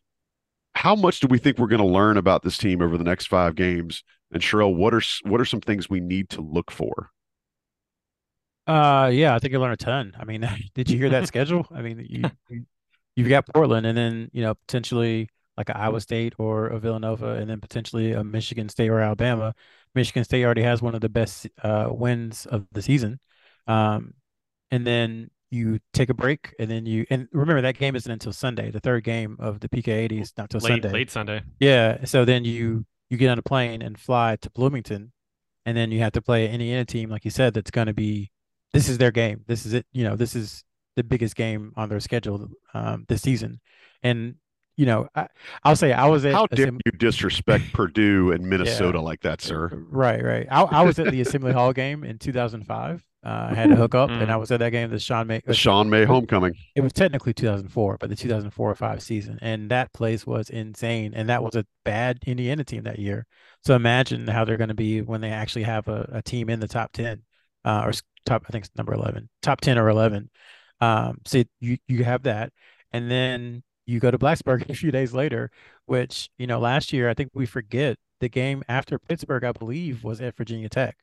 how 0.77 0.95
much 0.95 1.21
do 1.21 1.27
we 1.27 1.39
think 1.39 1.59
we're 1.59 1.67
going 1.69 1.81
to 1.81 1.87
learn 1.87 2.19
about 2.19 2.43
this 2.43 2.59
team 2.59 2.83
over 2.83 2.99
the 2.99 3.05
next 3.05 3.29
five 3.29 3.55
games? 3.55 4.05
And 4.31 4.43
Sherrell, 4.43 4.77
what 4.77 4.93
are 4.93 5.01
what 5.23 5.41
are 5.41 5.47
some 5.47 5.61
things 5.61 5.89
we 5.89 6.01
need 6.01 6.29
to 6.31 6.43
look 6.43 6.71
for? 6.71 7.11
Uh, 8.67 9.11
yeah, 9.13 9.35
I 9.35 9.39
think 9.39 9.53
you 9.53 9.61
learn 9.61 9.73
a 9.73 9.77
ton. 9.77 10.15
I 10.19 10.25
mean, 10.25 10.47
did 10.75 10.91
you 10.91 10.99
hear 10.99 11.09
that 11.11 11.27
schedule? 11.29 11.67
I 11.75 11.81
mean, 11.81 12.05
you 12.09 12.31
you've 13.17 13.29
got 13.29 13.47
Portland, 13.55 13.87
and 13.87 13.97
then 13.97 14.31
you 14.33 14.43
know 14.43 14.55
potentially 14.55 15.31
like 15.57 15.71
Iowa 15.71 16.01
State 16.01 16.35
or 16.37 16.67
a 16.67 16.79
Villanova, 16.79 17.33
and 17.33 17.49
then 17.49 17.61
potentially 17.61 18.13
a 18.13 18.23
Michigan 18.23 18.69
State 18.69 18.91
or 18.91 19.01
Alabama. 19.01 19.55
Michigan 19.95 20.25
State 20.25 20.45
already 20.45 20.63
has 20.63 20.83
one 20.83 20.95
of 20.95 21.01
the 21.01 21.09
best 21.09 21.49
uh, 21.63 21.89
wins 21.91 22.45
of 22.45 22.67
the 22.73 22.83
season, 22.83 23.19
um, 23.67 24.13
and 24.71 24.87
then 24.87 25.31
you 25.51 25.79
take 25.93 26.11
a 26.11 26.15
break, 26.15 26.55
and 26.59 26.71
then 26.71 26.87
you 26.87 27.07
and 27.11 27.29
remember 27.33 27.63
that 27.63 27.79
game 27.79 27.97
isn't 27.97 28.11
until 28.11 28.33
Sunday. 28.33 28.71
The 28.71 28.81
third 28.81 29.05
game 29.05 29.37
of 29.39 29.61
the 29.61 29.69
PK 29.69 30.11
is 30.21 30.33
not 30.37 30.53
until 30.53 30.69
late, 30.69 30.83
Sunday. 30.83 30.93
Late 30.93 31.11
Sunday. 31.11 31.43
Yeah, 31.61 32.05
so 32.05 32.25
then 32.25 32.45
you 32.45 32.85
you 33.11 33.17
get 33.17 33.31
on 33.31 33.39
a 33.39 33.43
plane 33.43 33.83
and 33.83 33.99
fly 33.99 34.37
to 34.43 34.51
Bloomington, 34.51 35.13
and 35.65 35.77
then 35.77 35.91
you 35.93 36.01
have 36.01 36.13
to 36.13 36.23
play 36.23 36.47
an 36.47 36.53
Indiana 36.53 36.85
team, 36.85 37.11
like 37.11 37.25
you 37.25 37.31
said, 37.31 37.55
that's 37.55 37.71
going 37.71 37.87
to 37.87 37.95
be 37.95 38.31
this 38.73 38.89
is 38.89 38.99
their 38.99 39.11
game. 39.11 39.45
This 39.47 39.67
is 39.67 39.73
it. 39.73 39.87
You 39.93 40.05
know, 40.05 40.17
this 40.17 40.35
is 40.35 40.65
the 40.97 41.05
biggest 41.05 41.37
game 41.37 41.73
on 41.77 41.89
their 41.89 42.01
schedule 42.01 42.49
um, 42.75 43.05
this 43.09 43.23
season. 43.23 43.61
And 44.03 44.37
you 44.77 44.85
know, 44.85 45.09
I, 45.15 45.29
will 45.65 45.77
say 45.77 45.93
I 45.93 46.07
was 46.07 46.25
at. 46.25 46.35
How 46.35 46.47
dare 46.47 46.67
you 46.67 46.93
disrespect 46.93 47.65
Purdue 47.73 48.33
and 48.33 48.47
Minnesota 48.47 48.99
yeah. 48.99 49.05
like 49.05 49.21
that, 49.23 49.41
sir? 49.41 49.71
Right, 49.73 50.23
right. 50.23 50.47
I, 50.51 50.63
I 50.63 50.83
was 50.83 50.99
at 50.99 51.11
the 51.11 51.21
Assembly 51.21 51.53
Hall 51.53 51.73
game 51.73 52.05
in 52.05 52.19
2005. 52.19 53.03
Uh, 53.27 53.49
I 53.51 53.55
had 53.55 53.71
to 53.71 53.77
hook 53.77 53.97
up, 53.97 54.09
mm. 54.09 54.23
and 54.23 54.31
I 54.31 54.37
was 54.37 54.53
at 54.53 54.61
that 54.61 54.71
game. 54.71 54.89
The 54.89 55.01
Sean 55.01 55.27
May, 55.27 55.43
the 55.45 55.53
Sean 55.53 55.91
May 55.91 56.05
homecoming. 56.05 56.55
It 56.77 56.83
was 56.83 56.93
technically 56.93 57.35
2004, 57.35 57.97
but 57.99 58.09
the 58.09 58.15
2004 58.15 58.71
or 58.71 58.75
five 58.77 59.03
season, 59.03 59.41
and 59.43 59.69
that 59.73 59.93
place 59.93 60.25
was 60.25 60.49
insane. 60.49 61.13
And 61.13 61.29
that 61.29 61.43
was 61.43 61.57
a 61.57 61.67
bad 61.85 62.21
Indiana 62.25 62.63
team 62.63 62.85
that 62.85 63.01
year. 63.01 63.27
So 63.65 63.75
imagine 63.75 64.29
how 64.29 64.45
they're 64.45 64.57
going 64.57 64.69
to 64.69 64.75
be 64.75 65.01
when 65.01 65.23
they 65.23 65.31
actually 65.31 65.65
have 65.65 65.89
a, 65.89 66.09
a 66.13 66.23
team 66.23 66.49
in 66.49 66.61
the 66.61 66.69
top 66.69 66.93
10 66.93 67.21
uh, 67.65 67.83
or 67.85 67.93
top, 68.25 68.45
I 68.49 68.53
think 68.53 68.65
it's 68.65 68.77
number 68.77 68.95
11, 68.95 69.29
top 69.43 69.61
10 69.61 69.77
or 69.77 69.89
11. 69.89 70.31
Um, 70.81 71.19
so 71.25 71.43
you, 71.59 71.79
you 71.89 72.05
have 72.05 72.23
that. 72.23 72.53
And 72.93 73.11
then 73.11 73.65
you 73.87 73.99
go 73.99 74.13
to 74.13 74.19
Blacksburg 74.19 74.71
a 74.71 74.75
few 74.75 74.93
days 74.93 75.13
later, 75.13 75.51
which, 75.87 76.31
you 76.39 76.47
know, 76.47 76.61
last 76.61 76.93
year, 76.93 77.09
I 77.11 77.15
think 77.15 77.33
we 77.35 77.45
forget 77.45 77.97
the 78.21 78.29
game 78.29 78.63
after 78.69 79.01
Pittsburgh, 79.01 79.43
I 79.43 79.51
believe, 79.51 80.05
was 80.05 80.21
at 80.21 80.37
Virginia 80.37 80.69
Tech. 80.69 80.97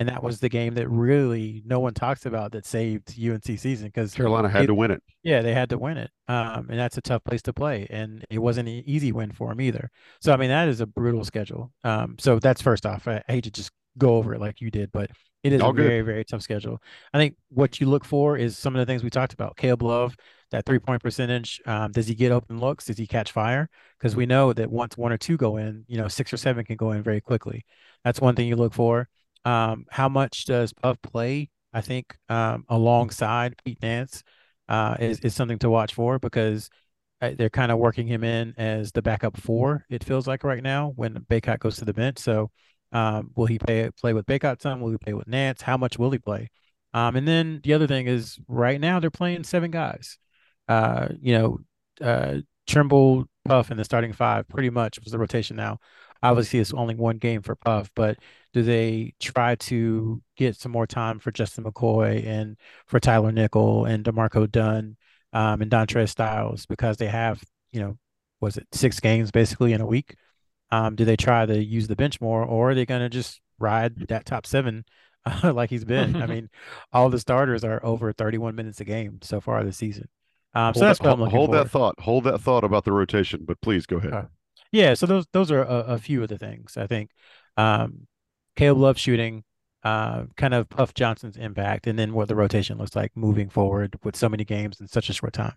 And 0.00 0.08
that 0.08 0.22
was 0.22 0.40
the 0.40 0.48
game 0.48 0.74
that 0.74 0.88
really 0.88 1.62
no 1.66 1.80
one 1.80 1.94
talks 1.94 2.26
about 2.26 2.52
that 2.52 2.66
saved 2.66 3.14
UNC 3.18 3.44
season 3.44 3.86
because 3.86 4.14
Carolina 4.14 4.48
had 4.48 4.62
they, 4.62 4.66
to 4.66 4.74
win 4.74 4.90
it. 4.90 5.02
Yeah, 5.22 5.42
they 5.42 5.52
had 5.52 5.70
to 5.70 5.78
win 5.78 5.98
it. 5.98 6.10
Um, 6.28 6.68
and 6.70 6.78
that's 6.78 6.96
a 6.96 7.02
tough 7.02 7.22
place 7.24 7.42
to 7.42 7.52
play. 7.52 7.86
And 7.90 8.24
it 8.30 8.38
wasn't 8.38 8.68
an 8.68 8.82
easy 8.86 9.12
win 9.12 9.32
for 9.32 9.48
them 9.50 9.60
either. 9.60 9.90
So, 10.20 10.32
I 10.32 10.36
mean, 10.36 10.48
that 10.48 10.68
is 10.68 10.80
a 10.80 10.86
brutal 10.86 11.24
schedule. 11.24 11.72
Um, 11.84 12.16
so 12.18 12.38
that's 12.38 12.62
first 12.62 12.86
off. 12.86 13.06
I, 13.06 13.22
I 13.28 13.32
hate 13.32 13.44
to 13.44 13.50
just 13.50 13.70
go 13.98 14.16
over 14.16 14.34
it 14.34 14.40
like 14.40 14.60
you 14.60 14.70
did, 14.70 14.90
but 14.92 15.10
it 15.42 15.52
is 15.52 15.60
All 15.60 15.70
a 15.70 15.74
good. 15.74 15.86
very, 15.86 16.00
very 16.00 16.24
tough 16.24 16.40
schedule. 16.40 16.80
I 17.12 17.18
think 17.18 17.36
what 17.50 17.78
you 17.78 17.86
look 17.86 18.04
for 18.04 18.38
is 18.38 18.56
some 18.56 18.74
of 18.74 18.80
the 18.80 18.90
things 18.90 19.04
we 19.04 19.10
talked 19.10 19.34
about. 19.34 19.56
Caleb 19.58 19.82
Love, 19.82 20.16
that 20.50 20.64
three 20.64 20.78
point 20.78 21.02
percentage. 21.02 21.60
Um, 21.66 21.92
does 21.92 22.06
he 22.06 22.14
get 22.14 22.32
open 22.32 22.58
looks? 22.58 22.86
Does 22.86 22.96
he 22.96 23.06
catch 23.06 23.30
fire? 23.32 23.68
Because 23.98 24.16
we 24.16 24.24
know 24.24 24.54
that 24.54 24.70
once 24.70 24.96
one 24.96 25.12
or 25.12 25.18
two 25.18 25.36
go 25.36 25.58
in, 25.58 25.84
you 25.86 25.98
know, 25.98 26.08
six 26.08 26.32
or 26.32 26.38
seven 26.38 26.64
can 26.64 26.76
go 26.76 26.92
in 26.92 27.02
very 27.02 27.20
quickly. 27.20 27.64
That's 28.04 28.20
one 28.20 28.34
thing 28.34 28.48
you 28.48 28.56
look 28.56 28.72
for. 28.72 29.08
Um, 29.44 29.86
how 29.90 30.08
much 30.08 30.44
does 30.46 30.72
Puff 30.72 31.00
play? 31.02 31.50
I 31.72 31.80
think 31.80 32.16
um, 32.28 32.64
alongside 32.68 33.60
Pete 33.64 33.82
Nance 33.82 34.22
uh, 34.68 34.96
is, 35.00 35.20
is 35.20 35.34
something 35.34 35.58
to 35.58 35.70
watch 35.70 35.94
for 35.94 36.18
because 36.18 36.70
uh, 37.20 37.32
they're 37.36 37.50
kind 37.50 37.72
of 37.72 37.78
working 37.78 38.06
him 38.06 38.24
in 38.24 38.54
as 38.56 38.92
the 38.92 39.02
backup 39.02 39.36
four, 39.36 39.84
it 39.90 40.04
feels 40.04 40.26
like 40.26 40.44
right 40.44 40.62
now 40.62 40.92
when 40.96 41.14
Bacot 41.14 41.58
goes 41.58 41.76
to 41.76 41.84
the 41.84 41.94
bench. 41.94 42.18
So 42.18 42.50
um, 42.92 43.30
will 43.34 43.46
he 43.46 43.58
play 43.58 43.90
play 43.98 44.12
with 44.12 44.26
Bacot 44.26 44.60
some? 44.60 44.80
Will 44.80 44.90
he 44.90 44.98
play 44.98 45.14
with 45.14 45.26
Nance? 45.26 45.62
How 45.62 45.76
much 45.76 45.98
will 45.98 46.10
he 46.10 46.18
play? 46.18 46.50
Um, 46.92 47.16
and 47.16 47.26
then 47.26 47.60
the 47.64 47.74
other 47.74 47.86
thing 47.86 48.06
is 48.06 48.38
right 48.46 48.80
now 48.80 49.00
they're 49.00 49.10
playing 49.10 49.44
seven 49.44 49.70
guys. 49.70 50.18
Uh, 50.68 51.08
you 51.20 51.36
know, 51.36 51.58
uh, 52.00 52.38
Trimble, 52.66 53.26
Puff, 53.44 53.70
and 53.70 53.78
the 53.78 53.84
starting 53.84 54.12
five 54.12 54.48
pretty 54.48 54.70
much 54.70 55.00
was 55.02 55.12
the 55.12 55.18
rotation 55.18 55.56
now. 55.56 55.78
Obviously, 56.22 56.60
it's 56.60 56.72
only 56.72 56.94
one 56.94 57.18
game 57.18 57.42
for 57.42 57.56
Puff, 57.56 57.90
but 57.94 58.18
do 58.54 58.62
they 58.62 59.12
try 59.18 59.56
to 59.56 60.22
get 60.36 60.56
some 60.56 60.70
more 60.70 60.86
time 60.86 61.18
for 61.18 61.32
Justin 61.32 61.64
McCoy 61.64 62.24
and 62.24 62.56
for 62.86 63.00
Tyler 63.00 63.32
Nickel 63.32 63.84
and 63.84 64.04
DeMarco 64.04 64.50
Dunn 64.50 64.96
um, 65.32 65.60
and 65.60 65.70
Dontrez 65.70 66.10
Styles 66.10 66.64
because 66.64 66.96
they 66.96 67.08
have, 67.08 67.42
you 67.72 67.80
know, 67.80 67.98
was 68.40 68.56
it 68.56 68.68
six 68.72 69.00
games 69.00 69.32
basically 69.32 69.72
in 69.72 69.80
a 69.80 69.86
week? 69.86 70.14
Um, 70.70 70.94
do 70.94 71.04
they 71.04 71.16
try 71.16 71.44
to 71.44 71.62
use 71.62 71.88
the 71.88 71.96
bench 71.96 72.20
more, 72.20 72.44
or 72.44 72.70
are 72.70 72.74
they 72.74 72.86
going 72.86 73.00
to 73.00 73.08
just 73.08 73.40
ride 73.58 74.06
that 74.08 74.24
top 74.24 74.46
seven 74.46 74.84
uh, 75.26 75.52
like 75.54 75.70
he's 75.70 75.84
been? 75.84 76.14
I 76.22 76.26
mean, 76.28 76.48
all 76.92 77.10
the 77.10 77.18
starters 77.18 77.64
are 77.64 77.84
over 77.84 78.12
31 78.12 78.54
minutes 78.54 78.80
a 78.80 78.84
game 78.84 79.18
so 79.22 79.40
far 79.40 79.64
this 79.64 79.76
season. 79.76 80.08
Um, 80.54 80.74
so 80.74 80.80
that's 80.80 81.00
that, 81.00 81.06
what 81.06 81.12
I'm 81.14 81.20
looking 81.20 81.36
hold 81.36 81.50
for. 81.50 81.56
that 81.56 81.70
thought. 81.70 82.00
Hold 82.00 82.24
that 82.24 82.38
thought 82.38 82.62
about 82.62 82.84
the 82.84 82.92
rotation, 82.92 83.40
but 83.44 83.60
please 83.60 83.86
go 83.86 83.96
ahead. 83.96 84.14
Okay. 84.14 84.26
Yeah, 84.70 84.94
so 84.94 85.06
those 85.06 85.26
those 85.32 85.50
are 85.50 85.62
a, 85.62 85.94
a, 85.94 85.98
few 85.98 86.22
of 86.22 86.28
the 86.28 86.38
things 86.38 86.76
I 86.76 86.86
think. 86.86 87.10
Um, 87.56 88.06
Caleb 88.56 88.78
Love 88.78 88.98
shooting, 88.98 89.44
uh, 89.82 90.24
kind 90.36 90.54
of 90.54 90.68
Puff 90.68 90.94
Johnson's 90.94 91.36
impact, 91.36 91.86
and 91.86 91.98
then 91.98 92.14
what 92.14 92.28
the 92.28 92.34
rotation 92.34 92.78
looks 92.78 92.96
like 92.96 93.12
moving 93.14 93.48
forward 93.48 93.98
with 94.02 94.16
so 94.16 94.28
many 94.28 94.44
games 94.44 94.80
in 94.80 94.88
such 94.88 95.08
a 95.08 95.12
short 95.12 95.32
time. 95.32 95.54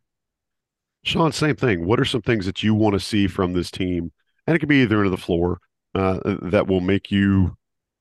Sean, 1.04 1.32
same 1.32 1.56
thing. 1.56 1.86
What 1.86 2.00
are 2.00 2.06
some 2.06 2.22
things 2.22 2.46
that 2.46 2.64
you 2.64 2.74
want 2.74 2.94
to 2.94 3.00
see 3.00 3.28
from 3.28 3.54
this 3.54 3.72
team? 3.72 4.12
And 4.46 4.56
it 4.56 4.60
could 4.60 4.70
be 4.70 4.82
either 4.82 4.98
into 4.98 5.10
the 5.10 5.18
floor 5.18 5.60
uh, 5.96 6.20
that 6.42 6.68
will 6.68 6.82
make 6.82 7.12
you 7.12 7.56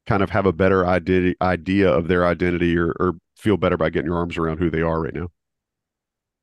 kind 0.07 0.23
of 0.23 0.31
have 0.31 0.47
a 0.47 0.53
better 0.53 0.87
idea 0.87 1.35
idea 1.43 1.91
of 1.91 2.09
their 2.09 2.27
identity 2.27 2.77
or, 2.77 2.93
or 2.99 3.15
feel 3.37 3.57
better 3.57 3.77
by 3.77 3.91
getting 3.91 4.07
your 4.07 4.17
arms 4.17 4.37
around 4.37 4.59
who 4.59 4.71
they 4.71 4.81
are 4.81 5.01
right 5.01 5.15
now. 5.15 5.29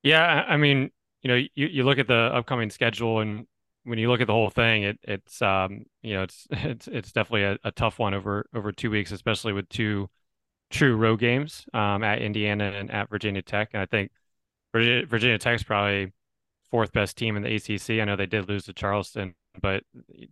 Yeah, 0.03 0.43
I 0.47 0.57
mean, 0.57 0.91
you 1.21 1.29
know, 1.29 1.35
you, 1.35 1.67
you 1.67 1.83
look 1.83 1.97
at 1.97 2.07
the 2.07 2.13
upcoming 2.13 2.69
schedule 2.69 3.19
and 3.19 3.47
when 3.83 3.99
you 3.99 4.09
look 4.09 4.21
at 4.21 4.27
the 4.27 4.33
whole 4.33 4.49
thing, 4.49 4.83
it 4.83 4.99
it's 5.03 5.41
um 5.41 5.85
you 6.01 6.13
know 6.13 6.23
it's 6.23 6.47
it's 6.51 6.87
it's 6.87 7.11
definitely 7.11 7.43
a, 7.43 7.57
a 7.63 7.71
tough 7.71 7.99
one 7.99 8.13
over 8.13 8.45
over 8.53 8.71
two 8.71 8.89
weeks, 8.91 9.11
especially 9.11 9.53
with 9.53 9.69
two 9.69 10.09
true 10.69 10.95
road 10.95 11.19
games 11.19 11.65
um 11.73 12.03
at 12.03 12.21
Indiana 12.21 12.71
and 12.71 12.91
at 12.91 13.09
Virginia 13.09 13.41
Tech. 13.41 13.69
And 13.73 13.81
I 13.81 13.85
think 13.85 14.11
Virginia, 14.73 15.05
Virginia 15.05 15.37
Tech's 15.37 15.63
probably 15.63 16.13
fourth 16.71 16.91
best 16.91 17.17
team 17.17 17.37
in 17.37 17.43
the 17.43 17.55
ACC. 17.55 18.01
I 18.01 18.05
know 18.05 18.15
they 18.15 18.25
did 18.25 18.49
lose 18.49 18.65
to 18.65 18.73
Charleston, 18.73 19.35
but 19.61 19.83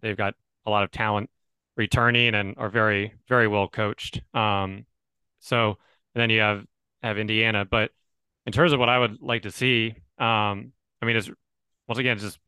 they've 0.02 0.18
got 0.18 0.36
a 0.66 0.72
lot 0.72 0.84
of 0.84 0.92
talent 0.92 1.30
returning 1.78 2.36
and 2.36 2.56
are 2.58 2.70
very 2.70 3.14
very 3.28 3.48
well 3.48 3.68
coached. 3.68 4.22
Um, 4.34 4.86
so 5.40 5.78
then 6.16 6.30
you 6.30 6.42
have 6.42 6.66
have 7.04 7.18
Indiana, 7.18 7.66
but 7.66 7.92
in 8.46 8.54
terms 8.54 8.74
of 8.74 8.80
what 8.80 8.90
I 8.90 8.98
would 8.98 9.22
like 9.22 9.44
to 9.44 9.52
see, 9.52 9.96
um, 10.18 10.74
I 11.02 11.06
mean, 11.06 11.16
it's 11.16 11.30
once 11.88 12.00
again 12.00 12.18
just 12.18 12.40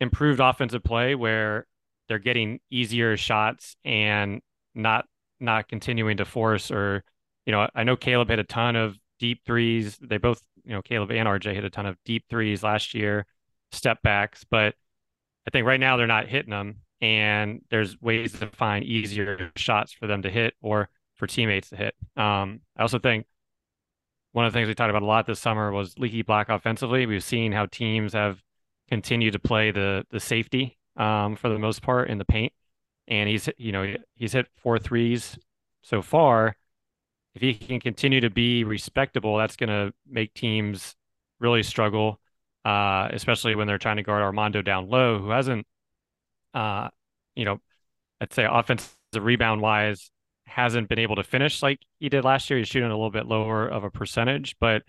improved 0.00 0.40
offensive 0.40 0.82
play 0.82 1.14
where 1.14 1.66
they're 2.08 2.18
getting 2.18 2.60
easier 2.70 3.16
shots 3.16 3.76
and 3.84 4.40
not 4.74 5.06
not 5.38 5.68
continuing 5.68 6.18
to 6.18 6.24
force 6.24 6.70
or 6.70 7.02
you 7.46 7.52
know 7.52 7.68
I 7.74 7.84
know 7.84 7.96
Caleb 7.96 8.28
hit 8.28 8.38
a 8.38 8.44
ton 8.44 8.76
of 8.76 8.96
deep 9.18 9.42
threes. 9.44 9.98
They 10.00 10.18
both 10.18 10.42
you 10.64 10.72
know 10.72 10.82
Caleb 10.82 11.10
and 11.10 11.28
RJ 11.28 11.54
hit 11.54 11.64
a 11.64 11.70
ton 11.70 11.86
of 11.86 11.96
deep 12.04 12.24
threes 12.28 12.62
last 12.62 12.94
year, 12.94 13.26
step 13.72 14.02
backs, 14.02 14.44
but 14.50 14.74
I 15.46 15.50
think 15.50 15.66
right 15.66 15.80
now 15.80 15.96
they're 15.96 16.06
not 16.06 16.28
hitting 16.28 16.50
them 16.50 16.76
and 17.00 17.62
there's 17.70 18.00
ways 18.00 18.38
to 18.38 18.46
find 18.48 18.84
easier 18.84 19.50
shots 19.56 19.92
for 19.92 20.06
them 20.06 20.22
to 20.22 20.30
hit 20.30 20.54
or 20.60 20.88
for 21.16 21.26
teammates 21.26 21.70
to 21.70 21.76
hit. 21.76 21.94
Um, 22.16 22.60
I 22.76 22.82
also 22.82 22.98
think 22.98 23.26
one 24.32 24.44
of 24.44 24.52
the 24.52 24.58
things 24.58 24.68
we 24.68 24.74
talked 24.74 24.90
about 24.90 25.02
a 25.02 25.06
lot 25.06 25.26
this 25.26 25.40
summer 25.40 25.72
was 25.72 25.98
Leaky 25.98 26.22
Black 26.22 26.48
offensively. 26.48 27.06
We've 27.06 27.24
seen 27.24 27.52
how 27.52 27.66
teams 27.66 28.12
have 28.12 28.40
continue 28.90 29.30
to 29.30 29.38
play 29.38 29.70
the 29.70 30.04
the 30.10 30.20
safety 30.20 30.78
um, 30.96 31.36
for 31.36 31.48
the 31.48 31.58
most 31.58 31.82
part 31.82 32.10
in 32.10 32.18
the 32.18 32.24
paint, 32.24 32.52
and 33.08 33.28
he's 33.28 33.48
you 33.56 33.72
know 33.72 33.94
he's 34.14 34.32
hit 34.32 34.46
four 34.62 34.78
threes 34.78 35.38
so 35.82 36.02
far. 36.02 36.56
If 37.34 37.42
he 37.42 37.54
can 37.54 37.80
continue 37.80 38.20
to 38.20 38.30
be 38.30 38.64
respectable, 38.64 39.36
that's 39.36 39.56
going 39.56 39.68
to 39.68 39.94
make 40.08 40.34
teams 40.34 40.96
really 41.38 41.62
struggle, 41.62 42.18
uh, 42.64 43.08
especially 43.12 43.54
when 43.54 43.68
they're 43.68 43.78
trying 43.78 43.98
to 43.98 44.02
guard 44.02 44.22
Armando 44.22 44.62
down 44.62 44.88
low, 44.88 45.20
who 45.20 45.30
hasn't, 45.30 45.64
uh, 46.54 46.88
you 47.36 47.44
know, 47.44 47.60
I'd 48.20 48.32
say 48.32 48.46
offensive 48.50 48.96
rebound 49.14 49.60
wise 49.60 50.10
hasn't 50.46 50.88
been 50.88 50.98
able 50.98 51.14
to 51.16 51.22
finish 51.22 51.62
like 51.62 51.78
he 52.00 52.08
did 52.08 52.24
last 52.24 52.50
year. 52.50 52.58
He's 52.58 52.66
shooting 52.66 52.90
a 52.90 52.94
little 52.94 53.12
bit 53.12 53.26
lower 53.26 53.68
of 53.68 53.84
a 53.84 53.90
percentage, 53.90 54.56
but 54.60 54.82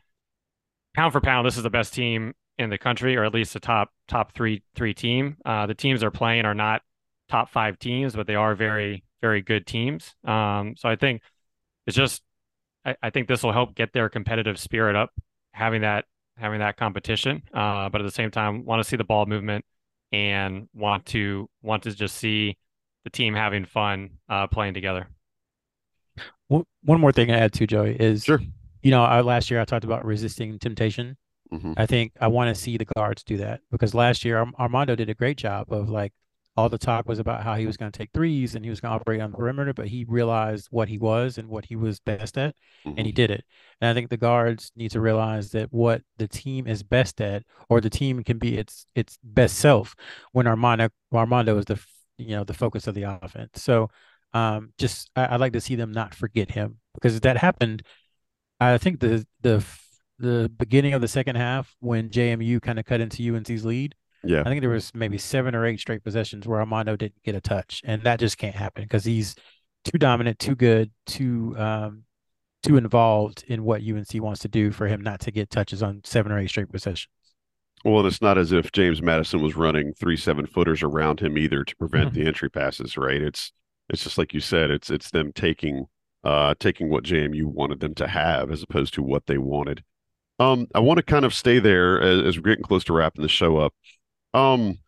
pound 0.96 1.14
for 1.14 1.22
pound, 1.22 1.46
this 1.46 1.58
is 1.58 1.64
the 1.64 1.70
best 1.70 1.94
team 1.94 2.34
in 2.62 2.70
the 2.70 2.78
country, 2.78 3.18
or 3.18 3.24
at 3.24 3.34
least 3.34 3.54
the 3.54 3.60
top 3.60 3.90
top 4.08 4.34
three 4.34 4.64
three 4.76 4.94
team. 4.94 5.38
Uh, 5.46 5.68
the 5.68 5.76
teams 5.76 6.02
they're 6.02 6.12
playing 6.12 6.46
are 6.46 6.54
not 6.54 6.82
top 7.30 7.50
five 7.50 7.80
teams, 7.80 8.16
but 8.16 8.28
they 8.28 8.36
are 8.36 8.56
very 8.56 9.04
very 9.22 9.42
good 9.42 9.66
teams. 9.66 10.16
Um, 10.24 10.76
so 10.78 10.88
I 10.90 10.96
think 10.96 11.22
it's 11.88 11.98
just 11.98 12.22
I, 12.86 12.96
I 13.02 13.10
think 13.10 13.28
this 13.28 13.44
will 13.44 13.52
help 13.52 13.76
get 13.76 13.94
their 13.94 14.10
competitive 14.10 14.60
spirit 14.60 14.96
up, 14.96 15.12
having 15.52 15.82
that 15.82 16.06
having 16.38 16.60
that 16.60 16.78
competition. 16.78 17.44
Uh, 17.54 17.90
but 17.90 18.02
at 18.02 18.06
the 18.06 18.12
same 18.12 18.32
time, 18.32 18.66
want 18.66 18.82
to 18.82 18.88
see 18.88 18.98
the 18.98 19.04
ball 19.04 19.26
movement 19.26 19.66
and 20.12 20.68
want 20.74 21.06
to 21.08 21.50
want 21.62 21.84
to 21.84 21.96
just 21.96 22.16
see 22.16 22.58
the 23.04 23.10
team 23.10 23.34
having 23.34 23.66
fun 23.66 24.12
uh, 24.30 24.48
playing 24.48 24.74
together. 24.74 25.08
One 26.48 27.00
more 27.00 27.14
thing 27.14 27.32
I 27.32 27.38
add 27.38 27.54
to 27.54 27.68
Joey 27.68 27.96
is 27.96 28.26
sure. 28.26 28.42
You 28.84 28.92
know, 28.92 29.04
I, 29.04 29.22
last 29.22 29.50
year 29.50 29.62
I 29.62 29.66
talked 29.66 29.86
about 29.86 30.04
resisting 30.04 30.60
temptation 30.60 31.16
Mm-hmm. 31.54 31.74
I 31.78 31.86
think 31.86 32.14
I 32.20 32.28
want 32.28 32.56
to 32.56 32.62
see 32.62 32.78
the 32.78 32.86
guards 32.86 33.24
do 33.24 33.38
that 33.38 33.62
because 33.72 33.94
last 33.94 34.24
year 34.24 34.46
Armando 34.58 34.96
did 34.96 35.10
a 35.10 35.14
great 35.14 35.38
job 35.38 35.72
of 35.72 35.90
like 35.90 36.14
all 36.58 36.70
the 36.70 36.78
talk 36.78 37.08
was 37.08 37.20
about 37.20 37.44
how 37.44 37.56
he 37.56 37.66
was 37.66 37.78
going 37.78 37.92
to 37.92 37.98
take 37.98 38.10
threes 38.14 38.56
and 38.56 38.66
he 38.66 38.70
was 38.70 38.82
going 38.82 38.92
to 38.92 38.96
operate 38.96 39.22
on 39.22 39.32
the 39.32 39.38
perimeter, 39.38 39.74
but 39.74 39.88
he 39.88 40.06
realized 40.08 40.68
what 40.70 40.90
he 40.90 40.98
was 40.98 41.38
and 41.38 41.48
what 41.48 41.66
he 41.66 41.76
was 41.76 42.00
best 42.00 42.38
at, 42.38 42.56
mm-hmm. 42.86 42.98
and 42.98 43.06
he 43.06 43.14
did 43.14 43.32
it. 43.32 43.46
And 43.80 43.90
I 43.90 43.94
think 43.94 44.10
the 44.10 44.18
guards 44.18 44.72
need 44.76 44.92
to 44.92 45.00
realize 45.00 45.52
that 45.52 45.72
what 45.72 46.02
the 46.18 46.28
team 46.28 46.68
is 46.68 46.84
best 46.84 47.22
at, 47.22 47.44
or 47.70 47.80
the 47.80 47.90
team 47.90 48.24
can 48.24 48.38
be 48.38 48.58
its 48.58 48.86
its 48.96 49.18
best 49.24 49.58
self, 49.58 49.96
when 50.34 50.46
Armando 50.48 50.90
Armando 51.14 51.58
is 51.58 51.66
the 51.66 51.82
you 52.18 52.36
know 52.36 52.44
the 52.44 52.54
focus 52.54 52.86
of 52.86 52.96
the 52.96 53.04
offense. 53.04 53.62
So, 53.62 53.90
um, 54.34 54.74
just 54.78 55.10
I, 55.16 55.32
would 55.32 55.42
like 55.42 55.54
to 55.54 55.62
see 55.62 55.76
them 55.76 55.92
not 55.92 56.14
forget 56.14 56.52
him 56.52 56.80
because 56.94 57.20
that 57.22 57.38
happened. 57.38 57.84
I 58.60 58.78
think 58.78 59.00
the 59.00 59.26
the 59.42 59.66
the 60.22 60.50
beginning 60.58 60.94
of 60.94 61.02
the 61.02 61.08
second 61.08 61.36
half 61.36 61.76
when 61.80 62.10
JMU 62.10 62.62
kind 62.62 62.80
of 62.80 62.86
cut 62.86 63.02
into 63.02 63.36
UNC's 63.36 63.66
lead. 63.66 63.96
Yeah. 64.24 64.42
I 64.42 64.44
think 64.46 64.62
there 64.62 64.70
was 64.70 64.92
maybe 64.94 65.18
seven 65.18 65.56
or 65.56 65.66
eight 65.66 65.80
straight 65.80 66.04
possessions 66.04 66.48
where 66.48 66.60
Armando 66.60 66.96
didn't 66.96 67.24
get 67.24 67.36
a 67.36 67.42
touch, 67.42 67.82
and 67.86 68.04
that 68.04 68.20
just 68.20 68.38
can't 68.38 68.56
happen 68.56 68.84
because 68.84 69.04
he's 69.04 69.36
too 69.84 69.98
dominant, 69.98 70.38
too 70.40 70.56
good, 70.56 70.92
too 71.08 71.56
um, 71.58 72.04
too 72.64 72.78
involved 72.78 73.44
in 73.48 73.64
what 73.64 73.82
UNC 73.82 74.14
wants 74.16 74.42
to 74.42 74.48
do 74.48 74.72
for 74.72 74.88
him 74.88 75.02
not 75.02 75.20
to 75.22 75.32
get 75.32 75.50
touches 75.50 75.82
on 75.82 76.02
seven 76.04 76.32
or 76.32 76.38
eight 76.38 76.50
straight 76.50 76.72
possessions. 76.72 77.08
Well, 77.84 78.06
it's 78.06 78.22
not 78.22 78.38
as 78.38 78.52
if 78.52 78.72
James 78.72 79.02
Madison 79.02 79.42
was 79.42 79.56
running 79.56 79.94
three 79.94 80.18
seven 80.18 80.46
footers 80.46 80.84
around 80.84 81.20
him 81.20 81.36
either 81.38 81.64
to 81.64 81.76
prevent 81.78 82.12
Mm-hmm. 82.12 82.20
the 82.22 82.28
entry 82.28 82.50
passes, 82.50 82.98
right? 82.98 83.22
It's 83.22 83.52
it's 83.90 84.04
just 84.04 84.18
like 84.20 84.34
you 84.36 84.40
said, 84.40 84.70
it's 84.70 84.92
it's 84.92 85.10
them 85.10 85.32
taking 85.34 85.86
uh 86.24 86.54
taking 86.60 86.90
what 86.90 87.04
JMU 87.04 87.46
wanted 87.46 87.80
them 87.80 87.96
to 87.96 88.08
have 88.08 88.52
as 88.52 88.62
opposed 88.62 88.94
to 88.94 89.02
what 89.02 89.26
they 89.26 89.40
wanted. 89.40 89.84
Um, 90.42 90.66
I 90.74 90.80
want 90.80 90.98
to 90.98 91.04
kind 91.04 91.24
of 91.24 91.36
stay 91.36 91.60
there 91.60 92.02
as, 92.02 92.26
as, 92.26 92.38
we're 92.38 92.50
getting 92.50 92.64
close 92.64 92.84
to 92.86 92.94
wrapping 92.94 93.22
the 93.22 93.30
show 93.30 93.58
up. 93.58 93.76
Um, 94.34 94.80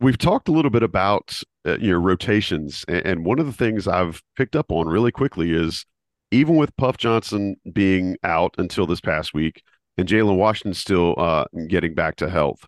we've 0.00 0.18
talked 0.18 0.48
a 0.48 0.52
little 0.52 0.70
bit 0.72 0.82
about 0.82 1.40
uh, 1.64 1.78
rotations, 1.96 2.84
and, 2.88 3.06
and, 3.06 3.24
one 3.24 3.38
of 3.38 3.46
the 3.46 3.52
things 3.52 3.86
I've 3.86 4.20
picked 4.36 4.56
up 4.56 4.72
on 4.72 4.88
really 4.88 5.12
quickly 5.12 5.52
is 5.52 5.86
even 6.32 6.56
with 6.56 6.76
Puff 6.76 6.96
Johnson 6.96 7.54
being 7.72 8.16
out 8.24 8.56
until 8.58 8.84
this 8.84 9.00
past 9.00 9.32
week, 9.32 9.62
and 9.96 10.08
Jalen 10.08 10.38
Washington 10.38 10.74
still 10.74 11.14
uh, 11.18 11.44
getting 11.68 11.94
back 11.94 12.16
to 12.16 12.28
health, 12.28 12.66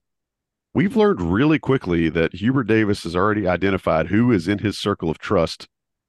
we've 0.74 0.94
learned 0.94 1.20
really 1.20 1.59
quickly 1.59 2.09
that 2.11 2.34
Hubert 2.34 2.68
Davis 2.68 3.02
has 3.02 3.16
already 3.16 3.48
identified 3.48 4.07
who 4.07 4.30
is 4.30 4.46
in 4.46 4.61
his 4.61 4.78
circle 4.78 5.11
of 5.11 5.18
trust 5.18 5.66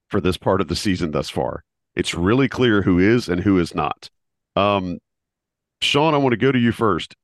for 0.10 0.22
this 0.22 0.38
part 0.38 0.62
of 0.62 0.68
the 0.68 0.76
season 0.76 1.10
thus 1.10 1.32
far. 1.32 1.64
It's 1.96 2.14
really 2.14 2.48
clear 2.48 2.84
who 2.84 3.00
is 3.00 3.28
and 3.28 3.42
who 3.42 3.58
is 3.58 3.74
not. 3.74 4.12
Um, 4.56 5.00
Sean, 5.82 6.14
I 6.14 6.18
want 6.18 6.34
to 6.34 6.38
go 6.38 6.52
to 6.52 6.60
you 6.60 6.72
first. 6.72 7.16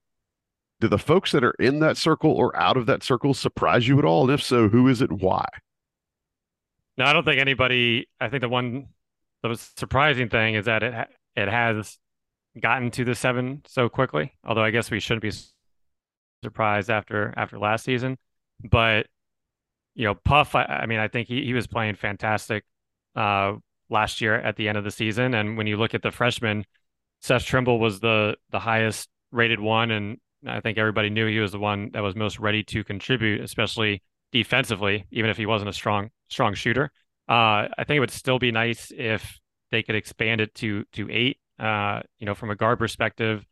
Do 0.80 0.88
the 0.88 0.98
folks 0.98 1.32
that 1.32 1.44
are 1.44 1.56
in 1.60 1.80
that 1.80 1.98
circle 1.98 2.32
or 2.32 2.56
out 2.58 2.78
of 2.78 2.86
that 2.88 3.04
circle 3.04 3.34
surprise 3.34 3.88
you 3.88 4.00
at 4.00 4.06
all? 4.06 4.24
And 4.24 4.32
if 4.32 4.44
so, 4.44 4.70
who 4.70 4.88
is 4.88 5.02
it 5.02 5.12
why? 5.12 5.46
No, 6.98 7.06
I 7.06 7.14
don't 7.14 7.24
think 7.24 7.40
anybody. 7.40 8.08
I 8.20 8.30
think 8.30 8.42
the 8.42 8.50
one 8.50 8.88
the 9.42 9.56
surprising 9.78 10.30
thing 10.30 10.56
is 10.56 10.66
that 10.66 10.84
it 10.84 11.08
it 11.36 11.48
has 11.48 11.98
gotten 12.60 12.92
to 12.92 13.06
the 13.06 13.16
seven 13.16 13.62
so 13.66 13.90
quickly. 13.90 14.34
Although 14.46 14.64
I 14.64 14.72
guess 14.72 14.92
we 14.92 15.00
shouldn't 15.00 15.22
be 15.24 15.32
surprised 16.44 16.90
after 16.90 17.34
after 17.36 17.58
last 17.58 17.86
season. 17.86 18.18
But 18.64 19.08
you 19.96 20.06
know, 20.06 20.16
Puff. 20.16 20.56
I, 20.56 20.64
I 20.64 20.86
mean, 20.86 21.00
I 21.00 21.08
think 21.08 21.28
he, 21.28 21.46
he 21.46 21.54
was 21.54 21.68
playing 21.68 21.96
fantastic 21.96 22.66
uh, 23.16 23.54
last 23.90 24.22
year 24.22 24.36
at 24.36 24.56
the 24.56 24.68
end 24.68 24.78
of 24.78 24.84
the 24.84 24.92
season. 24.92 25.34
And 25.34 25.58
when 25.58 25.68
you 25.68 25.78
look 25.78 25.94
at 25.94 26.02
the 26.02 26.12
freshmen 26.12 26.66
Seth 27.24 27.46
Trimble 27.46 27.80
was 27.80 28.02
the 28.02 28.36
the 28.52 28.60
highest 28.60 29.10
rated 29.32 29.62
one, 29.62 29.92
and 29.92 30.18
I 30.46 30.60
think 30.60 30.78
everybody 30.78 31.10
knew 31.10 31.26
he 31.26 31.40
was 31.40 31.54
the 31.54 31.60
one 31.60 31.90
that 31.94 32.04
was 32.04 32.18
most 32.18 32.38
ready 32.38 32.64
to 32.66 32.84
contribute, 32.84 33.40
especially 33.40 34.04
defensively, 34.34 35.06
even 35.10 35.30
if 35.30 35.38
he 35.38 35.46
wasn't 35.46 35.70
a 35.70 35.74
strong 35.74 36.10
strong 36.30 36.54
shooter. 36.54 36.92
Uh, 37.30 37.72
I 37.78 37.86
think 37.88 37.96
it 37.96 38.00
would 38.02 38.12
still 38.12 38.40
be 38.40 38.52
nice 38.52 38.92
if 38.94 39.40
they 39.72 39.82
could 39.84 39.96
expand 39.96 40.42
it 40.42 40.54
to 40.56 40.84
to 40.92 41.10
eight. 41.10 41.38
Uh, 41.58 42.02
you 42.20 42.26
know, 42.26 42.36
from 42.36 42.50
a 42.50 42.58
guard 42.58 42.78
perspective, 42.78 43.46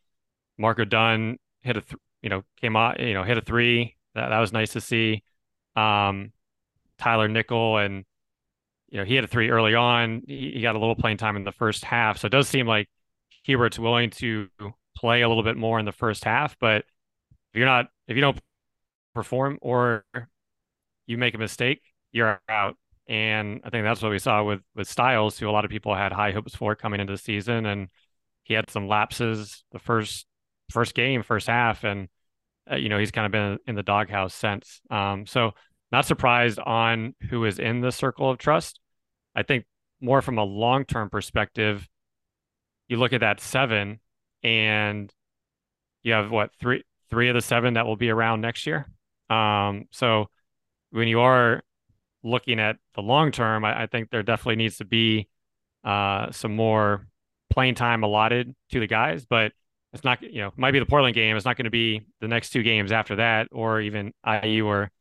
Marco 0.57 0.84
Dunn 0.84 1.38
hit 1.61 1.78
a 1.78 1.82
th- 1.82 1.95
you 2.22 2.30
know 2.30 2.43
came 2.59 2.76
out 2.76 2.99
you 2.99 3.13
know 3.13 3.24
hit 3.24 3.38
a 3.38 3.41
three. 3.41 3.95
That 4.15 4.30
that 4.30 4.39
was 4.39 4.51
nice 4.51 4.74
to 4.74 4.82
see. 4.82 5.24
Um, 5.78 6.34
Tyler 6.97 7.30
Nickel 7.30 7.78
and 7.78 8.03
you 8.89 8.97
know 8.97 9.05
he 9.05 9.15
had 9.15 9.24
a 9.24 9.28
three 9.28 9.49
early 9.49 9.76
on. 9.76 10.24
He, 10.28 10.51
he 10.55 10.61
got 10.61 10.76
a 10.76 10.80
little 10.80 10.95
playing 10.95 11.17
time 11.17 11.38
in 11.38 11.45
the 11.45 11.53
first 11.53 11.86
half, 11.86 12.17
so 12.17 12.26
it 12.26 12.32
does 12.32 12.49
seem 12.49 12.67
like 12.67 12.89
Hubert's 13.48 13.80
willing 13.80 14.10
to 14.12 14.50
play 14.96 15.22
a 15.22 15.28
little 15.28 15.44
bit 15.44 15.58
more 15.58 15.80
in 15.80 15.86
the 15.86 15.92
first 15.92 16.24
half. 16.26 16.58
But 16.60 16.86
if 17.54 17.58
you're 17.58 17.66
not 17.66 17.88
if 18.08 18.16
you 18.16 18.22
don't 18.22 18.39
perform 19.14 19.58
or 19.62 20.06
you 21.06 21.18
make 21.18 21.34
a 21.34 21.38
mistake, 21.38 21.82
you're 22.12 22.42
out. 22.48 22.78
And 23.08 23.62
I 23.64 23.70
think 23.70 23.84
that's 23.84 24.02
what 24.02 24.12
we 24.12 24.20
saw 24.20 24.44
with 24.44 24.62
with 24.76 24.88
Styles, 24.88 25.38
who 25.38 25.50
a 25.50 25.52
lot 25.52 25.66
of 25.66 25.72
people 25.72 25.96
had 25.96 26.12
high 26.12 26.32
hopes 26.32 26.56
for 26.56 26.76
coming 26.76 27.00
into 27.00 27.14
the 27.14 27.18
season, 27.18 27.66
and 27.66 27.89
he 28.44 28.54
had 28.54 28.70
some 28.70 28.88
lapses 28.88 29.64
the 29.72 29.80
first 29.80 30.26
first 30.70 30.94
game, 30.94 31.24
first 31.24 31.48
half, 31.48 31.84
and 31.84 32.08
uh, 32.72 32.76
you 32.76 32.89
know 32.89 32.98
he's 32.98 33.12
kind 33.12 33.26
of 33.26 33.32
been 33.32 33.58
in 33.68 33.76
the 33.76 33.84
doghouse 33.84 34.34
since. 34.34 34.82
Um, 34.89 35.26
so 35.26 35.52
not 35.92 36.06
surprised 36.06 36.60
on 36.60 37.16
who 37.30 37.44
is 37.46 37.60
in 37.60 37.82
the 37.82 37.92
circle 37.92 38.30
of 38.30 38.38
trust. 38.38 38.80
I 39.36 39.44
think 39.44 39.66
more 40.00 40.22
from 40.22 40.38
a 40.38 40.44
long 40.44 40.86
term 40.86 41.10
perspective, 41.10 41.88
you 42.92 42.98
look 42.98 43.14
at 43.14 43.22
that 43.22 43.39
seven, 43.39 44.02
and 44.44 45.12
you 46.04 46.12
have 46.12 46.30
what 46.30 46.52
three 46.60 46.84
three 47.10 47.30
of 47.30 47.36
the 47.36 47.42
seven 47.42 47.76
that 47.76 47.86
will 47.86 47.96
be 47.96 48.10
around 48.10 48.42
next 48.42 48.68
year. 48.68 48.86
Um, 49.30 49.86
so 49.92 50.30
when 50.92 51.08
you 51.08 51.22
are 51.22 51.62
looking 52.22 52.60
at 52.60 52.76
the 52.96 53.02
long 53.02 53.32
term, 53.32 53.64
I, 53.64 53.84
I, 53.84 53.88
think 53.88 54.10
there 54.10 54.24
definitely 54.24 54.58
needs 54.58 54.78
to 54.78 54.86
be 54.86 55.30
uh, 55.86 56.32
some 56.32 56.54
more 56.54 57.08
playing 57.50 57.76
time 57.76 58.04
allotted 58.04 58.54
to 58.72 58.80
the 58.82 58.88
guys, 58.88 59.26
but 59.26 59.54
it's 59.94 60.04
not, 60.04 60.22
you 60.22 60.42
know, 60.42 60.52
might 60.58 60.72
be 60.72 60.80
the 60.80 60.86
Portland 60.86 61.16
game. 61.16 61.36
It's 61.38 61.46
not 61.46 61.56
going 61.56 61.66
to 61.66 61.72
be 61.72 62.02
the 62.20 62.28
next 62.28 62.50
two 62.50 62.62
games 62.62 62.92
after 62.92 63.16
that, 63.18 63.48
or 63.52 63.80
even 63.80 64.14
IU 64.26 64.68
or 64.68 64.92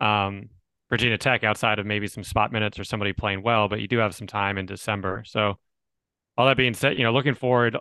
um, 0.00 0.48
Virginia 0.88 1.18
Tech 1.18 1.44
outside 1.44 1.78
of 1.78 1.84
maybe 1.84 2.06
some 2.06 2.24
spot 2.24 2.52
minutes 2.52 2.78
or 2.78 2.84
somebody 2.84 3.12
playing 3.12 3.42
well, 3.42 3.68
but 3.68 3.80
you 3.80 3.88
do 3.88 3.98
have 3.98 4.14
some 4.14 4.26
time 4.26 4.56
in 4.56 4.64
December. 4.64 5.24
So 5.26 5.58
all 6.36 6.46
that 6.46 6.56
being 6.56 6.74
said, 6.74 6.98
you 6.98 7.04
know, 7.04 7.12
looking 7.12 7.34
forward, 7.34 7.76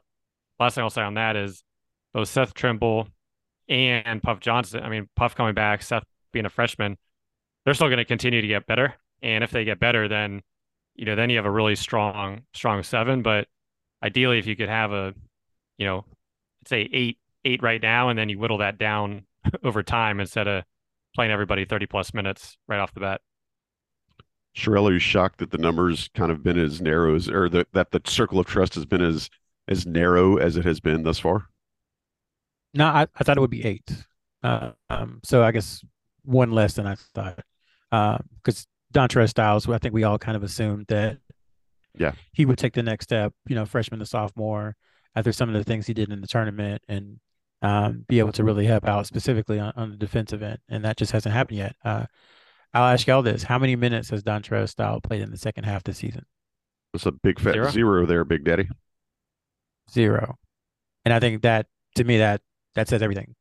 last 0.59 0.75
thing 0.75 0.83
I'll 0.83 0.89
say 0.89 1.01
on 1.01 1.15
that 1.15 1.35
is 1.35 1.63
both 2.13 2.27
Seth 2.27 2.53
Trimble 2.53 3.07
and 3.67 4.21
Puff 4.21 4.39
Johnson. 4.39 4.83
I 4.83 4.89
mean, 4.89 5.09
Puff 5.15 5.35
coming 5.35 5.53
back, 5.53 5.81
Seth 5.81 6.03
being 6.31 6.45
a 6.45 6.49
freshman, 6.49 6.97
they're 7.65 7.73
still 7.73 7.87
going 7.87 7.97
to 7.97 8.05
continue 8.05 8.41
to 8.41 8.47
get 8.47 8.67
better. 8.67 8.95
And 9.21 9.43
if 9.43 9.51
they 9.51 9.63
get 9.63 9.79
better, 9.79 10.07
then 10.07 10.41
you 10.95 11.05
know, 11.05 11.15
then 11.15 11.29
you 11.29 11.37
have 11.37 11.45
a 11.45 11.51
really 11.51 11.75
strong, 11.75 12.43
strong 12.53 12.83
seven. 12.83 13.21
But 13.21 13.47
ideally, 14.03 14.39
if 14.39 14.45
you 14.45 14.55
could 14.55 14.69
have 14.69 14.91
a, 14.91 15.13
you 15.77 15.85
know, 15.85 16.05
say 16.67 16.87
eight, 16.93 17.17
eight 17.45 17.61
right 17.61 17.81
now, 17.81 18.09
and 18.09 18.17
then 18.17 18.29
you 18.29 18.37
whittle 18.37 18.59
that 18.59 18.77
down 18.77 19.25
over 19.63 19.83
time 19.83 20.19
instead 20.19 20.47
of 20.47 20.63
playing 21.15 21.31
everybody 21.31 21.65
30 21.65 21.85
plus 21.87 22.13
minutes 22.13 22.57
right 22.67 22.79
off 22.79 22.93
the 22.93 22.99
bat. 22.99 23.21
Sherrell, 24.55 24.89
are 24.89 24.93
you 24.93 24.99
shocked 24.99 25.39
that 25.39 25.51
the 25.51 25.57
numbers 25.57 26.09
kind 26.13 26.31
of 26.31 26.43
been 26.43 26.59
as 26.59 26.81
narrow 26.81 27.15
as, 27.15 27.27
or 27.27 27.49
the, 27.49 27.65
that 27.73 27.91
the 27.91 28.01
circle 28.05 28.39
of 28.39 28.45
trust 28.45 28.75
has 28.75 28.85
been 28.85 29.01
as 29.01 29.29
as 29.67 29.85
narrow 29.85 30.37
as 30.37 30.57
it 30.57 30.65
has 30.65 30.79
been 30.79 31.03
thus 31.03 31.19
far? 31.19 31.47
No, 32.73 32.85
I, 32.85 33.07
I 33.15 33.23
thought 33.23 33.37
it 33.37 33.41
would 33.41 33.49
be 33.49 33.65
eight. 33.65 33.89
Uh, 34.43 34.71
um, 34.89 35.21
so 35.23 35.43
I 35.43 35.51
guess 35.51 35.83
one 36.23 36.51
less 36.51 36.73
than 36.73 36.85
I 36.85 36.95
thought. 37.13 37.39
Because 37.89 38.67
uh, 38.67 38.99
Dontrez 38.99 39.29
Styles, 39.29 39.69
I 39.69 39.77
think 39.77 39.93
we 39.93 40.03
all 40.03 40.19
kind 40.19 40.35
of 40.35 40.43
assumed 40.43 40.87
that 40.89 41.17
yeah 41.95 42.13
he 42.33 42.45
would 42.45 42.57
take 42.57 42.73
the 42.73 42.83
next 42.83 43.05
step, 43.05 43.33
you 43.47 43.55
know, 43.55 43.65
freshman 43.65 43.99
to 43.99 44.05
sophomore, 44.05 44.75
after 45.15 45.31
some 45.31 45.49
of 45.49 45.55
the 45.55 45.63
things 45.63 45.87
he 45.87 45.93
did 45.93 46.11
in 46.11 46.21
the 46.21 46.27
tournament 46.27 46.81
and 46.87 47.19
um, 47.61 48.05
be 48.07 48.19
able 48.19 48.31
to 48.33 48.43
really 48.43 48.65
help 48.65 48.87
out 48.87 49.07
specifically 49.07 49.59
on, 49.59 49.71
on, 49.75 49.91
the 49.91 49.97
defensive 49.97 50.43
end. 50.43 50.59
And 50.67 50.83
that 50.83 50.97
just 50.97 51.11
hasn't 51.11 51.33
happened 51.33 51.59
yet. 51.59 51.75
Uh, 51.83 52.05
I'll 52.73 52.91
ask 52.91 53.05
y'all 53.05 53.21
this. 53.21 53.43
How 53.43 53.59
many 53.59 53.75
minutes 53.75 54.09
has 54.09 54.23
Dontrez 54.23 54.69
Style 54.69 54.99
played 54.99 55.21
in 55.21 55.31
the 55.31 55.37
second 55.37 55.65
half 55.65 55.83
this 55.83 55.99
season? 55.99 56.25
It's 56.93 57.05
a 57.05 57.11
big 57.11 57.39
fat 57.39 57.53
zero, 57.53 57.69
zero 57.69 58.05
there, 58.05 58.23
Big 58.23 58.43
Daddy. 58.43 58.67
Zero. 59.91 60.37
And 61.05 61.13
I 61.13 61.19
think 61.19 61.41
that 61.43 61.67
to 61.95 62.03
me 62.03 62.17
that 62.17 62.41
that 62.75 62.87
says 62.87 63.01
everything. 63.01 63.35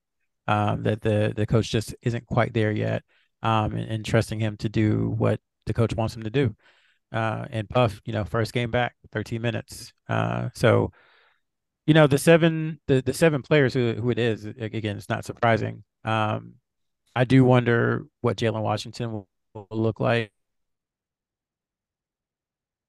Um, 0.49 0.83
that 0.83 1.01
the 1.01 1.33
the 1.35 1.47
coach 1.47 1.71
just 1.71 1.95
isn't 2.03 2.27
quite 2.27 2.53
there 2.53 2.73
yet, 2.73 3.05
um, 3.43 3.75
and, 3.75 3.89
and, 3.89 4.05
trusting 4.05 4.41
him 4.41 4.57
to 4.57 4.69
do 4.69 5.15
what 5.17 5.39
the 5.67 5.73
coach 5.73 5.95
wants 5.95 6.17
him 6.17 6.25
to 6.25 6.31
do. 6.31 6.57
Uh, 7.13 7.47
and 7.51 7.71
Puff, 7.71 8.01
you 8.05 8.13
know, 8.13 8.25
first 8.25 8.53
game 8.53 8.73
back, 8.73 8.97
13 9.13 9.41
minutes. 9.41 9.93
Uh, 10.09 10.49
so, 10.55 10.91
you 11.87 11.95
know, 11.95 12.09
the 12.09 12.19
seven 12.19 12.81
the 12.89 13.03
the 13.03 13.15
seven 13.15 13.41
players 13.43 13.73
who 13.73 13.93
who 13.93 14.11
it 14.11 14.19
is 14.19 14.45
again, 14.45 14.97
it's 14.97 15.09
not 15.09 15.25
surprising. 15.25 15.85
Um, 16.05 16.55
I 17.15 17.25
do 17.25 17.45
wonder 17.45 18.07
what 18.21 18.37
Jalen 18.37 18.63
Washington 18.63 19.13
will, 19.13 19.29
will 19.55 19.67
look 19.71 20.01
like 20.01 20.33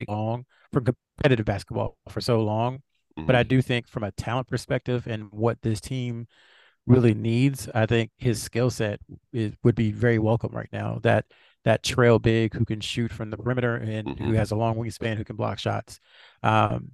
long 0.07 0.45
for 0.71 0.81
competitive 0.81 1.45
basketball 1.45 1.97
for 2.09 2.21
so 2.21 2.41
long. 2.41 2.77
Mm-hmm. 3.17 3.25
But 3.25 3.35
I 3.35 3.41
mm-hmm. 3.41 3.49
do 3.49 3.61
think 3.61 3.87
from 3.87 4.03
a 4.03 4.11
talent 4.11 4.47
perspective 4.47 5.07
and 5.07 5.31
what 5.31 5.61
this 5.61 5.79
team 5.79 6.27
really 6.85 7.13
needs, 7.13 7.69
I 7.73 7.85
think 7.85 8.11
his 8.17 8.41
skill 8.41 8.69
set 8.69 8.99
would 9.63 9.75
be 9.75 9.91
very 9.91 10.19
welcome 10.19 10.51
right 10.51 10.69
now. 10.71 10.99
That 11.03 11.25
that 11.63 11.83
trail 11.83 12.19
big 12.19 12.53
who 12.53 12.65
can 12.65 12.81
shoot 12.81 13.11
from 13.11 13.29
the 13.29 13.37
perimeter 13.37 13.75
and 13.75 14.07
mm-hmm. 14.07 14.25
who 14.25 14.33
has 14.33 14.51
a 14.51 14.55
long 14.55 14.75
wingspan 14.75 15.15
who 15.15 15.23
can 15.23 15.37
block 15.37 15.59
shots. 15.59 15.99
Um, 16.41 16.91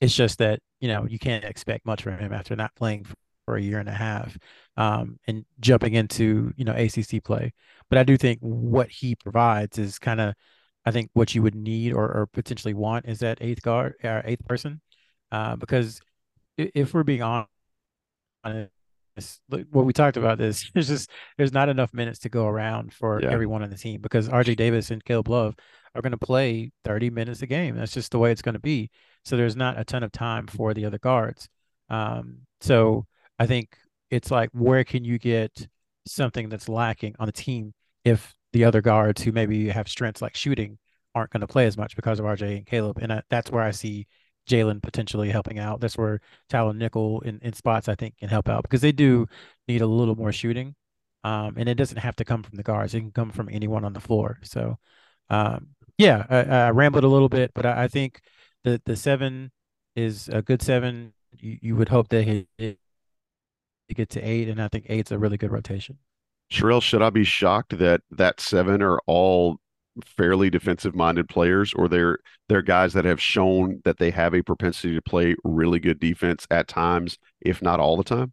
it's 0.00 0.14
just 0.14 0.38
that 0.38 0.60
you 0.80 0.88
know 0.88 1.06
you 1.08 1.18
can't 1.18 1.44
expect 1.44 1.86
much 1.86 2.02
from 2.02 2.18
him 2.18 2.32
after 2.32 2.54
not 2.54 2.74
playing 2.74 3.04
for, 3.04 3.14
for 3.44 3.56
a 3.56 3.62
year 3.62 3.78
and 3.78 3.88
a 3.88 3.92
half 3.92 4.36
um, 4.76 5.18
and 5.26 5.44
jumping 5.60 5.94
into 5.94 6.52
you 6.56 6.64
know 6.64 6.72
ACC 6.72 7.22
play. 7.24 7.52
But 7.88 7.98
I 7.98 8.04
do 8.04 8.16
think 8.16 8.38
what 8.40 8.88
he 8.90 9.14
provides 9.14 9.78
is 9.78 9.98
kind 9.98 10.20
of 10.20 10.34
I 10.84 10.90
think 10.90 11.10
what 11.12 11.34
you 11.34 11.42
would 11.42 11.54
need 11.54 11.92
or, 11.92 12.04
or 12.04 12.26
potentially 12.32 12.74
want 12.74 13.06
is 13.06 13.20
that 13.20 13.38
eighth 13.40 13.62
guard 13.62 13.94
or 14.02 14.10
uh, 14.10 14.22
eighth 14.24 14.46
person 14.46 14.80
uh, 15.30 15.56
because 15.56 16.00
if 16.56 16.92
we're 16.92 17.02
being 17.02 17.22
honest, 17.22 17.48
what 19.70 19.84
we 19.84 19.92
talked 19.92 20.16
about 20.16 20.38
this, 20.38 20.70
there's 20.74 20.88
just 20.88 21.10
there's 21.38 21.52
not 21.52 21.68
enough 21.68 21.92
minutes 21.92 22.20
to 22.20 22.28
go 22.28 22.46
around 22.46 22.92
for 22.92 23.20
yeah. 23.22 23.30
everyone 23.30 23.62
on 23.62 23.70
the 23.70 23.76
team 23.76 24.00
because 24.00 24.28
RJ 24.28 24.56
Davis 24.56 24.90
and 24.90 25.04
Caleb 25.04 25.28
Love 25.28 25.56
are 25.94 26.02
going 26.02 26.12
to 26.12 26.18
play 26.18 26.72
30 26.84 27.10
minutes 27.10 27.42
a 27.42 27.46
game. 27.46 27.76
That's 27.76 27.92
just 27.92 28.12
the 28.12 28.18
way 28.18 28.30
it's 28.32 28.42
going 28.42 28.54
to 28.54 28.60
be. 28.60 28.90
So 29.24 29.36
there's 29.36 29.56
not 29.56 29.78
a 29.78 29.84
ton 29.84 30.02
of 30.02 30.12
time 30.12 30.46
for 30.46 30.74
the 30.74 30.84
other 30.84 30.98
guards. 30.98 31.48
Um, 31.88 32.38
so 32.60 33.06
I 33.38 33.46
think 33.46 33.76
it's 34.10 34.30
like 34.30 34.50
where 34.52 34.84
can 34.84 35.04
you 35.04 35.18
get 35.18 35.68
something 36.06 36.48
that's 36.48 36.68
lacking 36.68 37.14
on 37.18 37.26
the 37.26 37.32
team 37.32 37.74
if 38.04 38.34
the 38.52 38.64
other 38.64 38.80
guards 38.80 39.22
who 39.22 39.32
maybe 39.32 39.68
have 39.68 39.88
strengths 39.88 40.22
like 40.22 40.34
shooting 40.34 40.78
aren't 41.14 41.30
going 41.30 41.40
to 41.40 41.46
play 41.46 41.66
as 41.66 41.76
much 41.76 41.96
because 41.96 42.18
of 42.18 42.24
RJ 42.24 42.58
and 42.58 42.66
Caleb, 42.66 42.98
and 42.98 43.12
I, 43.12 43.22
that's 43.30 43.50
where 43.50 43.62
I 43.62 43.70
see 43.70 44.06
Jalen 44.48 44.82
potentially 44.82 45.30
helping 45.30 45.58
out. 45.58 45.80
That's 45.80 45.96
where 45.96 46.20
Tyler 46.48 46.74
Nickel 46.74 47.20
in, 47.20 47.38
in 47.42 47.52
spots 47.52 47.88
I 47.88 47.94
think 47.94 48.18
can 48.18 48.28
help 48.28 48.48
out 48.48 48.62
because 48.62 48.80
they 48.80 48.92
do 48.92 49.26
need 49.68 49.82
a 49.82 49.86
little 49.86 50.16
more 50.16 50.32
shooting. 50.32 50.74
Um, 51.24 51.54
and 51.56 51.68
it 51.68 51.76
doesn't 51.76 51.98
have 51.98 52.16
to 52.16 52.24
come 52.24 52.42
from 52.42 52.56
the 52.56 52.64
guards; 52.64 52.94
it 52.94 53.00
can 53.00 53.12
come 53.12 53.30
from 53.30 53.48
anyone 53.50 53.84
on 53.84 53.92
the 53.92 54.00
floor. 54.00 54.38
So, 54.42 54.78
um, 55.30 55.68
yeah, 55.96 56.26
I, 56.28 56.38
I, 56.66 56.70
rambled 56.70 57.04
a 57.04 57.08
little 57.08 57.28
bit, 57.28 57.52
but 57.54 57.64
I, 57.64 57.84
I, 57.84 57.88
think 57.88 58.20
the 58.64 58.82
the 58.84 58.96
seven 58.96 59.52
is 59.94 60.28
a 60.28 60.42
good 60.42 60.62
seven. 60.62 61.12
You, 61.38 61.58
you 61.62 61.76
would 61.76 61.88
hope 61.88 62.08
that 62.08 62.24
he, 62.24 62.48
he 63.88 63.94
get 63.94 64.10
to 64.10 64.20
eight, 64.20 64.48
and 64.48 64.60
I 64.60 64.68
think 64.68 64.86
eight's 64.88 65.10
a 65.10 65.18
really 65.18 65.36
good 65.36 65.50
rotation. 65.50 65.98
Sherrell, 66.50 66.82
should 66.82 67.02
I 67.02 67.10
be 67.10 67.24
shocked 67.24 67.78
that 67.78 68.02
that 68.10 68.40
seven 68.40 68.82
are 68.82 69.00
all 69.06 69.58
fairly 70.06 70.50
defensive 70.50 70.94
minded 70.94 71.28
players 71.28 71.74
or 71.74 71.88
they're 71.88 72.18
they're 72.48 72.62
guys 72.62 72.92
that 72.94 73.04
have 73.04 73.20
shown 73.20 73.80
that 73.84 73.98
they 73.98 74.10
have 74.10 74.34
a 74.34 74.42
propensity 74.42 74.94
to 74.94 75.02
play 75.02 75.34
really 75.44 75.78
good 75.78 76.00
defense 76.00 76.46
at 76.50 76.66
times 76.66 77.18
if 77.40 77.60
not 77.60 77.78
all 77.78 77.96
the 77.96 78.04
time 78.04 78.32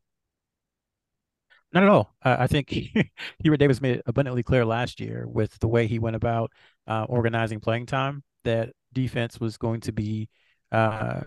not 1.73 1.83
at 1.83 1.89
all 1.89 2.15
uh, 2.23 2.37
i 2.39 2.47
think 2.47 2.69
Hubert 3.43 3.57
davis 3.57 3.81
made 3.81 3.97
it 3.97 4.03
abundantly 4.05 4.41
clear 4.41 4.63
last 4.65 5.01
year 5.01 5.27
with 5.27 5.59
the 5.59 5.67
way 5.67 5.85
he 5.85 5.99
went 5.99 6.15
about 6.15 6.51
uh, 6.87 7.05
organizing 7.09 7.59
playing 7.59 7.87
time 7.87 8.23
that 8.45 8.71
defense 8.93 9.37
was 9.39 9.57
going 9.57 9.81
to 9.81 9.91
be 9.91 10.29
uh, 10.71 11.21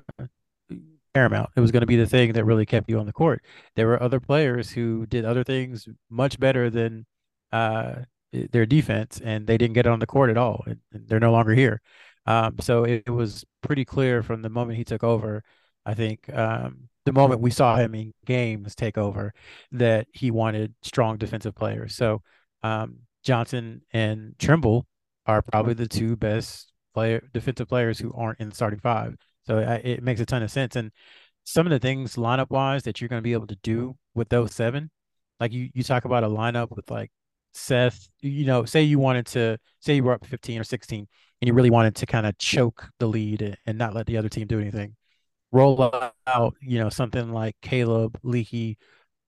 paramount 1.14 1.50
it 1.56 1.60
was 1.60 1.70
going 1.70 1.82
to 1.82 1.86
be 1.86 1.96
the 1.96 2.06
thing 2.06 2.32
that 2.32 2.44
really 2.44 2.64
kept 2.64 2.88
you 2.88 2.98
on 2.98 3.06
the 3.06 3.12
court 3.12 3.44
there 3.76 3.86
were 3.86 4.02
other 4.02 4.20
players 4.20 4.70
who 4.70 5.06
did 5.06 5.24
other 5.24 5.44
things 5.44 5.88
much 6.10 6.40
better 6.40 6.70
than 6.70 7.04
uh, 7.52 7.96
their 8.32 8.66
defense, 8.66 9.20
and 9.22 9.46
they 9.46 9.58
didn't 9.58 9.74
get 9.74 9.86
on 9.86 9.98
the 9.98 10.06
court 10.06 10.30
at 10.30 10.38
all. 10.38 10.64
And 10.66 10.80
they're 10.90 11.20
no 11.20 11.32
longer 11.32 11.52
here. 11.52 11.80
Um, 12.26 12.56
so 12.60 12.84
it, 12.84 13.04
it, 13.06 13.10
was 13.10 13.44
pretty 13.62 13.84
clear 13.84 14.22
from 14.22 14.42
the 14.42 14.48
moment 14.48 14.78
he 14.78 14.84
took 14.84 15.04
over. 15.04 15.42
I 15.84 15.94
think 15.94 16.32
um, 16.32 16.88
the 17.04 17.12
moment 17.12 17.40
we 17.40 17.50
saw 17.50 17.76
him 17.76 17.94
in 17.94 18.14
games 18.24 18.74
take 18.74 18.96
over 18.96 19.34
that 19.72 20.06
he 20.12 20.30
wanted 20.30 20.74
strong 20.82 21.18
defensive 21.18 21.54
players. 21.54 21.96
So 21.96 22.22
um, 22.62 23.00
Johnson 23.24 23.82
and 23.92 24.34
Trimble 24.38 24.86
are 25.26 25.42
probably 25.42 25.74
the 25.74 25.88
two 25.88 26.16
best 26.16 26.72
player 26.94 27.28
defensive 27.32 27.68
players 27.68 27.98
who 27.98 28.12
aren't 28.14 28.40
in 28.40 28.50
the 28.50 28.54
starting 28.54 28.80
five. 28.80 29.16
So 29.44 29.58
I, 29.58 29.74
it 29.76 30.02
makes 30.02 30.20
a 30.20 30.26
ton 30.26 30.42
of 30.42 30.50
sense. 30.50 30.76
And 30.76 30.90
some 31.44 31.66
of 31.66 31.70
the 31.70 31.78
things 31.78 32.16
lineup 32.16 32.50
wise 32.50 32.84
that 32.84 33.00
you're 33.00 33.08
going 33.08 33.20
to 33.20 33.24
be 33.24 33.32
able 33.32 33.48
to 33.48 33.58
do 33.62 33.96
with 34.14 34.28
those 34.28 34.54
seven, 34.54 34.90
like 35.40 35.52
you 35.52 35.70
you 35.74 35.82
talk 35.82 36.04
about 36.04 36.24
a 36.24 36.28
lineup 36.28 36.70
with 36.74 36.90
like 36.90 37.10
Seth, 37.54 38.08
you 38.20 38.46
know, 38.46 38.64
say 38.64 38.82
you 38.82 38.98
wanted 38.98 39.26
to 39.26 39.58
say 39.80 39.94
you 39.94 40.04
were 40.04 40.12
up 40.12 40.26
15 40.26 40.60
or 40.60 40.64
16 40.64 41.06
and 41.40 41.48
you 41.48 41.54
really 41.54 41.70
wanted 41.70 41.96
to 41.96 42.06
kind 42.06 42.26
of 42.26 42.38
choke 42.38 42.88
the 42.98 43.06
lead 43.06 43.58
and 43.66 43.78
not 43.78 43.94
let 43.94 44.06
the 44.06 44.16
other 44.16 44.28
team 44.28 44.46
do 44.46 44.60
anything. 44.60 44.96
Roll 45.50 45.92
out, 46.26 46.54
you 46.62 46.78
know, 46.78 46.88
something 46.88 47.32
like 47.32 47.56
Caleb, 47.60 48.18
Leaky, 48.22 48.78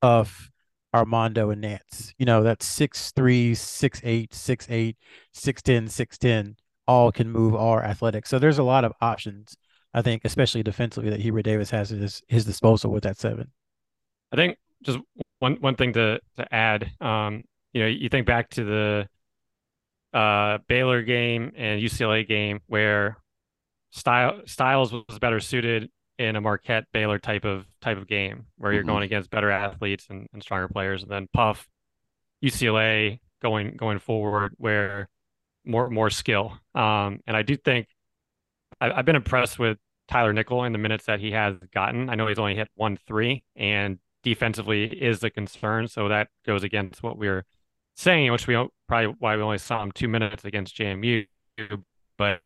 Puff, 0.01 0.51
Armando, 0.95 1.51
and 1.51 1.61
Nance. 1.61 2.15
You 2.19 2.25
know, 2.25 2.43
that's 2.43 2.65
six 2.65 3.11
three, 3.13 3.55
six 3.55 4.01
eight, 4.05 4.33
six 4.33 4.67
eight, 4.71 4.97
six 5.33 5.61
ten, 5.61 5.89
six 5.89 6.17
ten. 6.17 6.57
All 6.87 7.11
can 7.11 7.31
move, 7.31 7.55
are 7.55 7.83
athletic. 7.83 8.27
So 8.27 8.39
there's 8.39 8.59
a 8.59 8.63
lot 8.63 8.85
of 8.85 8.93
options, 9.01 9.57
I 9.95 10.03
think, 10.03 10.25
especially 10.25 10.65
defensively, 10.65 11.11
that 11.11 11.21
Hubert 11.21 11.43
Davis 11.43 11.71
has 11.71 11.93
at 11.93 11.99
his, 11.99 12.23
his 12.29 12.45
disposal 12.45 12.91
with 12.91 13.05
that 13.05 13.17
seven. 13.17 13.51
I 14.33 14.37
think 14.37 14.59
just 14.83 14.99
one 15.39 15.57
one 15.61 15.77
thing 15.77 15.93
to 15.93 16.21
to 16.37 16.55
add, 16.55 16.91
um, 17.01 17.45
you 17.73 17.81
know, 17.81 17.87
you 17.87 18.09
think 18.09 18.27
back 18.27 18.51
to 18.51 18.65
the 18.65 19.09
uh, 20.19 20.59
Baylor 20.69 21.03
game 21.03 21.53
and 21.57 21.81
UCLA 21.81 22.27
game 22.27 22.61
where 22.67 23.19
Style, 23.91 24.41
Styles 24.47 24.93
was 24.93 25.19
better 25.21 25.41
suited 25.41 25.91
in 26.19 26.37
a 26.37 26.41
Marquette 26.41 26.85
Baylor 26.93 27.19
type 27.19 27.45
of 27.45 27.67
type 27.81 27.97
of 27.97 28.09
game 28.09 28.47
where 28.59 28.73
you're 28.73 28.83
mm-hmm. 28.83 28.91
going 28.91 29.03
against 29.05 29.31
better 29.31 29.51
athletes 29.51 30.07
and, 30.11 30.27
and 30.33 30.43
stronger 30.43 30.69
players, 30.69 31.03
and 31.03 31.11
then 31.11 31.29
Puff 31.33 31.69
UCLA 32.45 33.21
going 33.41 33.77
going 33.77 33.99
forward 34.01 34.55
where 34.57 35.09
more 35.65 35.89
more 35.91 36.11
skill. 36.11 36.59
Um, 36.75 37.21
and 37.27 37.37
I 37.37 37.43
do 37.43 37.57
think 37.57 37.89
I, 38.81 38.91
I've 38.91 39.05
been 39.05 39.17
impressed 39.17 39.59
with 39.59 39.79
Tyler 40.09 40.33
Nickel 40.33 40.65
in 40.65 40.73
the 40.73 40.79
minutes 40.79 41.07
that 41.07 41.21
he 41.21 41.33
has 41.33 41.57
gotten. 41.73 42.11
I 42.11 42.15
know 42.15 42.27
he's 42.27 42.39
only 42.39 42.55
hit 42.55 42.69
one 42.75 42.99
three, 43.07 43.45
and 43.57 43.99
defensively 44.23 44.85
is 44.85 45.23
a 45.23 45.31
concern. 45.31 45.89
So 45.89 46.09
that 46.09 46.29
goes 46.47 46.63
against 46.63 47.03
what 47.03 47.19
we 47.19 47.29
are 47.29 47.45
saying, 47.97 48.33
which 48.33 48.47
we 48.47 48.55
don't 48.55 48.73
probably 48.89 49.15
why 49.19 49.37
we 49.37 49.43
only 49.43 49.59
saw 49.59 49.83
him 49.83 49.93
two 49.93 50.09
minutes 50.09 50.45
against 50.45 50.77
JMU. 50.77 51.27
But 52.17 52.41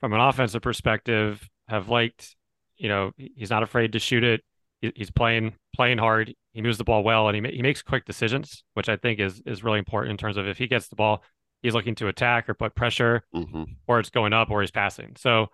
from 0.00 0.12
an 0.12 0.20
offensive 0.20 0.62
perspective, 0.62 1.48
have 1.68 1.88
liked, 1.88 2.36
you 2.76 2.88
know, 2.88 3.12
he's 3.16 3.50
not 3.50 3.62
afraid 3.62 3.92
to 3.92 3.98
shoot 3.98 4.24
it. 4.24 4.42
he's 4.80 5.10
playing 5.10 5.54
playing 5.74 5.98
hard. 5.98 6.34
He 6.52 6.62
moves 6.62 6.78
the 6.78 6.84
ball 6.84 7.02
well, 7.02 7.28
and 7.28 7.46
he 7.46 7.56
he 7.56 7.62
makes 7.62 7.82
quick 7.82 8.04
decisions, 8.04 8.64
which 8.74 8.88
I 8.88 8.96
think 8.96 9.20
is 9.20 9.40
is 9.46 9.62
really 9.62 9.78
important 9.78 10.12
in 10.12 10.16
terms 10.16 10.36
of 10.36 10.46
if 10.46 10.58
he 10.58 10.66
gets 10.66 10.88
the 10.88 10.96
ball, 10.96 11.22
he's 11.62 11.74
looking 11.74 11.94
to 11.96 12.08
attack 12.08 12.48
or 12.48 12.54
put 12.54 12.74
pressure, 12.74 13.22
mm-hmm. 13.34 13.64
or 13.86 14.00
it's 14.00 14.10
going 14.10 14.32
up, 14.32 14.50
or 14.50 14.60
he's 14.60 14.70
passing. 14.70 15.16
So 15.16 15.48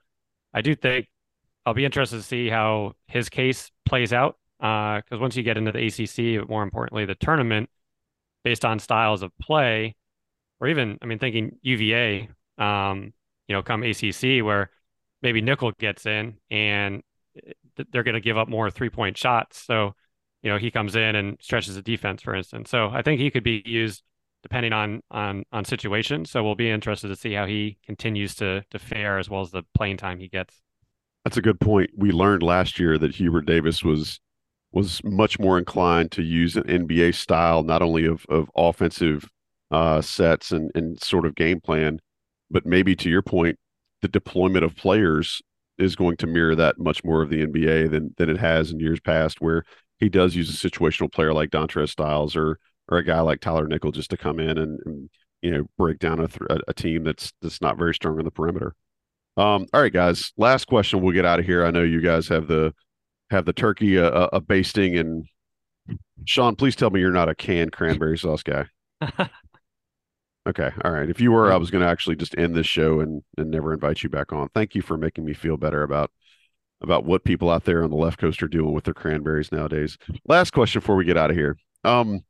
I 0.55 0.63
do 0.63 0.75
think 0.75 1.09
I'll 1.65 1.75
be 1.75 1.85
interested 1.85 2.17
to 2.17 2.23
see 2.23 2.49
how 2.49 2.93
his 3.07 3.29
case 3.29 3.71
plays 3.85 4.13
out 4.13 4.37
because 4.59 5.03
uh, 5.13 5.19
once 5.19 5.37
you 5.37 5.43
get 5.43 5.59
into 5.59 5.73
the 5.73 5.87
ACC, 5.87 6.49
more 6.49 6.63
importantly, 6.63 7.05
the 7.05 7.15
tournament, 7.15 7.69
based 8.45 8.65
on 8.65 8.79
styles 8.79 9.23
of 9.23 9.33
play, 9.39 9.95
or 10.61 10.69
even, 10.69 10.99
I 11.03 11.07
mean, 11.07 11.19
thinking 11.19 11.59
UVA, 11.63 12.29
um, 12.57 13.13
you 13.49 13.55
know, 13.55 13.63
come 13.63 13.83
ACC 13.83 14.45
where 14.45 14.71
maybe 15.23 15.41
Nickel 15.43 15.73
gets 15.73 16.07
in 16.07 16.37
and 16.51 17.03
they're 17.93 18.03
going 18.03 18.15
to 18.15 18.21
give 18.21 18.39
up 18.39 18.49
more 18.49 18.71
three 18.71 18.89
point 18.89 19.19
shots. 19.19 19.63
So, 19.63 19.95
you 20.43 20.51
know, 20.51 20.59
he 20.59 20.71
comes 20.71 20.97
in 20.97 21.17
and 21.17 21.37
stretches 21.41 21.75
the 21.75 21.83
defense, 21.83 22.23
for 22.23 22.35
instance. 22.35 22.71
So 22.71 22.89
I 22.89 23.03
think 23.03 23.21
he 23.21 23.31
could 23.31 23.45
be 23.45 23.63
used 23.67 24.03
depending 24.43 24.72
on 24.72 25.03
on 25.11 25.45
on 25.53 25.64
situation. 25.64 26.24
So 26.24 26.43
we'll 26.43 26.55
be 26.55 26.70
interested 26.70 27.09
to 27.09 27.16
see 27.16 27.32
how 27.32 27.47
he 27.47 27.78
continues 27.84 28.34
to 28.37 28.64
to 28.70 28.78
fare 28.78 29.18
as 29.18 29.28
well 29.28 29.41
as 29.41 29.51
the 29.51 29.62
playing 29.74 29.97
time 29.97 30.18
he 30.18 30.28
gets. 30.28 30.62
That's 31.24 31.37
a 31.37 31.43
good 31.43 31.61
point. 31.61 31.91
We 31.97 32.12
learned 32.12 32.43
last 32.43 32.78
year 32.78 32.99
that 32.99 33.16
Hubert 33.16 33.47
Davis 33.47 33.82
was 33.82 34.20
was 34.72 35.03
much 35.05 35.39
more 35.39 35.59
inclined 35.59 36.12
to 36.12 36.22
use 36.22 36.57
an 36.57 36.64
NBA 36.64 37.14
style, 37.14 37.62
not 37.62 37.82
only 37.82 38.07
of 38.07 38.24
of 38.28 38.51
offensive 38.57 39.28
uh, 39.70 40.01
sets 40.01 40.53
and 40.53 40.70
and 40.74 41.03
sort 41.03 41.26
of 41.26 41.34
game 41.34 41.61
plan, 41.61 42.01
but 42.51 42.66
maybe 42.66 42.95
to 42.97 43.11
your 43.11 43.22
point, 43.22 43.59
the 44.03 44.09
deployment 44.09 44.64
of 44.64 44.76
players 44.76 45.43
is 45.78 45.97
going 45.97 46.16
to 46.18 46.26
mirror 46.26 46.55
that 46.55 46.78
much 46.78 47.05
more 47.05 47.22
of 47.22 47.30
the 47.30 47.47
NBA 47.47 47.91
than 47.91 48.14
than 48.16 48.30
it 48.30 48.39
has 48.39 48.70
in 48.70 48.80
years 48.80 49.01
past, 49.01 49.41
where 49.41 49.64
he 49.99 50.09
does 50.09 50.37
use 50.37 50.51
a 50.51 50.68
situational 50.70 51.12
player 51.12 51.32
like 51.32 51.51
Dontrez 51.51 51.89
Styles 51.89 52.37
or 52.37 52.59
or 52.89 52.99
a 52.99 53.05
guy 53.05 53.20
like 53.20 53.41
Tyler 53.41 53.66
Nickel 53.66 53.93
just 53.93 54.11
to 54.11 54.16
come 54.16 54.39
in 54.39 54.59
and, 54.59 54.78
and 54.84 55.11
you 55.43 55.51
know 55.51 55.66
break 55.76 55.99
down 55.99 56.20
a, 56.20 56.28
th- 56.28 56.61
a 56.68 56.74
team 56.74 57.05
that's 57.05 57.32
that's 57.43 57.61
not 57.61 57.78
very 57.78 57.95
strong 57.95 58.18
on 58.18 58.24
the 58.24 58.30
perimeter. 58.30 58.74
Um, 59.37 59.66
all 59.72 59.82
right, 59.82 59.93
guys. 59.93 60.32
Last 60.37 60.66
question. 60.66 61.03
We'll 61.03 61.14
get 61.14 61.26
out 61.26 61.41
of 61.41 61.47
here. 61.47 61.64
I 61.64 61.70
know 61.70 61.82
you 61.82 62.01
guys 62.01 62.28
have 62.28 62.47
the 62.47 62.74
have 63.30 63.45
the 63.45 63.53
turkey 63.53 63.97
a, 63.97 64.09
a, 64.09 64.41
basting 64.41 64.97
and 64.97 65.26
Sean, 66.24 66.57
please 66.57 66.76
tell 66.76 66.91
me 66.91 67.01
you're 67.01 67.11
not 67.11 67.28
a 67.28 67.34
canned 67.34 67.72
cranberry 67.72 68.18
sauce 68.18 68.43
guy. 68.43 68.66
okay, 70.49 70.70
all 70.84 70.91
right. 70.91 71.09
If 71.09 71.20
you 71.20 71.32
were, 71.32 71.53
I 71.53 71.57
was 71.57 71.70
going 71.70 71.82
to 71.82 71.91
actually 71.91 72.16
just 72.16 72.37
end 72.39 72.55
this 72.55 72.66
show 72.66 73.01
and 73.01 73.22
and 73.37 73.51
never 73.51 73.72
invite 73.72 74.03
you 74.03 74.09
back 74.09 74.32
on. 74.32 74.49
Thank 74.55 74.74
you 74.74 74.82
for 74.82 74.97
making 74.97 75.24
me 75.24 75.34
feel 75.34 75.57
better 75.57 75.82
about 75.82 76.11
about 76.80 77.05
what 77.05 77.24
people 77.24 77.51
out 77.51 77.64
there 77.64 77.82
on 77.82 77.91
the 77.91 77.97
left 77.97 78.18
coast 78.18 78.43
are 78.43 78.49
doing 78.49 78.72
with 78.72 78.84
their 78.84 78.95
cranberries 78.95 79.53
nowadays. 79.53 79.97
Last 80.26 80.53
question 80.53 80.80
before 80.80 80.97
we 80.97 81.05
get 81.05 81.16
out 81.16 81.30
of 81.30 81.37
here. 81.37 81.57
Um, 81.84 82.20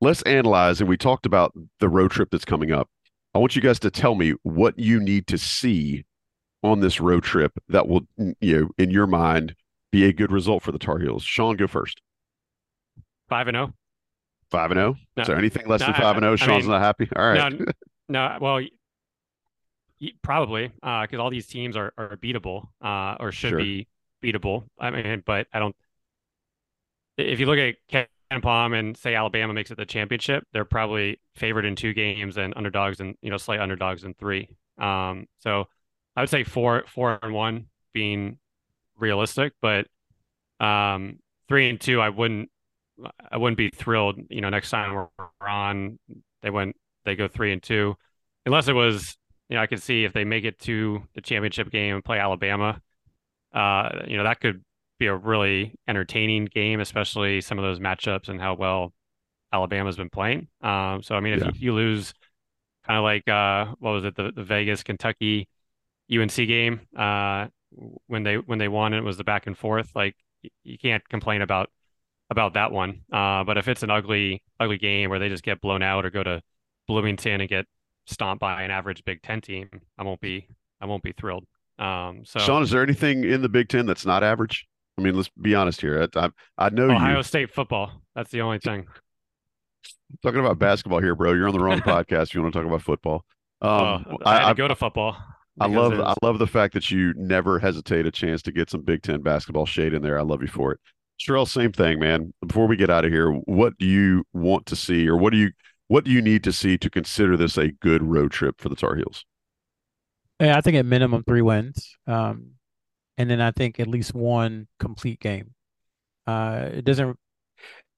let's 0.00 0.22
analyze, 0.22 0.80
and 0.80 0.88
we 0.88 0.96
talked 0.96 1.26
about 1.26 1.52
the 1.78 1.88
road 1.88 2.10
trip 2.10 2.30
that's 2.30 2.44
coming 2.44 2.72
up. 2.72 2.88
I 3.34 3.38
want 3.38 3.54
you 3.54 3.62
guys 3.62 3.78
to 3.80 3.90
tell 3.90 4.14
me 4.14 4.34
what 4.42 4.78
you 4.78 5.00
need 5.00 5.26
to 5.28 5.38
see 5.38 6.04
on 6.62 6.80
this 6.80 7.00
road 7.00 7.22
trip 7.22 7.52
that 7.68 7.88
will, 7.88 8.02
you 8.40 8.60
know, 8.60 8.68
in 8.78 8.90
your 8.90 9.06
mind, 9.06 9.54
be 9.92 10.04
a 10.04 10.12
good 10.12 10.32
result 10.32 10.62
for 10.62 10.72
the 10.72 10.78
Tar 10.78 10.98
Heels? 10.98 11.22
Sean, 11.22 11.56
go 11.56 11.66
first. 11.66 12.00
Five 13.28 13.48
and 13.48 13.54
zero. 13.54 13.66
Oh. 13.70 13.74
Five 14.50 14.70
and 14.72 14.78
zero. 14.78 14.96
No, 15.16 15.20
Is 15.22 15.26
there 15.28 15.38
anything 15.38 15.68
less 15.68 15.80
no, 15.80 15.86
than 15.86 15.94
five 15.94 16.16
and 16.16 16.22
zero? 16.22 16.32
Oh? 16.32 16.36
Sean's 16.36 16.64
mean, 16.64 16.72
not 16.72 16.82
happy. 16.82 17.08
All 17.14 17.24
right. 17.24 17.52
No, 17.52 17.64
no 18.08 18.38
well, 18.40 18.60
probably 20.22 20.68
because 20.68 21.08
uh, 21.12 21.22
all 21.22 21.30
these 21.30 21.46
teams 21.46 21.76
are 21.76 21.92
are 21.96 22.16
beatable 22.16 22.68
uh, 22.82 23.16
or 23.20 23.32
should 23.32 23.50
sure. 23.50 23.58
be 23.58 23.86
beatable. 24.22 24.64
I 24.78 24.90
mean, 24.90 25.22
but 25.24 25.46
I 25.52 25.58
don't. 25.58 25.76
If 27.16 27.38
you 27.38 27.46
look 27.46 27.58
at 27.58 28.08
KenPom 28.30 28.78
and 28.78 28.96
say 28.96 29.14
Alabama 29.14 29.52
makes 29.52 29.70
it 29.70 29.76
the 29.76 29.86
championship, 29.86 30.44
they're 30.52 30.64
probably 30.64 31.20
favored 31.34 31.64
in 31.64 31.76
two 31.76 31.92
games 31.92 32.36
and 32.36 32.54
underdogs 32.56 33.00
and 33.00 33.16
you 33.22 33.30
know 33.30 33.36
slight 33.36 33.60
underdogs 33.60 34.04
in 34.04 34.14
three. 34.14 34.48
Um, 34.78 35.26
so 35.38 35.66
I 36.16 36.22
would 36.22 36.30
say 36.30 36.44
four 36.44 36.84
four 36.86 37.18
and 37.22 37.34
one 37.34 37.66
being 37.92 38.38
realistic, 38.98 39.52
but 39.60 39.86
um, 40.60 41.18
three 41.48 41.68
and 41.68 41.80
two, 41.80 42.00
I 42.00 42.10
wouldn't, 42.10 42.50
I 43.30 43.36
wouldn't 43.38 43.56
be 43.58 43.70
thrilled. 43.70 44.20
You 44.28 44.40
know, 44.40 44.50
next 44.50 44.70
time 44.70 44.94
we're 44.94 45.08
on, 45.40 45.98
they 46.42 46.50
went, 46.50 46.76
they 47.04 47.16
go 47.16 47.28
three 47.28 47.52
and 47.52 47.62
two, 47.62 47.96
unless 48.46 48.68
it 48.68 48.74
was, 48.74 49.16
you 49.48 49.56
know, 49.56 49.62
I 49.62 49.66
could 49.66 49.82
see 49.82 50.04
if 50.04 50.12
they 50.12 50.24
make 50.24 50.44
it 50.44 50.58
to 50.60 51.02
the 51.14 51.20
championship 51.20 51.70
game 51.70 51.94
and 51.96 52.04
play 52.04 52.18
Alabama. 52.18 52.80
Uh, 53.52 53.88
you 54.06 54.16
know, 54.16 54.24
that 54.24 54.40
could 54.40 54.62
be 55.00 55.06
a 55.06 55.16
really 55.16 55.74
entertaining 55.88 56.44
game, 56.44 56.78
especially 56.78 57.40
some 57.40 57.58
of 57.58 57.64
those 57.64 57.80
matchups 57.80 58.28
and 58.28 58.40
how 58.40 58.54
well 58.54 58.92
Alabama's 59.52 59.96
been 59.96 60.10
playing. 60.10 60.46
Um, 60.62 61.02
so 61.02 61.16
I 61.16 61.20
mean, 61.20 61.32
if 61.32 61.40
yeah. 61.40 61.46
you, 61.54 61.60
you, 61.60 61.74
lose, 61.74 62.14
kind 62.86 62.98
of 62.98 63.02
like 63.02 63.28
uh, 63.28 63.74
what 63.80 63.90
was 63.90 64.04
it, 64.04 64.14
the, 64.14 64.30
the 64.34 64.44
Vegas 64.44 64.84
Kentucky 64.84 65.48
UNC 66.12 66.36
game, 66.36 66.80
uh, 66.96 67.48
when 68.06 68.22
they 68.22 68.36
when 68.36 68.58
they 68.58 68.68
won 68.68 68.94
it 68.94 69.02
was 69.02 69.16
the 69.16 69.24
back 69.24 69.46
and 69.46 69.56
forth 69.56 69.90
like 69.94 70.16
you 70.64 70.78
can't 70.78 71.06
complain 71.08 71.42
about 71.42 71.70
about 72.30 72.54
that 72.54 72.72
one 72.72 73.02
uh, 73.12 73.44
but 73.44 73.58
if 73.58 73.68
it's 73.68 73.82
an 73.82 73.90
ugly 73.90 74.42
ugly 74.58 74.78
game 74.78 75.10
where 75.10 75.18
they 75.18 75.28
just 75.28 75.42
get 75.42 75.60
blown 75.60 75.82
out 75.82 76.04
or 76.04 76.10
go 76.10 76.22
to 76.22 76.42
bloomington 76.86 77.40
and 77.40 77.48
get 77.48 77.66
stomped 78.06 78.40
by 78.40 78.62
an 78.62 78.70
average 78.70 79.04
big 79.04 79.22
ten 79.22 79.40
team 79.40 79.68
i 79.98 80.02
won't 80.02 80.20
be 80.20 80.46
i 80.80 80.86
won't 80.86 81.02
be 81.02 81.12
thrilled 81.12 81.44
um, 81.78 82.22
so 82.24 82.40
sean 82.40 82.62
is 82.62 82.70
there 82.70 82.82
anything 82.82 83.24
in 83.24 83.42
the 83.42 83.48
big 83.48 83.68
ten 83.68 83.86
that's 83.86 84.04
not 84.04 84.22
average 84.22 84.66
i 85.00 85.04
mean 85.04 85.14
let's 85.14 85.30
be 85.40 85.54
honest 85.54 85.80
here 85.80 86.08
i, 86.14 86.20
I, 86.20 86.30
I 86.58 86.68
know 86.70 86.90
ohio 86.90 87.18
you. 87.18 87.22
state 87.22 87.50
football 87.50 87.90
that's 88.14 88.30
the 88.30 88.42
only 88.42 88.58
thing 88.58 88.86
talking 90.22 90.40
about 90.40 90.58
basketball 90.58 91.00
here 91.00 91.14
bro 91.14 91.32
you're 91.32 91.48
on 91.48 91.54
the 91.54 91.62
wrong 91.62 91.80
podcast 91.80 92.34
you 92.34 92.42
want 92.42 92.52
to 92.52 92.58
talk 92.60 92.66
about 92.66 92.82
football 92.82 93.24
um, 93.62 93.70
uh, 93.70 94.16
I, 94.24 94.36
I, 94.38 94.50
I 94.50 94.54
go 94.54 94.68
to 94.68 94.74
football 94.74 95.16
I 95.58 95.66
love 95.66 96.00
I 96.00 96.14
love 96.22 96.38
the 96.38 96.46
fact 96.46 96.72
that 96.72 96.90
you 96.90 97.12
never 97.16 97.58
hesitate 97.58 98.06
a 98.06 98.10
chance 98.10 98.40
to 98.42 98.52
get 98.52 98.70
some 98.70 98.80
Big 98.80 99.02
Ten 99.02 99.20
basketball 99.20 99.66
shade 99.66 99.92
in 99.92 100.00
there. 100.00 100.18
I 100.18 100.22
love 100.22 100.40
you 100.40 100.48
for 100.48 100.72
it. 100.72 100.80
Sherrell, 101.20 101.46
same 101.46 101.70
thing, 101.70 101.98
man. 101.98 102.32
Before 102.46 102.66
we 102.66 102.76
get 102.76 102.88
out 102.88 103.04
of 103.04 103.12
here, 103.12 103.30
what 103.30 103.76
do 103.76 103.84
you 103.84 104.24
want 104.32 104.64
to 104.66 104.76
see, 104.76 105.06
or 105.06 105.18
what 105.18 105.32
do 105.32 105.38
you 105.38 105.50
what 105.88 106.04
do 106.04 106.10
you 106.10 106.22
need 106.22 106.44
to 106.44 106.52
see 106.52 106.78
to 106.78 106.88
consider 106.88 107.36
this 107.36 107.58
a 107.58 107.72
good 107.72 108.02
road 108.02 108.32
trip 108.32 108.60
for 108.60 108.68
the 108.68 108.76
Tar 108.76 108.94
Heels? 108.94 109.26
Yeah, 110.40 110.56
I 110.56 110.60
think 110.62 110.76
at 110.76 110.86
minimum 110.86 111.24
three 111.24 111.42
wins, 111.42 111.96
um, 112.06 112.52
and 113.18 113.30
then 113.30 113.40
I 113.40 113.50
think 113.50 113.80
at 113.80 113.88
least 113.88 114.14
one 114.14 114.68
complete 114.78 115.20
game. 115.20 115.54
Uh, 116.26 116.68
it 116.72 116.84
doesn't 116.84 117.16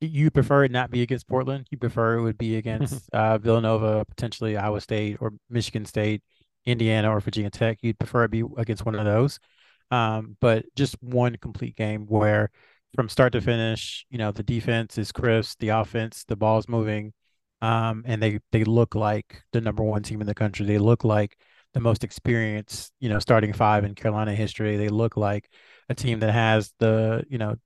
you 0.00 0.30
prefer 0.30 0.64
it 0.64 0.72
not 0.72 0.90
be 0.90 1.02
against 1.02 1.28
Portland. 1.28 1.66
You 1.70 1.78
prefer 1.78 2.16
it 2.16 2.22
would 2.22 2.38
be 2.38 2.56
against 2.56 3.08
uh, 3.12 3.38
Villanova, 3.38 4.04
potentially 4.04 4.56
Iowa 4.56 4.80
State 4.80 5.18
or 5.20 5.32
Michigan 5.48 5.84
State, 5.84 6.22
Indiana 6.66 7.10
or 7.10 7.20
Virginia 7.20 7.50
Tech. 7.50 7.78
You'd 7.82 7.98
prefer 7.98 8.24
it 8.24 8.30
be 8.30 8.42
against 8.56 8.84
one 8.84 8.94
of 8.94 9.04
those. 9.04 9.38
Um, 9.90 10.36
but 10.40 10.64
just 10.74 10.96
one 11.02 11.36
complete 11.36 11.76
game 11.76 12.06
where 12.06 12.50
from 12.94 13.08
start 13.08 13.32
to 13.34 13.40
finish, 13.40 14.06
you 14.10 14.18
know, 14.18 14.32
the 14.32 14.42
defense 14.42 14.98
is 14.98 15.12
crisp, 15.12 15.58
the 15.60 15.68
offense, 15.68 16.24
the 16.26 16.36
ball's 16.36 16.68
moving, 16.68 17.12
um, 17.60 18.02
and 18.06 18.22
they 18.22 18.40
they 18.52 18.64
look 18.64 18.94
like 18.94 19.42
the 19.52 19.60
number 19.60 19.82
one 19.82 20.02
team 20.02 20.20
in 20.20 20.26
the 20.26 20.34
country. 20.34 20.66
They 20.66 20.78
look 20.78 21.04
like 21.04 21.36
the 21.74 21.80
most 21.80 22.04
experienced, 22.04 22.92
you 23.00 23.08
know, 23.08 23.18
starting 23.18 23.52
five 23.52 23.84
in 23.84 23.94
Carolina 23.94 24.34
history. 24.34 24.76
They 24.76 24.88
look 24.88 25.16
like 25.16 25.48
a 25.88 25.94
team 25.94 26.20
that 26.20 26.32
has 26.32 26.72
the, 26.78 27.24
you 27.28 27.38
know, 27.38 27.56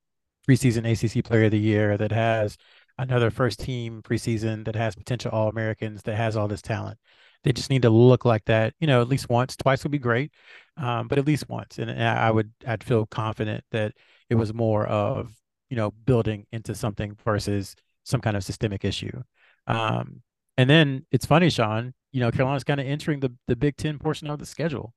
preseason 0.49 0.85
ACC 0.91 1.25
player 1.25 1.45
of 1.45 1.51
the 1.51 1.59
year, 1.59 1.97
that 1.97 2.13
has 2.13 2.57
another 2.99 3.31
first 3.31 3.61
team 3.61 4.03
preseason, 4.03 4.65
that 4.65 4.77
has 4.77 4.95
potential 4.95 5.31
All 5.33 5.49
Americans, 5.49 6.03
that 6.05 6.17
has 6.17 6.37
all 6.37 6.49
this 6.49 6.63
talent. 6.63 6.99
They 7.45 7.53
just 7.53 7.71
need 7.71 7.83
to 7.83 7.91
look 7.91 8.25
like 8.25 8.45
that, 8.47 8.75
you 8.81 8.87
know, 8.87 9.01
at 9.01 9.09
least 9.09 9.29
once. 9.29 9.57
Twice 9.57 9.85
would 9.85 9.93
be 9.93 9.99
great, 9.99 10.33
um, 10.77 11.09
but 11.09 11.19
at 11.19 11.27
least 11.27 11.49
once. 11.49 11.79
And, 11.79 11.91
and 11.91 12.03
I 12.03 12.31
would, 12.31 12.53
I'd 12.67 12.83
feel 12.83 13.07
confident 13.07 13.65
that 13.71 13.93
it 14.31 14.35
was 14.35 14.55
more 14.55 14.87
of, 14.87 15.33
you 15.69 15.77
know, 15.77 15.91
building 15.91 16.47
into 16.53 16.75
something 16.75 17.17
versus 17.25 17.75
some 18.05 18.21
kind 18.21 18.37
of 18.37 18.45
systemic 18.45 18.85
issue. 18.85 19.23
Um, 19.67 20.23
and 20.57 20.71
then 20.71 21.07
it's 21.11 21.27
funny, 21.27 21.51
Sean, 21.51 21.93
you 22.17 22.21
know, 22.21 22.31
Carolina's 22.31 22.65
kind 22.65 22.81
of 22.81 22.87
entering 22.87 23.21
the, 23.21 23.31
the 23.47 23.55
Big 23.55 23.77
Ten 23.77 23.99
portion 23.99 24.31
of 24.31 24.39
the 24.39 24.47
schedule. 24.47 24.95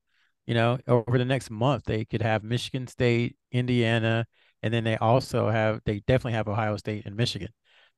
You 0.48 0.54
know, 0.54 0.80
over 0.88 1.18
the 1.18 1.26
next 1.26 1.52
month, 1.52 1.84
they 1.84 2.06
could 2.06 2.22
have 2.22 2.46
Michigan 2.46 2.88
State, 2.88 3.36
Indiana, 3.52 4.26
and 4.64 4.74
then 4.74 4.86
they 4.86 4.96
also 4.96 5.50
have, 5.50 5.82
they 5.86 6.00
definitely 6.08 6.32
have 6.32 6.48
Ohio 6.48 6.78
State 6.78 7.06
and 7.06 7.18
Michigan. 7.18 7.50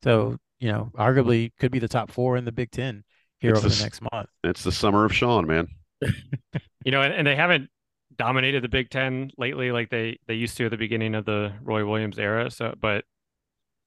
So, 0.04 0.38
you 0.60 0.72
know, 0.72 0.90
arguably 0.96 1.52
could 1.60 1.72
be 1.72 1.78
the 1.78 1.88
top 1.88 2.10
four 2.10 2.36
in 2.36 2.46
the 2.46 2.52
Big 2.52 2.72
Ten 2.72 3.04
here 3.40 3.52
It's 3.52 3.60
over 3.60 3.70
the 3.70 3.76
the, 3.76 3.84
next 3.84 4.02
month. 4.12 4.28
It's 4.44 4.64
the 4.64 4.72
summer 4.72 5.06
of 5.06 5.14
Sean, 5.14 5.46
man. 5.46 5.68
You 6.84 6.92
know, 6.92 7.04
and, 7.04 7.14
and 7.14 7.28
they 7.28 7.36
haven't 7.36 7.70
dominated 8.16 8.64
the 8.64 8.70
Big 8.70 8.90
Ten 8.90 9.30
lately 9.38 9.72
like 9.72 9.92
they 9.92 10.18
they 10.26 10.34
used 10.34 10.58
to 10.58 10.66
at 10.66 10.72
the 10.72 10.78
beginning 10.78 11.14
of 11.14 11.26
the 11.26 11.54
Roy 11.62 11.86
Williams 11.86 12.18
era. 12.18 12.50
So, 12.50 12.74
but 12.82 13.06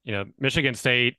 you 0.05 0.13
know, 0.13 0.27
Michigan 0.39 0.75
State, 0.75 1.17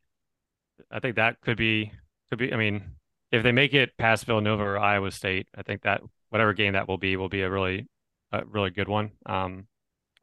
I 0.89 1.01
think 1.01 1.17
that 1.17 1.41
could 1.41 1.57
be 1.57 1.91
could 2.29 2.39
be. 2.39 2.53
I 2.53 2.55
mean, 2.55 2.95
if 3.35 3.43
they 3.43 3.51
make 3.51 3.73
it 3.73 3.97
past 3.97 4.25
Villanova 4.25 4.63
or 4.63 4.77
Iowa 4.77 5.11
State, 5.11 5.47
I 5.55 5.61
think 5.61 5.83
that 5.83 6.01
whatever 6.29 6.53
game 6.53 6.73
that 6.73 6.87
will 6.87 6.97
be 6.97 7.15
will 7.17 7.29
be 7.29 7.41
a 7.41 7.49
really 7.49 7.87
a 8.31 8.43
really 8.45 8.69
good 8.71 8.87
one. 8.87 9.11
Um, 9.25 9.67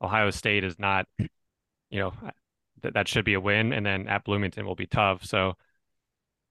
Ohio 0.00 0.30
State 0.30 0.64
is 0.64 0.78
not, 0.78 1.06
you 1.18 2.00
know, 2.00 2.12
that 2.82 2.94
that 2.94 3.08
should 3.08 3.24
be 3.24 3.34
a 3.34 3.40
win, 3.40 3.72
and 3.72 3.84
then 3.86 4.08
at 4.08 4.24
Bloomington 4.24 4.66
will 4.66 4.74
be 4.74 4.86
tough. 4.86 5.24
So 5.24 5.54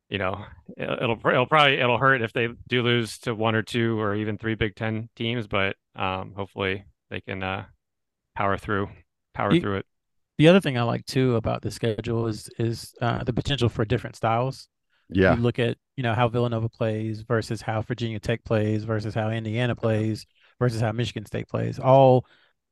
you 0.10 0.18
know, 0.18 0.44
it'll 0.78 0.96
it'll 0.96 1.28
it'll 1.28 1.46
probably 1.46 1.80
it'll 1.80 1.98
hurt 1.98 2.22
if 2.22 2.34
they 2.34 2.50
do 2.68 2.84
lose 2.84 3.18
to 3.20 3.34
one 3.34 3.56
or 3.56 3.62
two 3.62 4.00
or 4.00 4.14
even 4.16 4.38
three 4.38 4.56
Big 4.56 4.76
Ten 4.76 5.10
teams, 5.16 5.48
but 5.48 5.76
um, 5.96 6.34
hopefully 6.36 6.84
they 7.10 7.22
can 7.22 7.42
uh, 7.42 7.66
power 8.36 8.58
through 8.58 8.90
power 9.34 9.54
You- 9.54 9.62
through 9.62 9.78
it. 9.78 9.86
The 10.38 10.48
other 10.48 10.60
thing 10.60 10.76
I 10.76 10.82
like 10.82 11.06
too 11.06 11.36
about 11.36 11.62
the 11.62 11.70
schedule 11.72 12.28
is 12.28 12.50
is 12.58 12.94
uh, 13.02 13.24
the 13.24 13.32
potential 13.34 13.70
for 13.70 13.86
different 13.86 14.16
styles. 14.16 14.68
Yeah. 15.12 15.36
You 15.36 15.42
look 15.42 15.60
at 15.60 15.78
you 15.98 16.04
know 16.04 16.14
how 16.14 16.28
Villanova 16.28 16.70
plays 16.70 17.22
versus 17.22 17.62
how 17.62 17.82
Virginia 17.82 18.20
Tech 18.20 18.44
plays 18.44 18.84
versus 18.84 19.14
how 19.14 19.30
Indiana 19.30 19.76
plays 19.76 20.26
versus 20.60 20.82
how 20.82 20.92
Michigan 20.92 21.26
State 21.26 21.48
plays. 21.48 21.80
All 21.80 22.26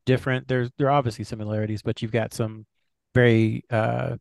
different. 0.05 0.47
There's 0.47 0.69
there 0.77 0.87
are 0.87 0.91
obviously 0.91 1.25
similarities, 1.25 1.81
but 1.81 2.01
you've 2.01 2.11
got 2.11 2.33
some 2.33 2.65
very 3.13 3.63
uh, 3.69 4.15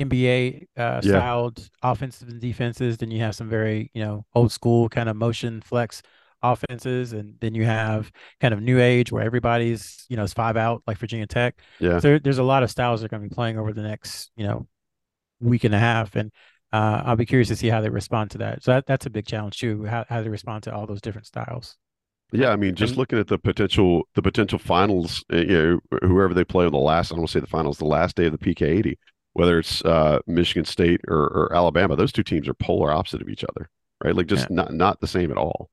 NBA 0.00 0.66
uh, 0.76 1.00
Yeah. 1.04 1.10
styled 1.10 1.68
offensive 1.82 2.28
and 2.28 2.40
defenses. 2.40 2.96
Then 2.98 3.10
you 3.10 3.20
have 3.20 3.34
some 3.34 3.48
very 3.48 3.90
you 3.94 4.02
know 4.04 4.24
old 4.34 4.50
school 4.52 4.88
kind 4.88 5.08
of 5.08 5.16
motion 5.16 5.60
flex 5.60 6.02
offenses, 6.42 7.12
and 7.12 7.36
then 7.40 7.54
you 7.54 7.64
have 7.64 8.10
kind 8.40 8.52
of 8.52 8.60
new 8.60 8.80
age 8.80 9.12
where 9.12 9.22
everybody's 9.22 10.04
you 10.08 10.16
know 10.16 10.24
is 10.24 10.32
five 10.32 10.56
out 10.56 10.82
like 10.86 10.98
Virginia 10.98 11.26
Tech. 11.26 11.56
Yeah. 11.78 11.98
So 11.98 12.08
there, 12.08 12.18
there's 12.18 12.38
a 12.38 12.42
lot 12.42 12.62
of 12.62 12.70
styles 12.70 13.00
that 13.00 13.06
are 13.06 13.08
going 13.10 13.22
to 13.22 13.28
be 13.28 13.34
playing 13.34 13.58
over 13.58 13.72
the 13.72 13.82
next 13.82 14.30
you 14.36 14.44
know 14.46 14.66
week 15.40 15.64
and 15.64 15.74
a 15.74 15.78
half, 15.78 16.16
and 16.16 16.32
uh, 16.72 17.02
I'll 17.04 17.16
be 17.16 17.26
curious 17.26 17.48
to 17.48 17.56
see 17.56 17.68
how 17.68 17.80
they 17.80 17.90
respond 17.90 18.30
to 18.32 18.38
that. 18.38 18.62
So 18.62 18.72
that, 18.72 18.86
that's 18.86 19.06
a 19.06 19.10
big 19.10 19.26
challenge 19.26 19.58
too. 19.58 19.84
How 19.84 20.04
how 20.08 20.22
they 20.22 20.28
respond 20.28 20.64
to 20.64 20.74
all 20.74 20.86
those 20.86 21.00
different 21.00 21.26
styles. 21.26 21.76
Yeah, 22.32 22.48
I 22.48 22.56
mean, 22.56 22.74
just 22.74 22.96
looking 22.96 23.18
at 23.18 23.26
the 23.26 23.38
potential, 23.38 24.08
the 24.14 24.22
potential 24.22 24.58
finals, 24.58 25.22
uh, 25.30 25.36
you 25.36 25.46
know, 25.92 25.98
whoever 26.00 26.32
they 26.32 26.44
play 26.44 26.64
on 26.64 26.72
the 26.72 26.78
last, 26.78 27.12
I 27.12 27.14
don't 27.14 27.20
want 27.20 27.28
to 27.30 27.32
say 27.34 27.40
the 27.40 27.46
finals, 27.46 27.76
the 27.76 27.84
last 27.84 28.16
day 28.16 28.24
of 28.24 28.32
the 28.32 28.38
PK80, 28.38 28.98
whether 29.34 29.58
it's 29.58 29.84
uh, 29.84 30.20
Michigan 30.26 30.64
State 30.64 31.02
or, 31.08 31.24
or 31.24 31.52
Alabama, 31.54 31.94
those 31.94 32.10
two 32.12 32.22
teams 32.22 32.48
are 32.48 32.54
polar 32.54 32.90
opposite 32.90 33.20
of 33.20 33.28
each 33.28 33.44
other, 33.44 33.68
right? 34.02 34.16
Like 34.16 34.28
just 34.28 34.48
Yeah. 34.50 34.56
not 34.56 34.72
not 34.72 35.00
the 35.00 35.06
same 35.06 35.30
at 35.30 35.36
all. 35.36 35.68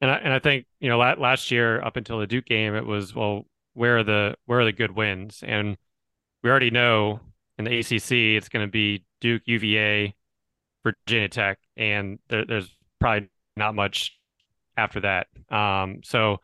And 0.00 0.10
I 0.10 0.16
and 0.16 0.32
I 0.32 0.38
think 0.38 0.66
you 0.80 0.88
know 0.88 0.98
la- 0.98 1.14
last 1.14 1.50
year 1.50 1.80
up 1.82 1.96
until 1.96 2.18
the 2.18 2.26
Duke 2.26 2.46
game, 2.46 2.74
it 2.74 2.86
was 2.86 3.14
well, 3.14 3.46
where 3.74 3.98
are 3.98 4.04
the 4.04 4.36
where 4.46 4.60
are 4.60 4.64
the 4.64 4.72
good 4.72 4.92
wins? 4.92 5.42
And 5.46 5.76
we 6.42 6.50
already 6.50 6.70
know 6.70 7.20
in 7.58 7.64
the 7.64 7.78
ACC, 7.78 8.12
it's 8.36 8.48
going 8.48 8.66
to 8.66 8.70
be 8.70 9.04
Duke, 9.20 9.42
UVA, 9.46 10.14
Virginia 10.82 11.28
Tech, 11.28 11.58
and 11.76 12.18
there, 12.28 12.44
there's 12.44 12.74
probably 13.00 13.28
not 13.56 13.74
much 13.74 14.18
after 14.76 15.00
that. 15.00 15.26
Um, 15.50 16.00
so 16.02 16.38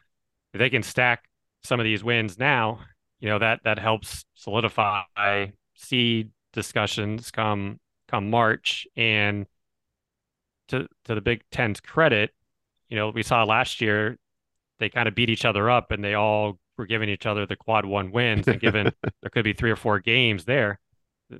if 0.52 0.58
they 0.58 0.70
can 0.70 0.82
stack 0.82 1.24
some 1.62 1.80
of 1.80 1.84
these 1.84 2.04
wins 2.04 2.38
now, 2.38 2.80
you 3.20 3.28
know 3.28 3.38
that 3.38 3.60
that 3.64 3.78
helps 3.78 4.24
solidify 4.34 5.46
seed 5.74 6.30
discussions 6.52 7.30
come 7.30 7.80
come 8.06 8.30
March. 8.30 8.86
And 8.96 9.46
to 10.68 10.86
to 11.04 11.14
the 11.14 11.20
Big 11.20 11.42
Ten's 11.50 11.80
credit, 11.80 12.30
you 12.88 12.96
know 12.96 13.10
we 13.10 13.22
saw 13.22 13.44
last 13.44 13.80
year 13.80 14.18
they 14.78 14.88
kind 14.88 15.08
of 15.08 15.14
beat 15.14 15.30
each 15.30 15.44
other 15.44 15.68
up, 15.68 15.90
and 15.90 16.04
they 16.04 16.14
all 16.14 16.58
were 16.76 16.86
giving 16.86 17.08
each 17.08 17.26
other 17.26 17.44
the 17.46 17.56
quad 17.56 17.84
one 17.84 18.12
wins, 18.12 18.46
and 18.46 18.60
given 18.60 18.92
there 19.22 19.30
could 19.30 19.44
be 19.44 19.52
three 19.52 19.70
or 19.70 19.76
four 19.76 19.98
games 19.98 20.44
there, 20.44 20.78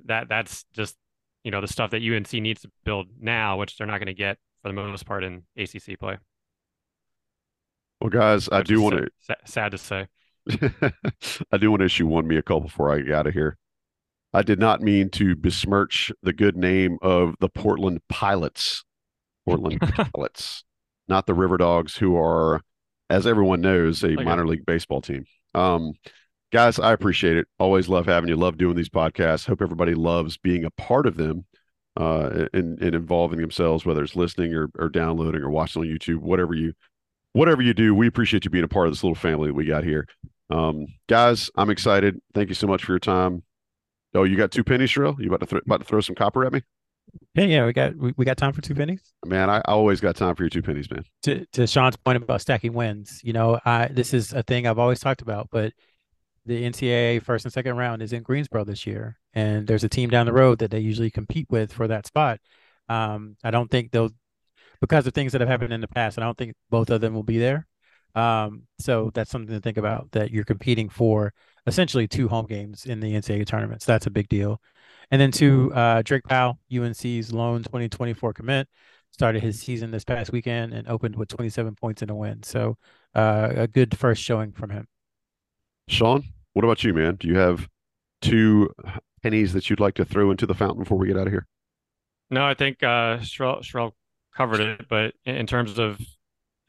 that 0.05 0.29
that's 0.29 0.65
just 0.73 0.95
you 1.43 1.51
know 1.51 1.61
the 1.61 1.67
stuff 1.67 1.91
that 1.91 2.01
UNC 2.01 2.31
needs 2.33 2.61
to 2.61 2.71
build 2.83 3.07
now, 3.19 3.57
which 3.57 3.77
they're 3.77 3.87
not 3.87 3.99
going 3.99 4.07
to 4.07 4.13
get 4.13 4.37
for 4.61 4.69
the 4.69 4.73
most 4.73 5.05
part 5.05 5.23
in 5.23 5.43
ACC 5.57 5.97
play. 5.99 6.17
Well, 8.01 8.09
guys, 8.09 8.47
I 8.49 8.61
do 8.63 8.81
want 8.81 8.95
to, 8.95 9.09
sa- 9.19 9.33
sad 9.45 9.71
to 9.71 9.77
say. 9.77 10.07
I 11.51 11.57
do 11.57 11.69
want 11.69 11.81
to 11.81 11.85
issue 11.85 12.07
one 12.07 12.27
mea 12.27 12.41
culpa 12.41 12.67
before 12.67 12.93
I 12.93 13.01
get 13.01 13.13
out 13.13 13.27
of 13.27 13.33
here. 13.33 13.57
I 14.33 14.41
did 14.41 14.59
not 14.59 14.81
mean 14.81 15.09
to 15.11 15.35
besmirch 15.35 16.11
the 16.23 16.33
good 16.33 16.55
name 16.55 16.97
of 17.01 17.35
the 17.39 17.49
Portland 17.49 17.99
Pilots. 18.09 18.83
Portland 19.45 19.79
Pilots, 20.13 20.63
not 21.07 21.25
the 21.25 21.33
River 21.33 21.57
Dogs, 21.57 21.97
who 21.97 22.15
are, 22.15 22.61
as 23.09 23.27
everyone 23.27 23.61
knows, 23.61 24.03
a 24.03 24.09
a- 24.09 24.23
minor 24.23 24.45
league 24.47 24.65
baseball 24.65 25.01
team. 25.01 25.25
Um, 25.55 25.93
guys, 26.51 26.79
I 26.79 26.93
appreciate 26.93 27.37
it. 27.37 27.47
Always 27.59 27.89
love 27.89 28.05
having 28.05 28.29
you. 28.29 28.35
Love 28.35 28.57
doing 28.57 28.75
these 28.75 28.89
podcasts. 28.89 29.45
Hope 29.45 29.61
everybody 29.61 29.93
loves 29.93 30.37
being 30.37 30.65
a 30.65 30.71
part 30.71 31.05
of 31.05 31.17
them 31.17 31.45
uh, 31.97 32.47
and, 32.53 32.79
and 32.81 32.95
involving 32.95 33.39
themselves, 33.39 33.85
whether 33.85 34.03
it's 34.03 34.15
listening 34.15 34.53
or, 34.53 34.69
or 34.77 34.89
downloading 34.89 35.41
or 35.41 35.49
watching 35.49 35.81
on 35.81 35.87
YouTube, 35.87 36.19
whatever 36.19 36.53
you 36.53 36.73
whatever 37.33 37.61
you 37.61 37.73
do, 37.73 37.93
we 37.93 38.07
appreciate 38.07 38.43
you 38.45 38.51
being 38.51 38.63
a 38.63 38.69
part 38.69 38.87
of 38.87 38.93
this 38.93 39.03
little 39.03 39.15
family 39.15 39.47
that 39.47 39.53
we 39.53 39.65
got 39.65 39.83
here. 39.83 40.07
Um, 40.49 40.87
guys, 41.07 41.49
I'm 41.55 41.69
excited. 41.69 42.19
Thank 42.33 42.49
you 42.49 42.55
so 42.55 42.67
much 42.67 42.83
for 42.83 42.93
your 42.93 42.99
time. 42.99 43.43
Oh, 44.15 44.23
you 44.23 44.35
got 44.35 44.51
two 44.51 44.63
pennies, 44.63 44.89
Sherrell? 44.89 45.19
You 45.19 45.27
about 45.27 45.41
to 45.41 45.45
throw 45.45 45.59
about 45.65 45.81
to 45.81 45.85
throw 45.85 46.01
some 46.01 46.15
copper 46.15 46.45
at 46.45 46.53
me? 46.53 46.61
Yeah, 47.35 47.43
yeah, 47.43 47.65
we 47.65 47.73
got 47.73 47.95
we, 47.95 48.13
we 48.17 48.25
got 48.25 48.37
time 48.37 48.53
for 48.53 48.61
two 48.61 48.73
pennies. 48.73 49.13
Man, 49.25 49.49
I, 49.49 49.57
I 49.57 49.71
always 49.71 49.99
got 49.99 50.15
time 50.15 50.35
for 50.35 50.43
your 50.43 50.49
two 50.49 50.61
pennies, 50.61 50.89
man. 50.89 51.03
to 51.23 51.45
to 51.53 51.67
Sean's 51.67 51.95
point 51.95 52.17
about 52.17 52.41
stacking 52.41 52.73
wins, 52.73 53.19
you 53.23 53.33
know, 53.33 53.59
I 53.65 53.87
this 53.87 54.13
is 54.13 54.33
a 54.33 54.41
thing 54.43 54.65
I've 54.65 54.79
always 54.79 54.99
talked 54.99 55.21
about, 55.21 55.49
but 55.51 55.73
the 56.49 56.63
NCAA 56.63 57.23
first 57.23 57.45
and 57.45 57.53
second 57.53 57.77
round 57.77 58.01
is 58.01 58.11
in 58.11 58.23
Greensboro 58.23 58.63
this 58.63 58.87
year, 58.87 59.17
and 59.33 59.67
there's 59.67 59.83
a 59.83 59.89
team 59.89 60.09
down 60.09 60.25
the 60.25 60.33
road 60.33 60.59
that 60.59 60.71
they 60.71 60.79
usually 60.79 61.11
compete 61.11 61.47
with 61.49 61.71
for 61.71 61.87
that 61.87 62.07
spot. 62.07 62.39
Um, 62.89 63.37
I 63.43 63.51
don't 63.51 63.69
think 63.69 63.91
they'll 63.91 64.09
because 64.81 65.05
of 65.05 65.13
things 65.13 65.31
that 65.33 65.41
have 65.41 65.49
happened 65.49 65.73
in 65.73 65.81
the 65.81 65.87
past. 65.87 66.17
I 66.17 66.21
don't 66.23 66.37
think 66.37 66.55
both 66.69 66.89
of 66.89 67.01
them 67.01 67.13
will 67.13 67.23
be 67.23 67.37
there. 67.37 67.67
Um, 68.15 68.63
so 68.79 69.11
that's 69.13 69.29
something 69.29 69.53
to 69.53 69.61
think 69.61 69.77
about 69.77 70.11
that 70.11 70.31
you're 70.31 70.43
competing 70.43 70.89
for 70.89 71.33
essentially 71.67 72.07
two 72.07 72.27
home 72.27 72.47
games 72.47 72.85
in 72.85 72.99
the 72.99 73.13
NCAA 73.13 73.45
tournament. 73.45 73.81
So 73.83 73.91
that's 73.91 74.07
a 74.07 74.11
big 74.11 74.27
deal. 74.29 74.59
And 75.11 75.21
then 75.21 75.31
to 75.33 75.73
uh, 75.73 76.01
Drake 76.03 76.23
Powell, 76.23 76.59
UNC's 76.73 77.31
lone 77.31 77.63
2024 77.63 78.33
commit, 78.33 78.67
started 79.11 79.43
his 79.43 79.59
season 79.59 79.91
this 79.91 80.03
past 80.03 80.31
weekend 80.31 80.73
and 80.73 80.87
opened 80.87 81.15
with 81.15 81.29
27 81.29 81.75
points 81.75 82.01
in 82.01 82.09
a 82.09 82.15
win. 82.15 82.41
So 82.43 82.77
uh, 83.13 83.49
a 83.55 83.67
good 83.67 83.97
first 83.97 84.23
showing 84.23 84.51
from 84.51 84.69
him. 84.69 84.87
Sean, 85.87 86.23
what 86.53 86.65
about 86.65 86.83
you, 86.83 86.93
man? 86.93 87.15
Do 87.15 87.27
you 87.27 87.37
have 87.37 87.67
two 88.21 88.69
pennies 89.21 89.53
that 89.53 89.69
you'd 89.69 89.79
like 89.79 89.95
to 89.95 90.05
throw 90.05 90.31
into 90.31 90.45
the 90.45 90.53
fountain 90.53 90.83
before 90.83 90.97
we 90.97 91.07
get 91.07 91.17
out 91.17 91.27
of 91.27 91.33
here? 91.33 91.47
No, 92.29 92.45
I 92.45 92.53
think 92.53 92.83
uh 92.83 93.17
Sherrell 93.19 93.91
covered 94.35 94.59
it, 94.59 94.87
but 94.87 95.13
in 95.25 95.35
in 95.35 95.47
terms 95.47 95.79
of 95.79 95.99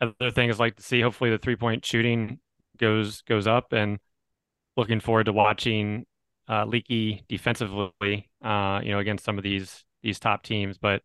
other 0.01 0.31
things 0.31 0.59
like 0.59 0.77
to 0.77 0.83
see, 0.83 1.01
hopefully 1.01 1.31
the 1.31 1.39
three 1.39 1.57
point 1.57 1.85
shooting 1.85 2.39
goes 2.79 3.23
goes 3.23 3.47
up 3.47 3.73
and 3.73 3.99
looking 4.77 5.01
forward 5.01 5.25
to 5.25 5.33
watching 5.33 6.07
uh, 6.49 6.65
Leaky 6.65 7.25
defensively, 7.29 8.29
uh, 8.43 8.81
you 8.83 8.91
know, 8.91 8.99
against 8.99 9.25
some 9.25 9.39
of 9.39 9.45
these 9.45 9.85
these 10.03 10.19
top 10.19 10.43
teams. 10.43 10.79
But 10.79 11.03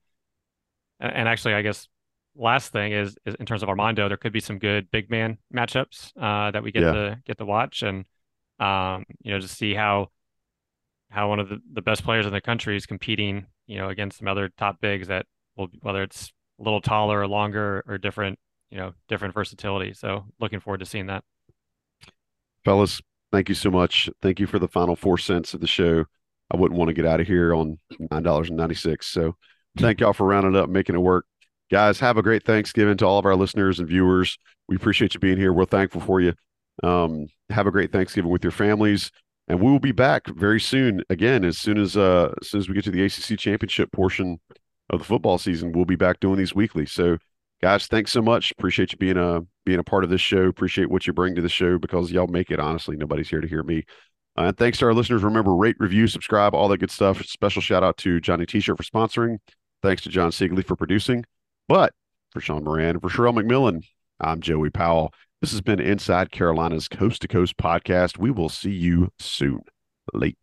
and 0.99 1.27
actually, 1.27 1.53
I 1.53 1.61
guess 1.61 1.87
last 2.35 2.71
thing 2.71 2.93
is, 2.93 3.17
is 3.25 3.35
in 3.35 3.45
terms 3.45 3.63
of 3.63 3.69
Armando, 3.69 4.07
there 4.07 4.17
could 4.17 4.33
be 4.33 4.39
some 4.39 4.59
good 4.59 4.89
big 4.91 5.09
man 5.09 5.37
matchups 5.53 6.11
uh, 6.19 6.51
that 6.51 6.63
we 6.63 6.71
get 6.71 6.83
yeah. 6.83 6.91
to 6.91 7.21
get 7.25 7.37
to 7.37 7.45
watch, 7.45 7.83
and 7.83 8.05
um, 8.59 9.05
you 9.21 9.31
know, 9.31 9.39
to 9.39 9.47
see 9.47 9.73
how 9.73 10.09
how 11.09 11.29
one 11.29 11.39
of 11.39 11.49
the, 11.49 11.59
the 11.73 11.81
best 11.81 12.03
players 12.03 12.25
in 12.25 12.33
the 12.33 12.41
country 12.41 12.75
is 12.75 12.85
competing, 12.85 13.45
you 13.67 13.77
know, 13.77 13.89
against 13.89 14.17
some 14.17 14.27
other 14.27 14.49
top 14.57 14.81
bigs 14.81 15.07
that 15.07 15.25
will 15.55 15.67
whether 15.81 16.03
it's 16.03 16.31
a 16.59 16.63
little 16.63 16.81
taller 16.81 17.21
or 17.21 17.27
longer 17.27 17.83
or 17.87 17.97
different, 17.97 18.39
you 18.69 18.77
know, 18.77 18.93
different 19.07 19.33
versatility. 19.33 19.93
So 19.93 20.25
looking 20.39 20.59
forward 20.59 20.79
to 20.79 20.85
seeing 20.85 21.07
that. 21.07 21.23
Fellas, 22.63 23.01
thank 23.31 23.49
you 23.49 23.55
so 23.55 23.69
much. 23.69 24.09
Thank 24.21 24.39
you 24.39 24.47
for 24.47 24.59
the 24.59 24.67
final 24.67 24.95
four 24.95 25.17
cents 25.17 25.53
of 25.53 25.61
the 25.61 25.67
show. 25.67 26.05
I 26.51 26.57
wouldn't 26.57 26.77
want 26.77 26.89
to 26.89 26.93
get 26.93 27.05
out 27.05 27.19
of 27.19 27.27
here 27.27 27.53
on 27.53 27.79
nine 28.11 28.23
dollars 28.23 28.49
and 28.49 28.57
ninety 28.57 28.75
six. 28.75 29.07
So 29.07 29.35
thank 29.77 29.99
y'all 29.99 30.13
for 30.13 30.25
rounding 30.25 30.55
up, 30.55 30.69
making 30.69 30.95
it 30.95 30.99
work. 30.99 31.25
Guys, 31.71 31.99
have 31.99 32.17
a 32.17 32.23
great 32.23 32.43
Thanksgiving 32.43 32.97
to 32.97 33.05
all 33.05 33.17
of 33.17 33.25
our 33.25 33.35
listeners 33.35 33.79
and 33.79 33.87
viewers. 33.87 34.37
We 34.67 34.75
appreciate 34.75 35.13
you 35.13 35.19
being 35.19 35.37
here. 35.37 35.51
We're 35.51 35.65
thankful 35.65 36.01
for 36.01 36.21
you. 36.21 36.33
Um, 36.83 37.27
have 37.49 37.67
a 37.67 37.71
great 37.71 37.91
Thanksgiving 37.91 38.31
with 38.31 38.43
your 38.43 38.51
families, 38.51 39.11
and 39.47 39.59
we 39.59 39.71
will 39.71 39.79
be 39.79 39.91
back 39.91 40.27
very 40.27 40.59
soon. 40.59 41.03
Again, 41.09 41.45
as 41.45 41.57
soon 41.57 41.77
as 41.77 41.95
uh, 41.95 42.33
as 42.41 42.49
soon 42.49 42.59
as 42.59 42.67
we 42.67 42.75
get 42.75 42.83
to 42.85 42.91
the 42.91 43.03
ACC 43.03 43.39
championship 43.39 43.91
portion 43.91 44.39
of 44.89 44.99
the 44.99 45.05
football 45.05 45.37
season, 45.37 45.71
we'll 45.71 45.85
be 45.85 45.95
back 45.95 46.19
doing 46.19 46.37
these 46.37 46.55
weekly. 46.55 46.85
So, 46.85 47.17
guys, 47.61 47.87
thanks 47.87 48.11
so 48.11 48.21
much. 48.21 48.51
Appreciate 48.51 48.91
you 48.91 48.97
being 48.97 49.17
a 49.17 49.41
being 49.65 49.79
a 49.79 49.83
part 49.83 50.03
of 50.03 50.09
this 50.09 50.21
show. 50.21 50.43
Appreciate 50.43 50.89
what 50.89 51.07
you 51.07 51.13
bring 51.13 51.35
to 51.35 51.41
the 51.41 51.49
show 51.49 51.77
because 51.77 52.11
y'all 52.11 52.27
make 52.27 52.51
it. 52.51 52.59
Honestly, 52.59 52.95
nobody's 52.95 53.29
here 53.29 53.41
to 53.41 53.47
hear 53.47 53.63
me. 53.63 53.83
Uh, 54.37 54.43
and 54.47 54.57
thanks 54.57 54.77
to 54.79 54.85
our 54.85 54.93
listeners. 54.93 55.23
Remember, 55.23 55.55
rate, 55.55 55.77
review, 55.79 56.07
subscribe, 56.07 56.53
all 56.53 56.67
that 56.67 56.79
good 56.79 56.91
stuff. 56.91 57.23
Special 57.25 57.61
shout 57.61 57.83
out 57.83 57.95
to 57.97 58.19
Johnny 58.19 58.45
T-shirt 58.45 58.75
for 58.77 58.83
sponsoring. 58.83 59.37
Thanks 59.81 60.01
to 60.03 60.09
John 60.09 60.31
Siegley 60.31 60.65
for 60.65 60.75
producing. 60.75 61.23
But 61.69 61.93
for 62.31 62.41
Sean 62.41 62.63
Moran, 62.63 62.89
and 62.89 63.01
for 63.01 63.09
Sherrell 63.09 63.33
McMillan, 63.33 63.83
I'm 64.19 64.41
Joey 64.41 64.69
Powell. 64.69 65.13
This 65.41 65.51
has 65.51 65.61
been 65.61 65.79
Inside 65.79 66.31
Carolina's 66.31 66.87
Coast 66.87 67.21
to 67.21 67.27
Coast 67.27 67.57
podcast. 67.57 68.17
We 68.17 68.31
will 68.31 68.49
see 68.49 68.71
you 68.71 69.11
soon. 69.19 69.61
Late. 70.13 70.37